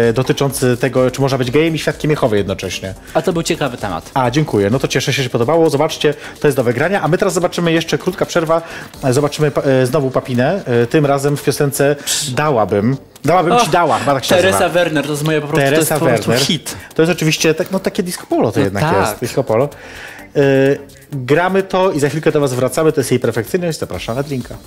e, 0.09 0.13
dotyczący 0.13 0.77
tego, 0.77 1.11
czy 1.11 1.21
można 1.21 1.37
być 1.37 1.51
gejem 1.51 1.75
i 1.75 1.79
świadkiem 1.79 2.11
Jehowy 2.11 2.37
jednocześnie. 2.37 2.93
A 3.13 3.21
to 3.21 3.33
był 3.33 3.43
ciekawy 3.43 3.77
temat. 3.77 4.11
A, 4.13 4.31
dziękuję. 4.31 4.69
No 4.69 4.79
to 4.79 4.87
cieszę 4.87 5.13
się, 5.13 5.17
że 5.17 5.23
się 5.23 5.29
podobało. 5.29 5.69
Zobaczcie, 5.69 6.13
to 6.39 6.47
jest 6.47 6.57
do 6.57 6.63
wygrania. 6.63 7.01
A 7.01 7.07
my 7.07 7.17
teraz 7.17 7.33
zobaczymy 7.33 7.71
jeszcze 7.71 7.97
krótka 7.97 8.25
przerwa. 8.25 8.61
E, 9.03 9.13
Zobaczymy 9.13 9.51
e, 9.81 9.85
znowu 9.85 10.11
Papinę. 10.11 10.61
E, 10.65 10.85
Tym 10.87 11.05
razem 11.05 11.37
w 11.37 11.43
piosence 11.43 11.95
Dałabym. 12.35 12.97
Dałabym 13.25 13.59
ci 13.59 13.69
dała, 13.69 13.99
chyba 13.99 14.13
tak 14.13 14.25
się 14.25 14.35
Teresa 14.35 14.59
nazywa. 14.59 14.69
Werner, 14.69 15.05
to 15.05 15.11
jest 15.11 15.23
moje 15.23 15.41
po 15.41 15.47
prostu, 15.47 15.69
to 15.69 15.75
jest 15.75 15.89
Teresa 15.89 15.99
po 15.99 16.05
prostu 16.05 16.27
Werner. 16.29 16.47
hit. 16.47 16.75
To 16.95 17.01
jest 17.01 17.11
oczywiście 17.11 17.53
tak, 17.53 17.71
no, 17.71 17.79
takie 17.79 18.03
disco 18.03 18.25
polo 18.29 18.51
to 18.51 18.59
No 18.59 18.63
jednak 18.65 18.83
tak. 18.83 18.97
jest. 19.07 19.19
Disco 19.19 19.43
polo. 19.43 19.69
E, 20.35 20.39
gramy 21.15 21.63
to 21.63 21.91
i 21.91 21.99
za 21.99 22.09
chwilkę 22.09 22.31
do 22.31 22.39
was 22.39 22.53
wracamy. 22.53 22.91
To 22.91 22.99
jest 22.99 23.11
jej 23.11 23.19
perfekcyjność. 23.19 23.79
Zapraszam 23.79 24.15
na 24.15 24.23
drinka. 24.23 24.57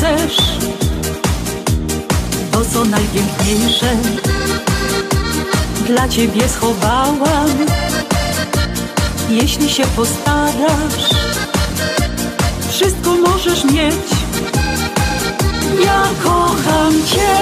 Chcesz? 0.00 0.36
To 2.52 2.64
co 2.64 2.84
najpiękniejsze 2.84 3.96
dla 5.86 6.08
ciebie 6.08 6.48
schowałam. 6.48 7.50
Jeśli 9.28 9.70
się 9.70 9.86
postarasz, 9.96 11.10
wszystko 12.70 13.14
możesz 13.14 13.64
mieć. 13.64 14.10
Ja 15.84 16.02
kocham 16.22 16.92
cię 17.06 17.36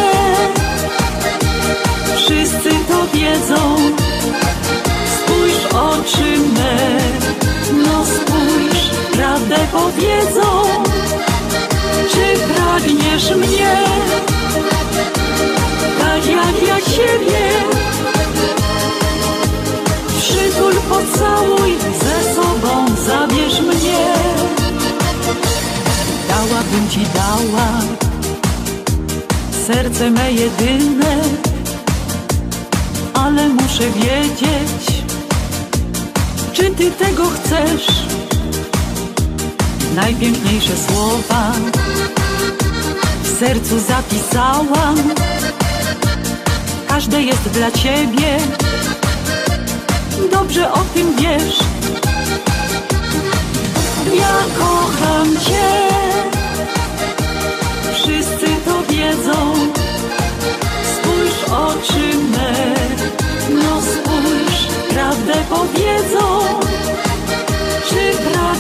wszyscy 2.16 2.70
to 2.88 3.06
wiedzą. 3.18 3.76
Spójrz 5.16 5.74
oczy 5.74 6.38
me, 6.54 6.98
no 7.86 8.04
spójrz, 8.06 8.90
prawdę 9.12 9.56
powiedzą. 9.72 10.78
Czy 12.10 12.54
pragniesz 12.54 13.30
mnie, 13.30 13.76
tak 16.00 16.26
jak 16.26 16.68
ja 16.68 16.76
ciebie? 16.80 17.50
Przytul, 20.18 20.74
pocałuj, 20.88 21.74
ze 22.00 22.34
sobą 22.34 22.86
zabierz 23.06 23.60
mnie. 23.60 24.14
Dałabym 26.28 26.90
ci 26.90 27.00
dała 27.14 27.68
serce 29.66 30.10
me 30.10 30.32
jedyne 30.32 31.18
ale 33.28 33.48
muszę 33.48 33.90
wiedzieć, 33.90 35.02
czy 36.52 36.70
ty 36.70 36.90
tego 36.90 37.24
chcesz. 37.30 38.07
Najpiękniejsze 40.02 40.76
słowa 40.76 41.52
w 43.22 43.38
sercu 43.38 43.78
zapisałam. 43.78 44.96
Każde 46.88 47.22
jest 47.22 47.48
dla 47.48 47.70
ciebie, 47.70 48.38
dobrze 50.32 50.72
o 50.72 50.78
tym 50.94 51.16
wiesz. 51.16 51.58
Ja 54.14 54.34
kocham 54.58 55.28
cię, 55.46 55.68
wszyscy 57.94 58.46
to 58.64 58.82
wiedzą. 58.92 59.54
Spójrz 60.94 61.44
oczy 61.44 62.18
me, 62.32 62.74
no 63.50 63.82
spójrz, 63.82 64.66
prawdę 64.90 65.34
powiedzą. 65.50 66.67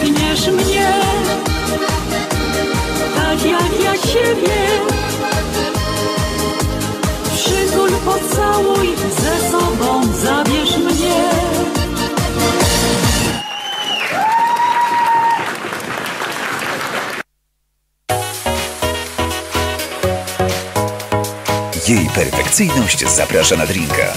Pragniesz 0.08 0.46
mnie, 0.48 0.92
tak 3.16 3.44
jak 3.44 3.84
ja 3.84 3.96
siebie? 3.96 4.56
Przytul, 7.34 7.90
pocałuj, 7.90 8.88
ze 9.18 9.50
sobą 9.50 10.12
zabierz 10.12 10.76
mnie. 10.76 11.30
Jej 21.88 22.08
perfekcyjność 22.14 23.08
zaprasza 23.08 23.56
na 23.56 23.66
drinka. 23.66 24.12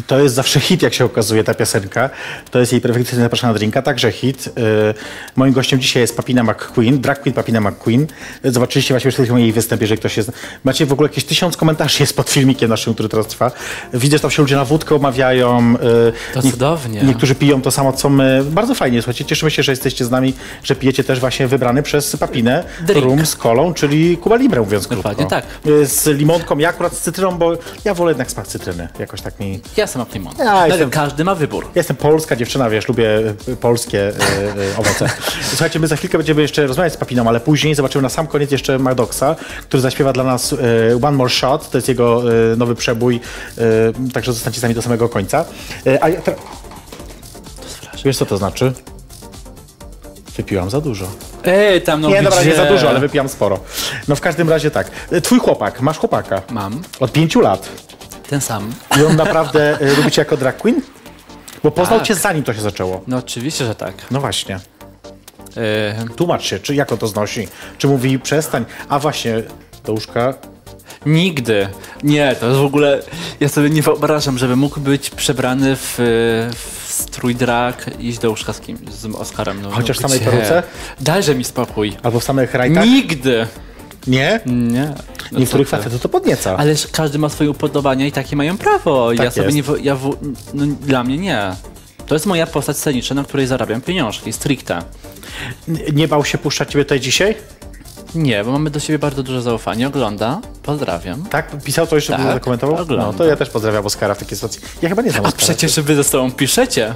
I 0.00 0.02
to 0.02 0.18
jest 0.20 0.34
zawsze 0.34 0.60
hit, 0.60 0.82
jak 0.82 0.94
się 0.94 1.04
okazuje, 1.04 1.44
ta 1.44 1.54
piosenka. 1.54 2.10
To 2.50 2.58
jest 2.58 2.72
jej 2.72 2.80
perfekcyjnie 2.80 3.22
zapraszana 3.24 3.54
drinka, 3.54 3.82
także 3.82 4.12
hit. 4.12 4.46
Yy, 4.46 4.52
moim 5.36 5.52
gościem 5.52 5.80
dzisiaj 5.80 6.00
jest 6.02 6.16
Papina 6.16 6.42
McQueen, 6.42 7.00
drag 7.00 7.20
queen 7.22 7.34
Papina 7.34 7.60
McQueen. 7.60 8.06
Zobaczyliście 8.44 8.94
właśnie 8.94 9.10
przed 9.10 9.24
chwilą 9.24 9.38
jej 9.38 9.52
występ, 9.52 9.80
jeżeli 9.82 9.98
ktoś 9.98 10.16
jest... 10.16 10.32
Macie 10.64 10.86
w 10.86 10.92
ogóle 10.92 11.08
jakieś 11.08 11.24
tysiąc 11.24 11.56
komentarzy 11.56 11.96
jest 12.02 12.16
pod 12.16 12.30
filmikiem 12.30 12.70
naszym, 12.70 12.94
który 12.94 13.08
teraz 13.08 13.26
trwa. 13.26 13.50
Widzę, 13.94 14.16
że 14.16 14.20
tam 14.20 14.30
się 14.30 14.42
ludzie 14.42 14.56
na 14.56 14.64
wódkę 14.64 14.94
omawiają. 14.94 15.72
Yy, 15.72 16.12
To 16.34 16.42
cudownie. 16.42 17.02
Niektórzy 17.02 17.34
piją 17.34 17.62
to 17.62 17.70
samo, 17.70 17.92
co 17.92 18.08
my. 18.08 18.44
Bardzo 18.44 18.74
fajnie, 18.74 19.02
słuchajcie. 19.02 19.24
Cieszymy 19.24 19.50
się, 19.50 19.62
że 19.62 19.72
jesteście 19.72 20.04
z 20.04 20.10
nami, 20.10 20.34
że 20.62 20.74
pijecie 20.76 21.04
też 21.04 21.20
właśnie 21.20 21.48
wybrany 21.48 21.82
przez 21.82 22.16
Papinę 22.16 22.64
Drink. 22.80 23.04
rum 23.04 23.26
z 23.26 23.36
kolą, 23.36 23.74
czyli 23.74 24.18
Cuba 24.22 24.36
Libre, 24.36 24.60
mówiąc 24.60 24.86
Dokładnie 24.88 25.24
krótko. 25.26 25.30
tak. 25.30 25.44
Yy, 25.64 25.86
Z 25.86 26.06
limonką, 26.06 26.58
ja 26.58 26.68
akurat 26.68 26.94
z 26.96 27.00
cytryną, 27.00 27.38
bo 27.38 27.52
ja 27.84 27.94
wolę 27.94 28.10
jednak 28.10 28.30
smak 28.30 28.46
cytryny. 28.46 28.88
Jakoś 28.98 29.20
tak 29.20 29.40
mi... 29.40 29.60
Ja 29.76 29.86
sama 29.90 30.06
limon. 30.14 30.32
Ja 30.38 30.52
Ale 30.52 30.68
jestem- 30.68 30.90
Każdy 30.90 31.24
ma 31.24 31.34
wybór. 31.34 31.64
Ja 31.64 31.70
jestem 31.74 31.96
polska 31.96 32.36
dziewczyna, 32.36 32.70
wiesz, 32.70 32.88
lubię 32.88 33.34
y, 33.48 33.56
polskie 33.56 34.08
y, 34.08 34.12
y, 34.12 34.76
owoce. 34.76 35.10
Słuchajcie, 35.50 35.78
my 35.78 35.86
za 35.86 35.96
chwilkę 35.96 36.18
będziemy 36.18 36.42
jeszcze 36.42 36.66
rozmawiać 36.66 36.92
z 36.92 36.96
Papiną, 36.96 37.28
ale 37.28 37.40
później 37.40 37.74
zobaczymy 37.74 38.02
na 38.02 38.08
sam 38.08 38.26
koniec 38.26 38.50
jeszcze 38.50 38.78
Maddoxa, 38.78 39.36
który 39.62 39.80
zaśpiewa 39.80 40.12
dla 40.12 40.24
nas 40.24 40.52
y, 40.52 40.56
One 41.02 41.16
More 41.16 41.30
Shot, 41.30 41.70
to 41.70 41.78
jest 41.78 41.88
jego 41.88 42.22
nowy 42.56 42.74
przebój, 42.74 43.20
także 44.12 44.32
zostańcie 44.32 44.60
z 44.60 44.62
nami 44.62 44.74
do 44.74 44.82
samego 44.82 45.08
końca. 45.08 45.44
A 46.00 46.08
ja 46.08 46.20
teraz... 46.20 46.40
Wiesz, 48.04 48.16
co 48.16 48.26
to 48.26 48.36
znaczy? 48.36 48.72
Wypiłam 50.36 50.70
za 50.70 50.80
dużo. 50.80 51.06
Ej, 51.44 51.82
tam 51.82 52.00
no 52.00 52.08
nie, 52.08 52.22
dobra, 52.22 52.42
nie 52.42 52.54
za 52.54 52.64
dużo, 52.64 52.88
ale 52.88 53.00
wypijam 53.00 53.28
sporo. 53.28 53.58
No 54.08 54.16
w 54.16 54.20
każdym 54.20 54.48
razie 54.50 54.70
tak. 54.70 54.90
Twój 55.22 55.38
chłopak, 55.38 55.80
masz 55.80 55.98
chłopaka. 55.98 56.42
Mam. 56.50 56.82
Od 57.00 57.12
pięciu 57.12 57.40
lat. 57.40 57.68
Ten 58.30 58.40
sam. 58.40 58.72
I 59.00 59.04
on 59.04 59.16
naprawdę 59.16 59.76
y, 59.82 59.96
lubi 59.96 60.10
cię 60.10 60.20
jako 60.22 60.36
drag 60.36 60.56
queen? 60.56 60.80
Bo 61.62 61.70
poznał 61.70 61.98
Tak. 61.98 62.08
cię 62.08 62.14
zanim 62.14 62.42
to 62.44 62.54
się 62.54 62.60
zaczęło. 62.60 63.02
No 63.06 63.16
oczywiście, 63.16 63.64
że 63.66 63.74
tak. 63.74 63.94
No 64.10 64.20
właśnie. 64.20 64.60
Yy, 65.56 66.16
Tłumacz 66.16 66.44
się, 66.44 66.58
czy 66.58 66.74
jak 66.74 66.92
on 66.92 66.98
to 66.98 67.06
znosi? 67.06 67.48
Czy 67.78 67.86
mówi 67.88 68.18
przestań? 68.18 68.64
A 68.88 68.98
właśnie, 68.98 69.42
do 69.84 69.92
łóżka. 69.92 70.34
Nigdy. 71.06 71.68
Nie, 72.02 72.36
to 72.40 72.46
jest 72.46 72.60
w 72.60 72.64
ogóle. 72.64 73.02
Ja 73.40 73.48
sobie 73.48 73.70
nie 73.70 73.82
wyobrażam, 73.82 74.38
żeby 74.38 74.56
mógł 74.56 74.80
być 74.80 75.10
przebrany 75.10 75.76
w, 75.76 75.94
w 76.54 76.92
strój 76.92 77.34
drag 77.34 78.00
i 78.00 78.08
iść 78.08 78.18
do 78.18 78.30
łóżka 78.30 78.52
z 78.52 78.60
kimś, 78.60 78.80
z 78.90 79.06
Oscarem. 79.14 79.62
No, 79.62 79.70
Chociaż 79.70 79.98
w 79.98 80.02
no, 80.02 80.08
samej 80.08 80.24
peruce? 80.24 80.62
Dajże 81.00 81.34
mi 81.34 81.44
spokój. 81.44 81.96
Albo 82.02 82.20
w 82.20 82.24
samych 82.24 82.54
rajtach? 82.54 82.84
Nigdy. 82.84 83.46
Nie? 84.06 84.40
Nie. 84.46 84.94
No 85.32 85.38
Niektórych 85.38 85.68
facetów 85.68 86.00
to 86.02 86.08
podnieca. 86.08 86.56
Ależ 86.56 86.86
każdy 86.86 87.18
ma 87.18 87.28
swoje 87.28 87.50
upodobania 87.50 88.06
i 88.06 88.12
takie 88.12 88.36
mają 88.36 88.58
prawo. 88.58 89.12
ja 89.12 89.18
Tak 89.24 89.32
sobie 89.34 89.46
jest. 89.56 89.68
nie. 89.68 89.74
Ja 89.82 89.96
wo- 89.96 90.16
no, 90.54 90.66
dla 90.66 91.04
mnie 91.04 91.18
nie. 91.18 91.52
To 92.06 92.14
jest 92.14 92.26
moja 92.26 92.46
postać 92.46 92.76
sceniczna, 92.78 93.14
na 93.16 93.24
której 93.24 93.46
zarabiam 93.46 93.80
pieniążki, 93.80 94.32
stricte. 94.32 94.82
Nie 95.92 96.08
bał 96.08 96.24
się 96.24 96.38
puszczać 96.38 96.70
ciebie 96.72 96.84
tutaj 96.84 97.00
dzisiaj? 97.00 97.34
Nie, 98.14 98.44
bo 98.44 98.52
mamy 98.52 98.70
do 98.70 98.80
siebie 98.80 98.98
bardzo 98.98 99.22
duże 99.22 99.42
zaufanie. 99.42 99.86
Ogląda. 99.88 100.40
Pozdrawiam. 100.62 101.22
Tak? 101.26 101.62
Pisał 101.64 101.86
to 101.86 101.94
jeszcze, 101.96 102.12
Tak, 102.12 102.22
zakomentował? 102.22 102.76
oglądam. 102.82 103.06
No 103.06 103.18
to 103.18 103.24
ja 103.24 103.36
też 103.36 103.50
pozdrawiam 103.50 103.86
Oskara 103.86 104.14
w 104.14 104.18
takiej 104.18 104.36
sytuacji. 104.36 104.60
Ja 104.82 104.88
chyba 104.88 105.02
nie 105.02 105.10
znam 105.10 105.24
A 105.24 105.28
Oskara. 105.28 105.44
przecież 105.44 105.80
wy 105.80 105.94
ze 105.96 106.04
sobą 106.04 106.32
piszecie. 106.32 106.94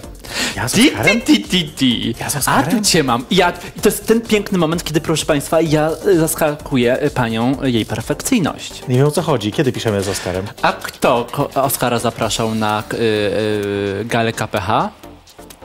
Ja 0.57 0.69
z 0.69 0.73
Ti, 0.73 0.91
ti, 0.91 1.21
ti, 1.23 1.43
ti, 1.49 1.69
ti. 1.69 2.15
Ja 2.21 2.31
z 2.31 2.35
A 2.37 2.39
Oskarem? 2.39 2.71
tu 2.79 2.85
cię 2.91 3.03
mam. 3.03 3.25
Ja, 3.31 3.53
I 3.77 3.81
to 3.81 3.89
jest 3.89 4.07
ten 4.07 4.21
piękny 4.21 4.59
moment, 4.59 4.85
kiedy, 4.85 5.01
proszę 5.01 5.27
Państwa, 5.27 5.61
ja 5.61 5.91
y, 6.07 6.19
zaskakuję 6.19 7.03
y, 7.03 7.11
panią 7.11 7.63
y, 7.63 7.71
jej 7.71 7.87
perfekcyjność. 7.87 8.83
Nie 8.89 8.97
wiem 8.99 9.07
o 9.07 9.11
co 9.11 9.23
chodzi. 9.23 9.53
Kiedy 9.53 9.73
piszemy 9.73 10.03
z 10.03 10.09
Oskarem? 10.09 10.45
A 10.63 10.73
kto 10.73 11.27
Oskara 11.55 11.99
zapraszał 11.99 12.55
na 12.55 12.83
y, 12.93 12.97
y, 12.97 14.05
galę 14.05 14.33
KPH? 14.33 14.89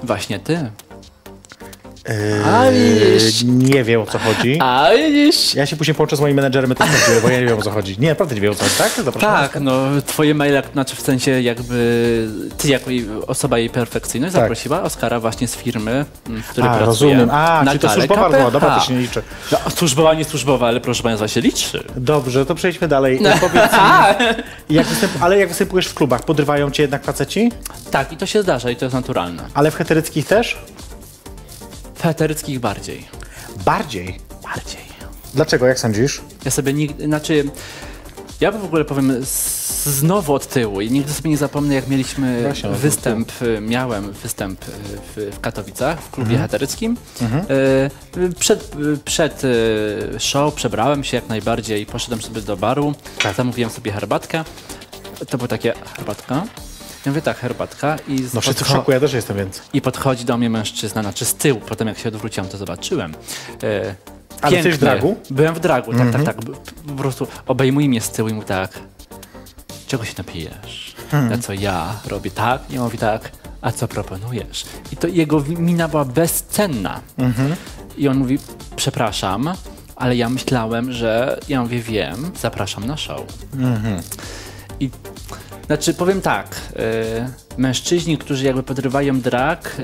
Właśnie 0.03 0.39
ty. 0.39 0.71
A 2.45 2.71
widzisz. 2.71 3.41
Yy, 3.43 3.51
nie 3.51 3.83
wiem 3.83 4.01
o 4.01 4.05
co 4.05 4.19
chodzi. 4.19 4.57
A 4.61 4.89
widzisz? 4.97 5.55
Ja 5.55 5.65
się 5.65 5.75
później 5.77 5.95
połączę 5.95 6.15
z 6.15 6.19
moim 6.19 6.35
menedżerem, 6.35 6.75
to 6.75 6.83
sprawdzimy, 6.83 7.21
bo 7.21 7.29
ja 7.29 7.39
nie 7.39 7.45
wiem 7.45 7.59
o 7.59 7.61
co 7.61 7.71
chodzi. 7.71 7.95
Nie, 7.99 8.09
naprawdę 8.09 8.35
nie 8.35 8.41
wiem 8.41 8.51
o 8.51 8.55
co 8.55 8.63
chodzi, 8.63 8.75
tak? 8.77 8.91
Zapraszam 9.05 9.31
Tak, 9.49 9.61
no 9.61 9.81
twoje 10.05 10.33
maile, 10.33 10.61
znaczy 10.73 10.95
w 10.95 11.01
sensie 11.01 11.41
jakby 11.41 12.27
ty 12.57 12.67
jako 12.69 12.89
osoba 13.27 13.57
jej 13.57 13.69
perfekcyjność 13.69 14.33
Tak. 14.33 14.41
zaprosiła 14.41 14.83
Oskara 14.83 15.19
właśnie 15.19 15.47
z 15.47 15.55
firmy, 15.55 16.05
m, 16.29 16.41
w 16.43 16.47
której 16.47 16.69
A, 16.69 16.73
pracuje. 16.77 16.85
rozumiem. 17.15 17.29
A, 17.31 17.63
na 17.63 17.71
czyli 17.71 17.79
to 17.79 17.89
służbowa 17.89 18.29
KPH. 18.29 18.51
dobra, 18.51 18.75
to 18.79 18.85
się 18.85 18.93
nie 18.93 18.99
liczy. 19.01 19.21
No, 19.51 19.57
służbowa, 19.75 20.13
nie 20.13 20.25
służbowa, 20.25 20.67
ale 20.67 20.79
proszę 20.81 21.03
Państwa 21.03 21.27
się 21.27 21.41
liczy. 21.41 21.83
Dobrze, 21.97 22.45
to 22.45 22.55
przejdźmy 22.55 22.87
dalej. 22.87 23.19
E, 23.25 23.37
Powiedz 23.39 23.71
mi, 23.73 23.79
jak 24.75 24.87
występ, 24.87 25.11
ale 25.21 25.39
jak 25.39 25.47
występujesz 25.49 25.87
w 25.87 25.93
klubach, 25.93 26.23
podrywają 26.23 26.71
cię 26.71 26.83
jednak 26.83 27.03
faceci? 27.03 27.51
Tak, 27.91 28.11
i 28.13 28.17
to 28.17 28.25
się 28.25 28.41
zdarza 28.41 28.69
i 28.71 28.75
to 28.75 28.85
jest 28.85 28.95
naturalne. 28.95 29.43
Ale 29.53 29.71
w 29.71 29.75
heteryckich 29.75 30.27
też? 30.27 30.57
W 31.99 32.01
heteryckich 32.01 32.59
bardziej. 32.59 33.05
Bardziej. 33.65 34.19
Bardziej. 34.43 34.81
Dlaczego, 35.33 35.67
jak 35.67 35.79
sądzisz? 35.79 36.21
Ja 36.45 36.51
sobie 36.51 36.73
nigdy, 36.73 37.05
znaczy, 37.05 37.49
ja 38.41 38.51
w 38.51 38.63
ogóle 38.65 38.85
powiem 38.85 39.13
znowu 39.85 40.33
od 40.33 40.47
tyłu 40.47 40.81
i 40.81 40.91
nigdy 40.91 41.13
sobie 41.13 41.29
nie 41.29 41.37
zapomnę, 41.37 41.75
jak 41.75 41.87
mieliśmy 41.87 42.41
Właśnie, 42.43 42.69
występ, 42.69 43.31
y, 43.41 43.61
miałem 43.61 44.11
występ 44.11 44.61
y, 44.61 44.71
w, 45.15 45.35
w 45.35 45.39
Katowicach, 45.39 46.01
w 46.01 46.11
klubie 46.11 46.31
Mhm. 46.31 46.41
heteryckim. 46.49 46.97
Y, 47.21 48.19
y, 48.19 48.29
Przed, 48.39 48.71
przed 49.05 49.41
show 50.19 50.53
przebrałem 50.53 51.03
się 51.03 51.17
jak 51.17 51.27
najbardziej, 51.29 51.85
poszedłem 51.85 52.21
sobie 52.21 52.41
do 52.41 52.57
baru, 52.57 52.93
Tak. 53.23 53.35
zamówiłem 53.35 53.71
sobie 53.71 53.91
herbatkę. 53.91 54.43
To 55.29 55.37
była 55.37 55.47
takie 55.47 55.73
herbatka. 55.95 56.43
Ja 57.05 57.11
mówię 57.11 57.21
tak, 57.21 57.37
herbatka 57.37 57.97
i 58.07 58.25
No 58.33 58.41
wszyscy 58.41 58.63
w 58.65 58.67
szoku, 58.67 58.91
ja 58.91 58.99
też 58.99 59.13
jestem, 59.13 59.37
więc. 59.37 59.61
I 59.73 59.81
podchodzi 59.81 60.25
do 60.25 60.37
mnie 60.37 60.49
mężczyzna, 60.49 61.01
znaczy 61.01 61.25
z 61.25 61.35
tyłu, 61.35 61.61
potem 61.61 61.87
jak 61.87 61.97
się 61.99 62.09
odwróciłem, 62.09 62.49
to 62.49 62.57
zobaczyłem. 62.57 63.13
E, 63.63 63.95
Ale 64.41 64.55
jesteś 64.55 64.75
w 64.75 64.77
dragu? 64.79 65.07
Mhm. 65.09 65.25
Byłem 65.31 65.55
w 65.55 65.59
dragu, 65.59 65.93
tak, 65.93 66.11
tak, 66.11 66.23
tak. 66.23 66.45
B- 66.45 66.53
Po 66.87 66.93
prostu 66.93 67.27
obejmuje 67.47 67.89
mnie 67.89 68.01
z 68.01 68.09
tyłu 68.09 68.29
i 68.29 68.33
mówi 68.33 68.47
tak, 68.47 68.79
czego 69.87 70.05
się 70.05 70.13
napijesz? 70.17 70.95
Hmm. 71.11 71.29
Na 71.29 71.37
co 71.37 71.53
ja 71.53 71.95
robię 72.07 72.31
tak 72.31 72.61
i 72.71 72.77
on 72.77 72.83
mówi 72.83 72.97
tak, 72.97 73.31
a 73.61 73.71
co 73.71 73.87
proponujesz? 73.87 74.65
I 74.91 74.97
to 74.97 75.07
jego 75.07 75.43
mina 75.47 75.87
była 75.87 76.05
bezcenna. 76.05 76.99
Mhm. 77.17 77.55
I 77.97 78.07
on 78.07 78.17
mówi, 78.17 78.39
przepraszam, 78.75 79.53
ale 79.95 80.15
ja 80.15 80.29
myślałem, 80.29 80.91
że, 80.93 81.39
ja 81.49 81.61
mówię, 81.61 81.79
wiem, 81.81 82.31
zapraszam 82.41 82.85
na 82.87 82.97
show. 82.97 83.21
Mhm. 83.53 84.01
I 84.79 84.89
znaczy, 85.65 85.93
powiem 85.93 86.21
tak, 86.21 86.55
y, 87.55 87.57
mężczyźni, 87.57 88.17
którzy 88.17 88.45
jakby 88.45 88.63
podrywają 88.63 89.21
drag, 89.21 89.75
y, 89.79 89.83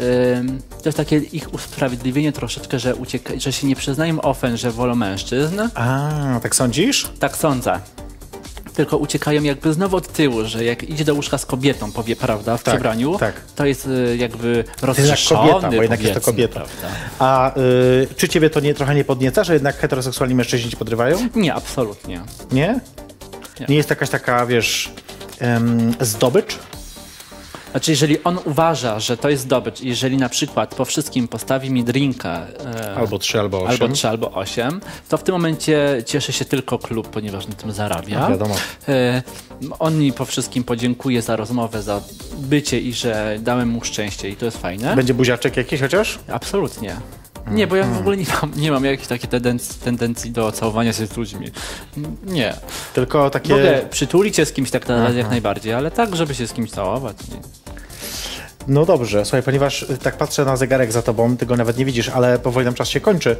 to 0.70 0.90
jest 0.90 0.98
takie 0.98 1.18
ich 1.18 1.54
usprawiedliwienie 1.54 2.32
troszeczkę, 2.32 2.80
że, 2.80 2.96
ucieka, 2.96 3.34
że 3.38 3.52
się 3.54 3.68
nie 3.68 3.76
przyznają 3.76 4.22
ofen, 4.22 4.58
że 4.58 4.72
wolą 4.72 4.96
mężczyzn. 4.96 5.60
A, 5.76 6.40
tak 6.44 6.56
sądzisz? 6.56 7.10
Tak 7.20 7.38
sądzę. 7.38 7.80
Tylko 8.76 8.98
uciekają 8.98 9.44
jakby 9.44 9.74
znowu 9.74 9.98
od 9.98 10.08
tyłu, 10.14 10.46
że 10.46 10.64
jak 10.64 10.84
idzie 10.84 11.06
do 11.06 11.14
łóżka 11.14 11.38
z 11.38 11.46
kobietą, 11.46 11.92
powie 11.92 12.16
prawda, 12.16 12.58
w 12.58 12.64
Tak, 12.64 12.74
przebraniu, 12.74 13.18
tak. 13.20 13.42
to 13.56 13.66
jest 13.66 13.88
y, 13.88 14.18
jakby 14.18 14.64
jak 14.68 14.82
rozrzeszony, 14.82 15.50
kobieta, 15.52 15.72
bo 15.72 15.82
jednak 15.82 16.02
jest 16.02 16.14
to 16.14 16.22
kobieta. 16.22 16.54
Prawda? 16.54 16.88
A 17.20 17.58
y, 17.58 18.08
czy 18.16 18.30
ciebie 18.30 18.50
to 18.50 18.60
nie, 18.60 18.74
trochę 18.74 18.96
nie 18.96 19.04
podnieca, 19.04 19.44
że 19.44 19.54
jednak 19.54 19.78
heteroseksualni 19.78 20.36
mężczyźni 20.36 20.72
ci 20.72 20.78
podrywają? 20.78 21.18
Nie, 21.36 21.54
absolutnie. 21.54 22.22
Nie? 22.52 22.80
Nie. 23.60 23.66
Nie 23.70 23.76
jest 23.76 23.90
jakaś 23.90 24.10
taka, 24.10 24.46
wiesz, 24.46 24.92
em, 25.40 25.94
zdobycz? 26.02 26.60
Znaczy, 27.72 27.92
jeżeli 27.92 28.24
on 28.24 28.40
uważa, 28.46 29.00
że 29.00 29.18
to 29.18 29.30
jest 29.30 29.44
zdobycz, 29.44 29.82
jeżeli 29.82 30.18
na 30.18 30.30
przykład 30.30 30.76
po 30.76 30.86
wszystkim 30.86 31.28
postawi 31.28 31.72
mi 31.72 31.84
drinka 31.84 32.48
e, 32.76 32.96
Albo 32.96 33.20
trzy, 33.20 33.40
albo 33.40 33.64
osiem. 33.64 33.72
albo 33.84 33.96
3, 33.96 34.08
albo 34.10 34.32
8, 34.32 34.82
to 35.10 35.18
w 35.18 35.24
tym 35.24 35.36
momencie 35.36 36.04
cieszy 36.06 36.34
się 36.34 36.46
tylko 36.46 36.80
klub, 36.80 37.08
ponieważ 37.10 37.48
na 37.48 37.56
tym 37.56 37.72
zarabia. 37.72 38.20
No, 38.20 38.30
wiadomo. 38.30 38.56
E, 38.88 39.24
on 39.80 40.00
mi 40.00 40.14
po 40.14 40.26
wszystkim 40.26 40.64
podziękuje 40.64 41.22
za 41.22 41.36
rozmowę, 41.36 41.82
za 41.82 42.02
bycie 42.38 42.80
i 42.80 42.94
że 42.94 43.38
dałem 43.40 43.70
mu 43.70 43.84
szczęście 43.84 44.30
i 44.30 44.36
to 44.36 44.46
jest 44.46 44.58
fajne. 44.58 44.96
Będzie 44.96 45.14
buziaczek 45.14 45.58
jakiś 45.58 45.82
chociaż? 45.82 46.20
Absolutnie. 46.28 46.96
Nie, 47.52 47.68
bo 47.68 47.76
ja 47.76 47.84
w 47.84 48.00
ogóle 48.00 48.18
nie 48.18 48.26
mam, 48.42 48.52
nie 48.56 48.72
mam 48.72 48.86
jakichś 48.86 49.08
takich 49.08 49.30
tendencji, 49.30 49.80
tendencji 49.82 50.32
do 50.32 50.52
całowania 50.52 50.94
się 50.94 51.08
z 51.08 51.18
ludźmi. 51.18 51.52
Nie. 52.24 52.54
Tylko 52.94 53.30
takie... 53.30 53.54
Mogę 53.54 53.82
przytulić 53.90 54.36
się 54.36 54.46
z 54.46 54.54
kimś 54.54 54.72
tak 54.72 54.88
na, 54.88 55.10
jak 55.10 55.30
najbardziej, 55.30 55.74
ale 55.74 55.92
tak, 55.92 56.16
żeby 56.16 56.36
się 56.36 56.48
z 56.48 56.54
kimś 56.54 56.72
całować. 56.72 57.18
Nie. 57.30 57.65
No 58.68 58.86
dobrze, 58.86 59.26
słuchaj, 59.26 59.44
ponieważ 59.44 59.84
y, 59.84 59.98
tak 59.98 60.18
patrzę 60.18 60.46
na 60.46 60.58
zegarek 60.58 60.92
za 60.92 61.02
tobą, 61.02 61.38
ty 61.38 61.46
go 61.46 61.56
nawet 61.58 61.78
nie 61.78 61.86
widzisz, 61.86 62.10
ale 62.10 62.40
powoli 62.40 62.66
nam 62.66 62.74
czas 62.74 62.88
się 62.88 63.00
kończy. 63.00 63.36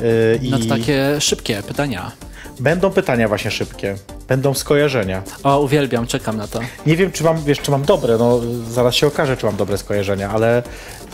Yy, 0.00 0.06
No 0.50 0.58
I 0.58 0.62
to 0.62 0.68
takie 0.74 1.20
szybkie 1.20 1.62
pytania. 1.62 2.12
będą 2.60 2.90
pytania 2.90 3.28
właśnie 3.28 3.50
szybkie. 3.50 3.94
Będą 4.28 4.54
skojarzenia. 4.54 5.22
O, 5.42 5.60
uwielbiam, 5.60 6.06
czekam 6.06 6.36
na 6.36 6.48
to. 6.48 6.60
Nie 6.86 6.96
wiem, 6.96 7.12
czy 7.12 7.24
mam, 7.24 7.44
wiesz, 7.44 7.58
czy 7.60 7.70
mam 7.70 7.82
dobre, 7.84 8.16
no 8.18 8.40
zaraz 8.70 8.94
się 8.94 9.06
okaże, 9.06 9.36
czy 9.36 9.46
mam 9.46 9.56
dobre 9.56 9.78
skojarzenia, 9.78 10.30
ale 10.30 10.62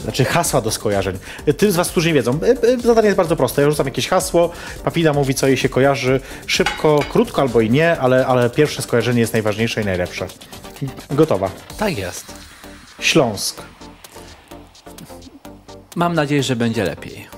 znaczy 0.02 0.24
hasła 0.24 0.60
do 0.60 0.70
skojarzeń. 0.70 1.18
Tym 1.56 1.72
z 1.72 1.76
was, 1.76 1.90
którzy 1.90 2.08
nie 2.08 2.14
wiedzą, 2.14 2.38
y, 2.64 2.68
y, 2.68 2.80
zadanie 2.80 3.06
jest 3.06 3.16
bardzo 3.16 3.36
proste. 3.36 3.62
Ja 3.62 3.70
rzucam 3.70 3.86
jakieś 3.86 4.08
hasło, 4.08 4.50
papina 4.84 5.12
mówi, 5.12 5.34
co 5.34 5.46
jej 5.46 5.56
się 5.56 5.68
kojarzy, 5.68 6.20
szybko, 6.46 7.00
krótko 7.12 7.42
albo 7.42 7.60
i 7.60 7.70
nie, 7.70 7.98
ale, 8.00 8.26
ale 8.26 8.50
pierwsze 8.50 8.82
skojarzenie 8.82 9.20
jest 9.20 9.32
najważniejsze 9.32 9.82
i 9.82 9.84
najlepsze. 9.84 10.26
Gotowa. 11.10 11.50
Tak 11.78 11.98
jest. 11.98 12.41
Śląsk. 13.02 13.62
Mam 15.96 16.14
nadzieję, 16.14 16.42
że 16.42 16.56
będzie 16.56 16.84
lepiej. 16.84 17.28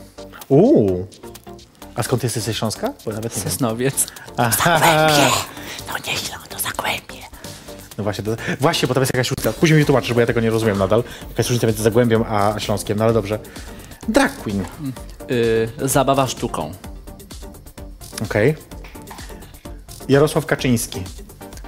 Uuu. 0.49 1.07
A 1.95 2.03
skąd 2.03 2.23
jesteś 2.23 2.43
ze 2.43 2.55
Śląska? 2.55 2.93
Bo 3.05 3.13
nawet 3.13 3.37
nie 3.37 3.43
wiem. 3.43 3.51
Sosnowiec. 3.51 4.07
Aha. 4.37 4.81
No 5.89 5.95
nieźle, 6.07 6.37
to 6.49 6.59
zagłębie. 6.59 7.25
No 7.99 8.05
właśnie, 8.05 8.25
to, 8.25 8.31
właśnie, 8.61 8.89
bo 8.89 8.95
tam 8.95 9.03
jest 9.03 9.15
jakaś 9.15 9.31
różnica. 9.31 9.53
Później 9.53 9.79
mi 9.79 9.85
tłumaczysz, 9.87 10.13
bo 10.15 10.21
ja 10.21 10.27
tego 10.27 10.41
nie 10.41 10.51
rozumiem 10.51 10.79
nadal. 10.79 11.05
Jakaś 11.29 11.47
różnica 11.49 11.67
między 11.67 11.83
Zagłębiem 11.83 12.25
a 12.29 12.61
Śląskiem, 12.61 12.99
no 12.99 13.05
ale 13.05 13.13
dobrze. 13.13 13.39
Drag 14.09 14.37
queen. 14.37 14.65
Y, 15.31 15.69
zabawa 15.89 16.27
sztuką. 16.27 16.73
Okej. 18.25 18.55
Jarosław 20.09 20.47
Kaczyński. 20.47 21.03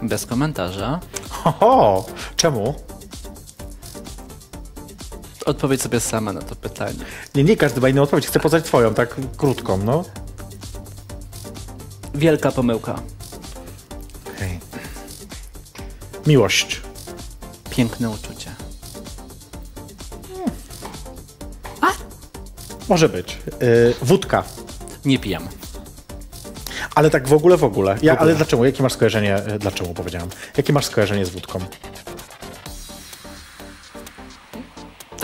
Bez 0.03 0.27
komentarza. 0.27 1.01
Ho, 1.31 2.07
czemu? 2.37 2.86
Odpowiedz 5.47 5.83
sobie 5.83 6.01
sama 6.01 6.33
na 6.33 6.43
to 6.43 6.57
pytanie. 6.57 6.99
Nie, 7.35 7.45
nie 7.45 7.57
każdy 7.57 7.81
ma 7.81 7.89
inną 7.89 8.03
odpowiedź. 8.03 8.27
Chcę 8.27 8.41
poznać 8.41 8.65
twoją, 8.65 8.95
tak 8.95 9.17
krótką, 9.37 9.77
no. 9.79 10.05
Wielka 12.15 12.53
pomyłka. 12.53 13.01
Okej. 14.37 14.61
Miłość. 16.27 16.81
Piękne 17.71 18.11
uczucie. 18.11 18.51
Może 22.89 23.09
być. 23.09 23.39
Yy, 23.61 23.95
wódka. 24.03 24.45
Nie 25.05 25.19
pijam. 25.19 25.49
Ale 26.95 27.11
tak 27.11 27.29
w 27.29 27.33
ogóle, 27.33 27.57
w 27.57 27.65
ogóle. 27.65 27.97
Ja, 28.03 28.19
ale 28.19 28.35
dlaczego? 28.35 28.65
Jakie 28.65 28.83
masz 28.83 28.93
skojarzenie? 28.93 29.39
y, 29.55 29.59
Dlaczego 29.59 29.91
powiedziałem? 29.95 30.29
Jakie 30.57 30.73
masz 30.73 30.87
skojarzenie 30.87 31.27
z 31.27 31.31
wódką? 31.31 31.59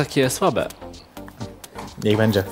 Takie 0.03 0.31
słabe. 0.31 0.67
Niech 2.05 2.17
będzie. 2.17 2.45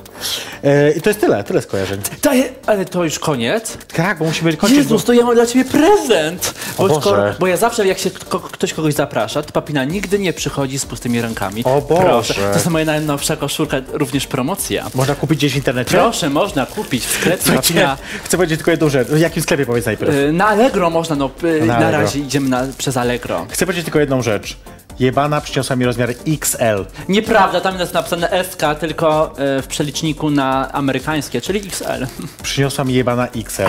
Yy, 0.62 0.94
I 0.96 1.00
to 1.00 1.10
jest 1.10 1.20
tyle, 1.20 1.44
tyle 1.44 1.62
skojarzeń. 1.62 2.00
Daję, 2.22 2.44
ale 2.66 2.84
to 2.84 3.04
już 3.04 3.18
koniec? 3.18 3.78
Tak, 3.96 4.18
bo 4.18 4.24
musimy 4.24 4.56
kończyć. 4.56 4.78
Jezus, 4.78 5.04
to 5.04 5.12
ja 5.12 5.24
mam 5.24 5.34
dla 5.34 5.46
ciebie 5.46 5.64
prezent! 5.70 6.54
Bo, 6.78 6.88
Boże. 6.88 7.34
bo 7.40 7.46
ja 7.46 7.56
zawsze, 7.56 7.86
jak 7.86 7.98
się 7.98 8.10
ko 8.10 8.40
ktoś 8.40 8.74
kogoś 8.74 8.94
zaprasza, 8.94 9.42
to 9.42 9.52
papina 9.52 9.84
nigdy 9.84 10.18
nie 10.18 10.32
przychodzi 10.32 10.78
z 10.78 10.86
pustymi 10.86 11.20
rękami. 11.20 11.64
O 11.64 11.80
Boże. 11.80 12.02
Proszę. 12.02 12.34
To 12.34 12.54
jest 12.54 12.66
moja 12.66 12.84
najnowsza 12.84 13.36
koszulka, 13.36 13.76
również 13.92 14.26
promocja. 14.26 14.86
Można 14.94 15.14
kupić 15.14 15.38
gdzieś 15.38 15.52
w 15.52 15.56
internecie? 15.56 15.90
Proszę, 15.90 16.30
można 16.30 16.66
kupić 16.66 17.04
w 17.06 17.10
sklepie 17.12 17.52
papina. 17.52 17.96
chcę 18.24 18.36
powiedzieć 18.36 18.58
tylko 18.58 18.70
jedną 18.70 18.88
rzecz. 18.88 19.08
W 19.08 19.18
jakim 19.20 19.42
sklepie 19.42 19.66
powiedz 19.66 19.86
najpierw? 19.86 20.14
Y, 20.14 20.32
Na 20.32 20.46
Allegro 20.46 20.90
można, 20.90 21.16
no 21.16 21.30
y, 21.44 21.66
Na 21.66 21.80
na, 21.80 21.90
razie 21.90 22.18
idziemy 22.18 22.48
na, 22.48 22.66
przez 22.78 22.96
Allegro. 22.96 23.46
Chcę 23.50 23.66
powiedzieć 23.66 23.84
tylko 23.84 24.00
jedną 24.00 24.22
rzecz. 24.22 24.56
Jebana 25.00 25.40
przyniosła 25.40 25.76
mi 25.76 25.84
rozmiar 25.84 26.10
XL. 26.26 26.86
Nieprawda, 27.08 27.60
tam 27.60 27.78
jest 27.78 27.94
napisane 27.94 28.44
SK, 28.44 28.62
tylko 28.80 29.34
y, 29.58 29.62
w 29.62 29.66
przeliczniku 29.66 30.30
na 30.30 30.72
amerykańskie, 30.72 31.40
czyli 31.40 31.60
XL. 31.68 32.06
Przyniosła 32.42 32.84
mi 32.84 32.94
jebana 32.94 33.28
XL. 33.28 33.62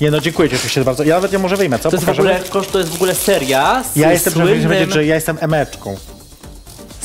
Nie 0.00 0.10
no, 0.10 0.20
dziękuję 0.20 0.48
ci 0.48 0.54
oczywiście 0.56 0.84
bardzo. 0.84 1.04
Ja 1.04 1.14
nawet 1.14 1.32
nie 1.32 1.38
może 1.38 1.56
wyjmę, 1.56 1.78
co? 1.78 1.90
To 1.90 1.96
jest, 1.96 2.04
w 2.04 2.06
Pokażemy? 2.06 2.44
ogóle, 2.48 2.64
to 2.72 2.78
jest 2.78 2.90
w 2.90 2.94
ogóle 2.94 3.14
seria 3.14 3.84
z 3.92 3.96
Ja 3.96 4.12
jestem, 4.12 4.32
żeby 4.32 4.46
słynnym, 4.46 4.68
powiedzieć, 4.68 4.92
że 4.94 5.06
ja 5.06 5.14
jestem 5.14 5.38
emeczką. 5.40 5.96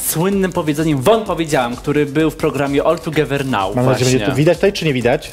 słynnym 0.07 0.51
powiedzeniem 0.51 1.01
Won 1.01 1.25
powiedziałam, 1.25 1.75
który 1.75 2.05
był 2.05 2.31
w 2.31 2.35
programie 2.35 2.83
All 2.83 2.99
Together 2.99 3.45
Now. 3.45 3.75
Mam 3.75 3.85
nadzieję, 3.85 4.11
że 4.11 4.17
będzie 4.19 4.35
widać 4.35 4.57
tutaj, 4.57 4.73
czy 4.73 4.85
nie 4.85 4.93
widać? 4.93 5.31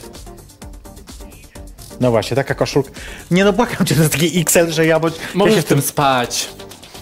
No 2.00 2.10
właśnie, 2.10 2.36
taka 2.36 2.54
koszulka. 2.54 2.90
Nie 3.30 3.44
no, 3.44 3.52
błagam 3.52 3.86
cię, 3.86 3.94
to 3.94 4.00
jest 4.00 4.12
taki 4.12 4.40
XL, 4.40 4.70
że 4.70 4.86
ja, 4.86 5.00
bo 5.00 5.08
ja 5.08 5.14
Możesz 5.34 5.54
się 5.54 5.62
w 5.62 5.64
tym 5.64 5.82
spać. 5.82 6.48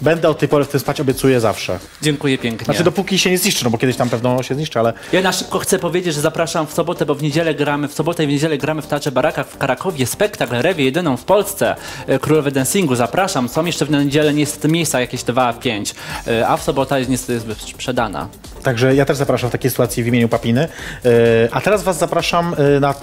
Będę 0.01 0.29
od 0.29 0.39
tej 0.39 0.49
pory 0.49 0.65
w 0.65 0.69
tym 0.69 0.81
spać, 0.81 1.01
obiecuję 1.01 1.41
zawsze. 1.41 1.79
Dziękuję 2.03 2.39
pięknie. 2.39 2.65
Znaczy 2.65 2.85
dopóki 2.85 3.19
się 3.19 3.31
nie 3.31 3.39
zniszczy, 3.39 3.65
no 3.65 3.71
bo 3.71 3.79
kiedyś 3.79 3.97
tam 3.97 4.09
pewno 4.11 4.43
się 4.43 4.55
zniszczy, 4.55 4.79
ale 4.79 4.93
Ja 5.13 5.23
na 5.23 5.33
szybko 5.33 5.59
chcę 5.59 5.79
powiedzieć, 5.79 6.15
że 6.15 6.21
zapraszam 6.21 6.67
w 6.67 6.73
sobotę, 6.73 7.07
bo 7.07 7.15
w 7.15 7.23
niedzielę 7.23 7.55
gramy, 7.55 7.89
w 7.89 7.93
sobotę 7.93 8.25
i 8.25 8.27
w 8.27 8.31
niedzielę 8.31 8.59
gramy 8.59 8.83
w 8.83 8.87
Teatrze 8.87 9.13
Barakach 9.13 9.49
w 9.49 9.59
Krakowie. 9.59 10.07
Spektakl 10.07 10.55
Rewie, 10.55 10.85
jedyną 10.85 11.17
w 11.17 11.25
Polsce. 11.25 11.77
e, 12.07 12.19
Królowe 12.19 12.51
Dancingu, 12.51 12.97
zapraszam. 12.97 13.49
Są 13.49 13.65
jeszcze 13.65 13.87
w 13.87 13.91
niedzielę 13.91 14.35
niestety 14.35 14.69
miejsca 14.69 15.01
jakieś 15.01 15.23
dwa, 15.23 15.53
pięć, 15.53 15.95
e, 16.27 16.49
a 16.49 16.57
w 16.57 16.63
sobota 16.63 16.99
jest 16.99 17.11
niestety 17.11 17.33
jest 17.33 17.69
sprzedana. 17.69 18.29
Także 18.63 18.95
ja 18.95 19.05
też 19.05 19.17
zapraszam 19.17 19.51
w 19.51 19.53
takiej 19.53 19.71
sytuacji 19.71 20.03
w 20.03 20.07
imieniu 20.07 20.29
Papiny. 20.29 20.69
Yy, 21.05 21.11
a 21.53 21.61
teraz 21.61 21.83
was 21.83 21.99
zapraszam 21.99 22.55
na... 22.81 22.95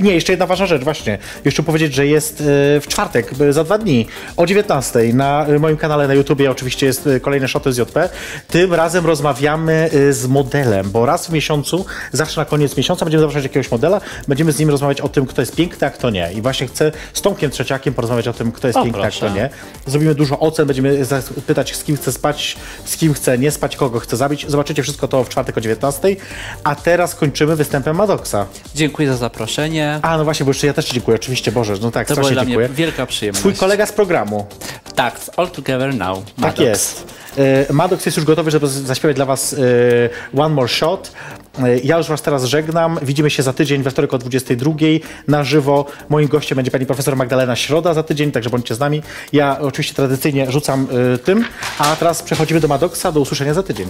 Nie, 0.00 0.14
jeszcze 0.14 0.32
jedna 0.32 0.46
ważna 0.46 0.66
rzecz, 0.66 0.84
właśnie. 0.84 1.18
Jeszcze 1.44 1.62
powiedzieć, 1.62 1.94
że 1.94 2.06
jest 2.06 2.42
w 2.80 2.84
czwartek, 2.88 3.30
za 3.50 3.64
dwa 3.64 3.78
dni, 3.78 4.06
o 4.36 4.46
19 4.46 5.00
na 5.14 5.46
moim 5.60 5.76
kanale 5.76 6.08
na 6.08 6.14
YouTubie 6.36 6.50
oczywiście 6.50 6.86
jest 6.86 7.06
yy, 7.06 7.20
kolejne 7.20 7.48
szoty 7.48 7.72
z 7.72 7.78
JP. 7.78 8.08
Tym 8.48 8.74
razem 8.74 9.06
rozmawiamy 9.06 9.90
yy, 9.92 10.12
z 10.12 10.26
modelem, 10.26 10.90
bo 10.90 11.06
raz 11.06 11.26
w 11.26 11.30
miesiącu, 11.32 11.86
zawsze 12.12 12.40
na 12.40 12.44
koniec 12.44 12.76
miesiąca 12.76 13.04
będziemy 13.04 13.20
zapraszać 13.20 13.42
jakiegoś 13.42 13.70
modela, 13.70 14.00
będziemy 14.28 14.52
z 14.52 14.58
nim 14.58 14.70
rozmawiać 14.70 15.00
o 15.00 15.08
tym, 15.08 15.26
kto 15.26 15.42
jest 15.42 15.56
piękny, 15.56 15.86
a 15.86 15.90
kto 15.90 16.10
nie. 16.10 16.32
I 16.32 16.42
właśnie 16.42 16.66
chcę 16.66 16.92
z 17.14 17.22
Tomkiem 17.22 17.50
Trzeciakiem 17.50 17.94
porozmawiać 17.94 18.28
o 18.28 18.32
tym, 18.32 18.52
kto 18.52 18.68
jest 18.68 18.78
O, 18.78 18.82
piękny, 18.82 19.00
a 19.02 19.04
proszę. 19.04 19.26
kto 19.26 19.34
nie. 19.34 19.50
Zrobimy 19.86 20.14
dużo 20.14 20.38
ocen, 20.40 20.66
będziemy 20.66 21.06
pytać, 21.46 21.76
z 21.76 21.84
kim 21.84 21.96
chce 21.96 22.12
spać, 22.12 22.56
z 22.84 22.96
kim 22.96 23.14
chce 23.14 23.38
nie 23.38 23.50
spać, 23.50 23.76
kogo 23.76 24.00
chce 24.00 24.16
zabić. 24.16 24.46
Zobaczycie 24.48 24.82
wszystko 24.82 25.08
to 25.08 25.24
w 25.24 25.28
czwartek 25.28 25.58
o 25.58 25.60
19. 25.60 26.16
A 26.64 26.74
teraz 26.74 27.14
kończymy 27.14 27.56
występem 27.56 27.96
Madoksa. 27.96 28.46
Dziękuję 28.74 29.08
za 29.08 29.16
zaproszenie. 29.16 29.98
A, 30.02 30.16
no 30.16 30.24
właśnie, 30.24 30.44
bo 30.44 30.50
jeszcze 30.50 30.66
ja 30.66 30.72
też 30.72 30.88
dziękuję, 30.88 31.14
oczywiście, 31.16 31.52
Boże, 31.52 31.74
no 31.82 31.90
tak, 31.90 32.08
To 32.08 32.14
strasznie 32.14 32.46
dziękuję. 32.46 32.68
wielka 32.68 33.06
przyjemność. 33.06 33.40
Twój 33.40 33.54
kolega 33.54 33.86
z 33.86 33.92
programu. 33.92 34.46
Tak, 34.94 35.18
z 35.20 35.30
All 35.36 35.50
Together 35.50 35.94
Now. 35.94 36.18
Tak 36.26 36.38
Maddox. 36.38 36.60
jest. 36.60 37.14
E, 37.68 37.72
Maddox 37.72 38.06
jest 38.06 38.16
już 38.16 38.26
gotowy, 38.26 38.50
żeby 38.50 38.68
zaśpiewać 38.68 39.16
dla 39.16 39.24
Was 39.24 39.52
e, 40.34 40.40
One 40.40 40.54
More 40.54 40.68
Shot. 40.68 41.12
E, 41.58 41.78
Ja 41.78 41.98
już 41.98 42.08
Was 42.08 42.22
teraz 42.22 42.44
żegnam. 42.44 42.98
Widzimy 43.02 43.30
się 43.30 43.42
za 43.42 43.52
tydzień, 43.52 43.82
we 43.82 43.90
wtorek 43.90 44.14
o 44.14 44.18
22 44.18 44.72
na 45.28 45.44
żywo. 45.44 45.86
Moim 46.08 46.28
gościem 46.28 46.56
będzie 46.56 46.70
pani 46.70 46.86
profesor 46.86 47.16
Magdalena 47.16 47.56
Środa 47.56 47.94
za 47.94 48.02
tydzień, 48.02 48.32
także 48.32 48.50
bądźcie 48.50 48.74
z 48.74 48.78
nami. 48.78 49.02
Ja 49.32 49.58
oczywiście 49.60 49.94
tradycyjnie 49.94 50.50
rzucam 50.50 50.86
tym, 51.24 51.44
a 51.78 51.96
teraz 51.96 52.22
przechodzimy 52.22 52.60
do 52.60 52.68
Maddoxa. 52.68 53.06
Do 53.12 53.20
usłyszenia 53.20 53.54
za 53.54 53.62
tydzień. 53.62 53.88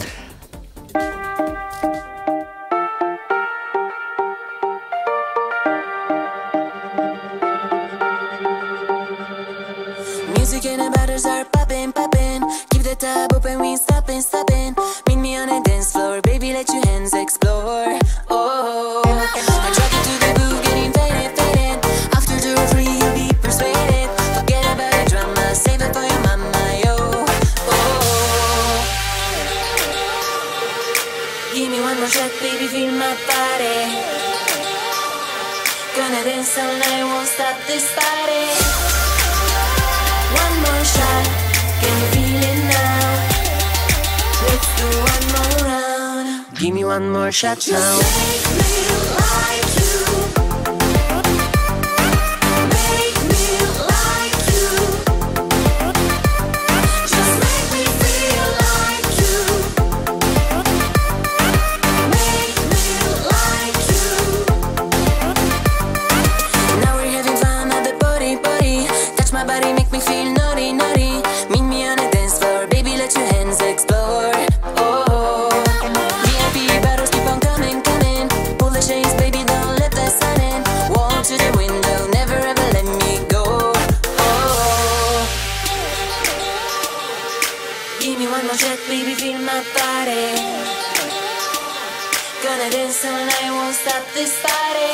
Gonna 92.58 92.70
dance 92.70 93.04
all 93.04 93.12
night. 93.12 93.50
won't 93.50 93.74
stop 93.74 94.02
this 94.14 94.40
party. 94.40 94.92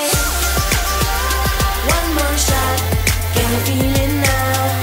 One 1.94 2.08
more 2.18 2.36
shot, 2.36 2.78
can 3.34 3.46
you 3.52 3.60
feel 3.66 4.02
it 4.02 4.14
now? 4.26 4.82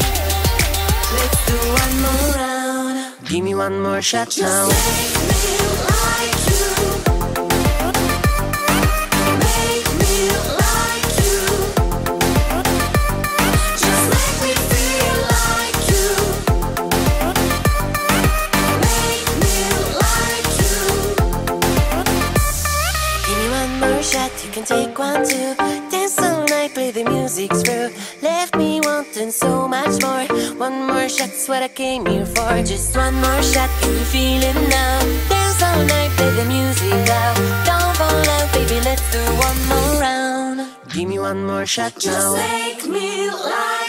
Let's 1.18 1.40
do 1.46 1.58
one 1.84 1.96
more 2.06 2.32
round. 2.40 3.28
Give 3.28 3.44
me 3.44 3.54
one 3.54 3.82
more 3.82 4.02
shot 4.02 4.38
now. 4.40 5.59
the 26.92 27.04
music's 27.04 27.62
through. 27.62 27.90
Left 28.22 28.56
me 28.56 28.82
wanting 28.82 29.32
so 29.32 29.68
much 29.68 30.02
more. 30.02 30.26
One 30.58 30.88
more 30.88 31.10
shot's 31.10 31.48
what 31.48 31.64
I 31.64 31.68
came 31.68 32.06
here 32.06 32.26
for. 32.26 32.64
Just 32.64 32.96
one 32.96 33.16
more 33.16 33.44
shot, 33.44 33.70
can 33.82 33.92
you 33.94 34.06
feel 34.14 34.42
it 34.42 34.56
now? 34.70 35.00
Dance 35.30 35.62
all 35.62 35.86
night, 35.86 36.12
play 36.18 36.32
the 36.32 36.46
music 36.46 36.92
loud. 37.08 37.36
Don't 37.66 37.96
fall 37.98 38.30
out, 38.36 38.54
baby, 38.54 38.80
let's 38.82 39.06
do 39.12 39.22
one 39.48 39.60
more 39.68 40.02
round. 40.02 40.68
Give 40.94 41.08
me 41.08 41.20
one 41.20 41.46
more 41.46 41.66
shot 41.66 41.94
now. 41.96 42.02
Just 42.02 42.38
take 42.38 42.90
me 42.90 43.30
like. 43.30 43.89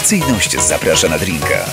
Atrakcyjność 0.00 0.60
zaprasza 0.60 1.08
na 1.08 1.18
drinka. 1.18 1.64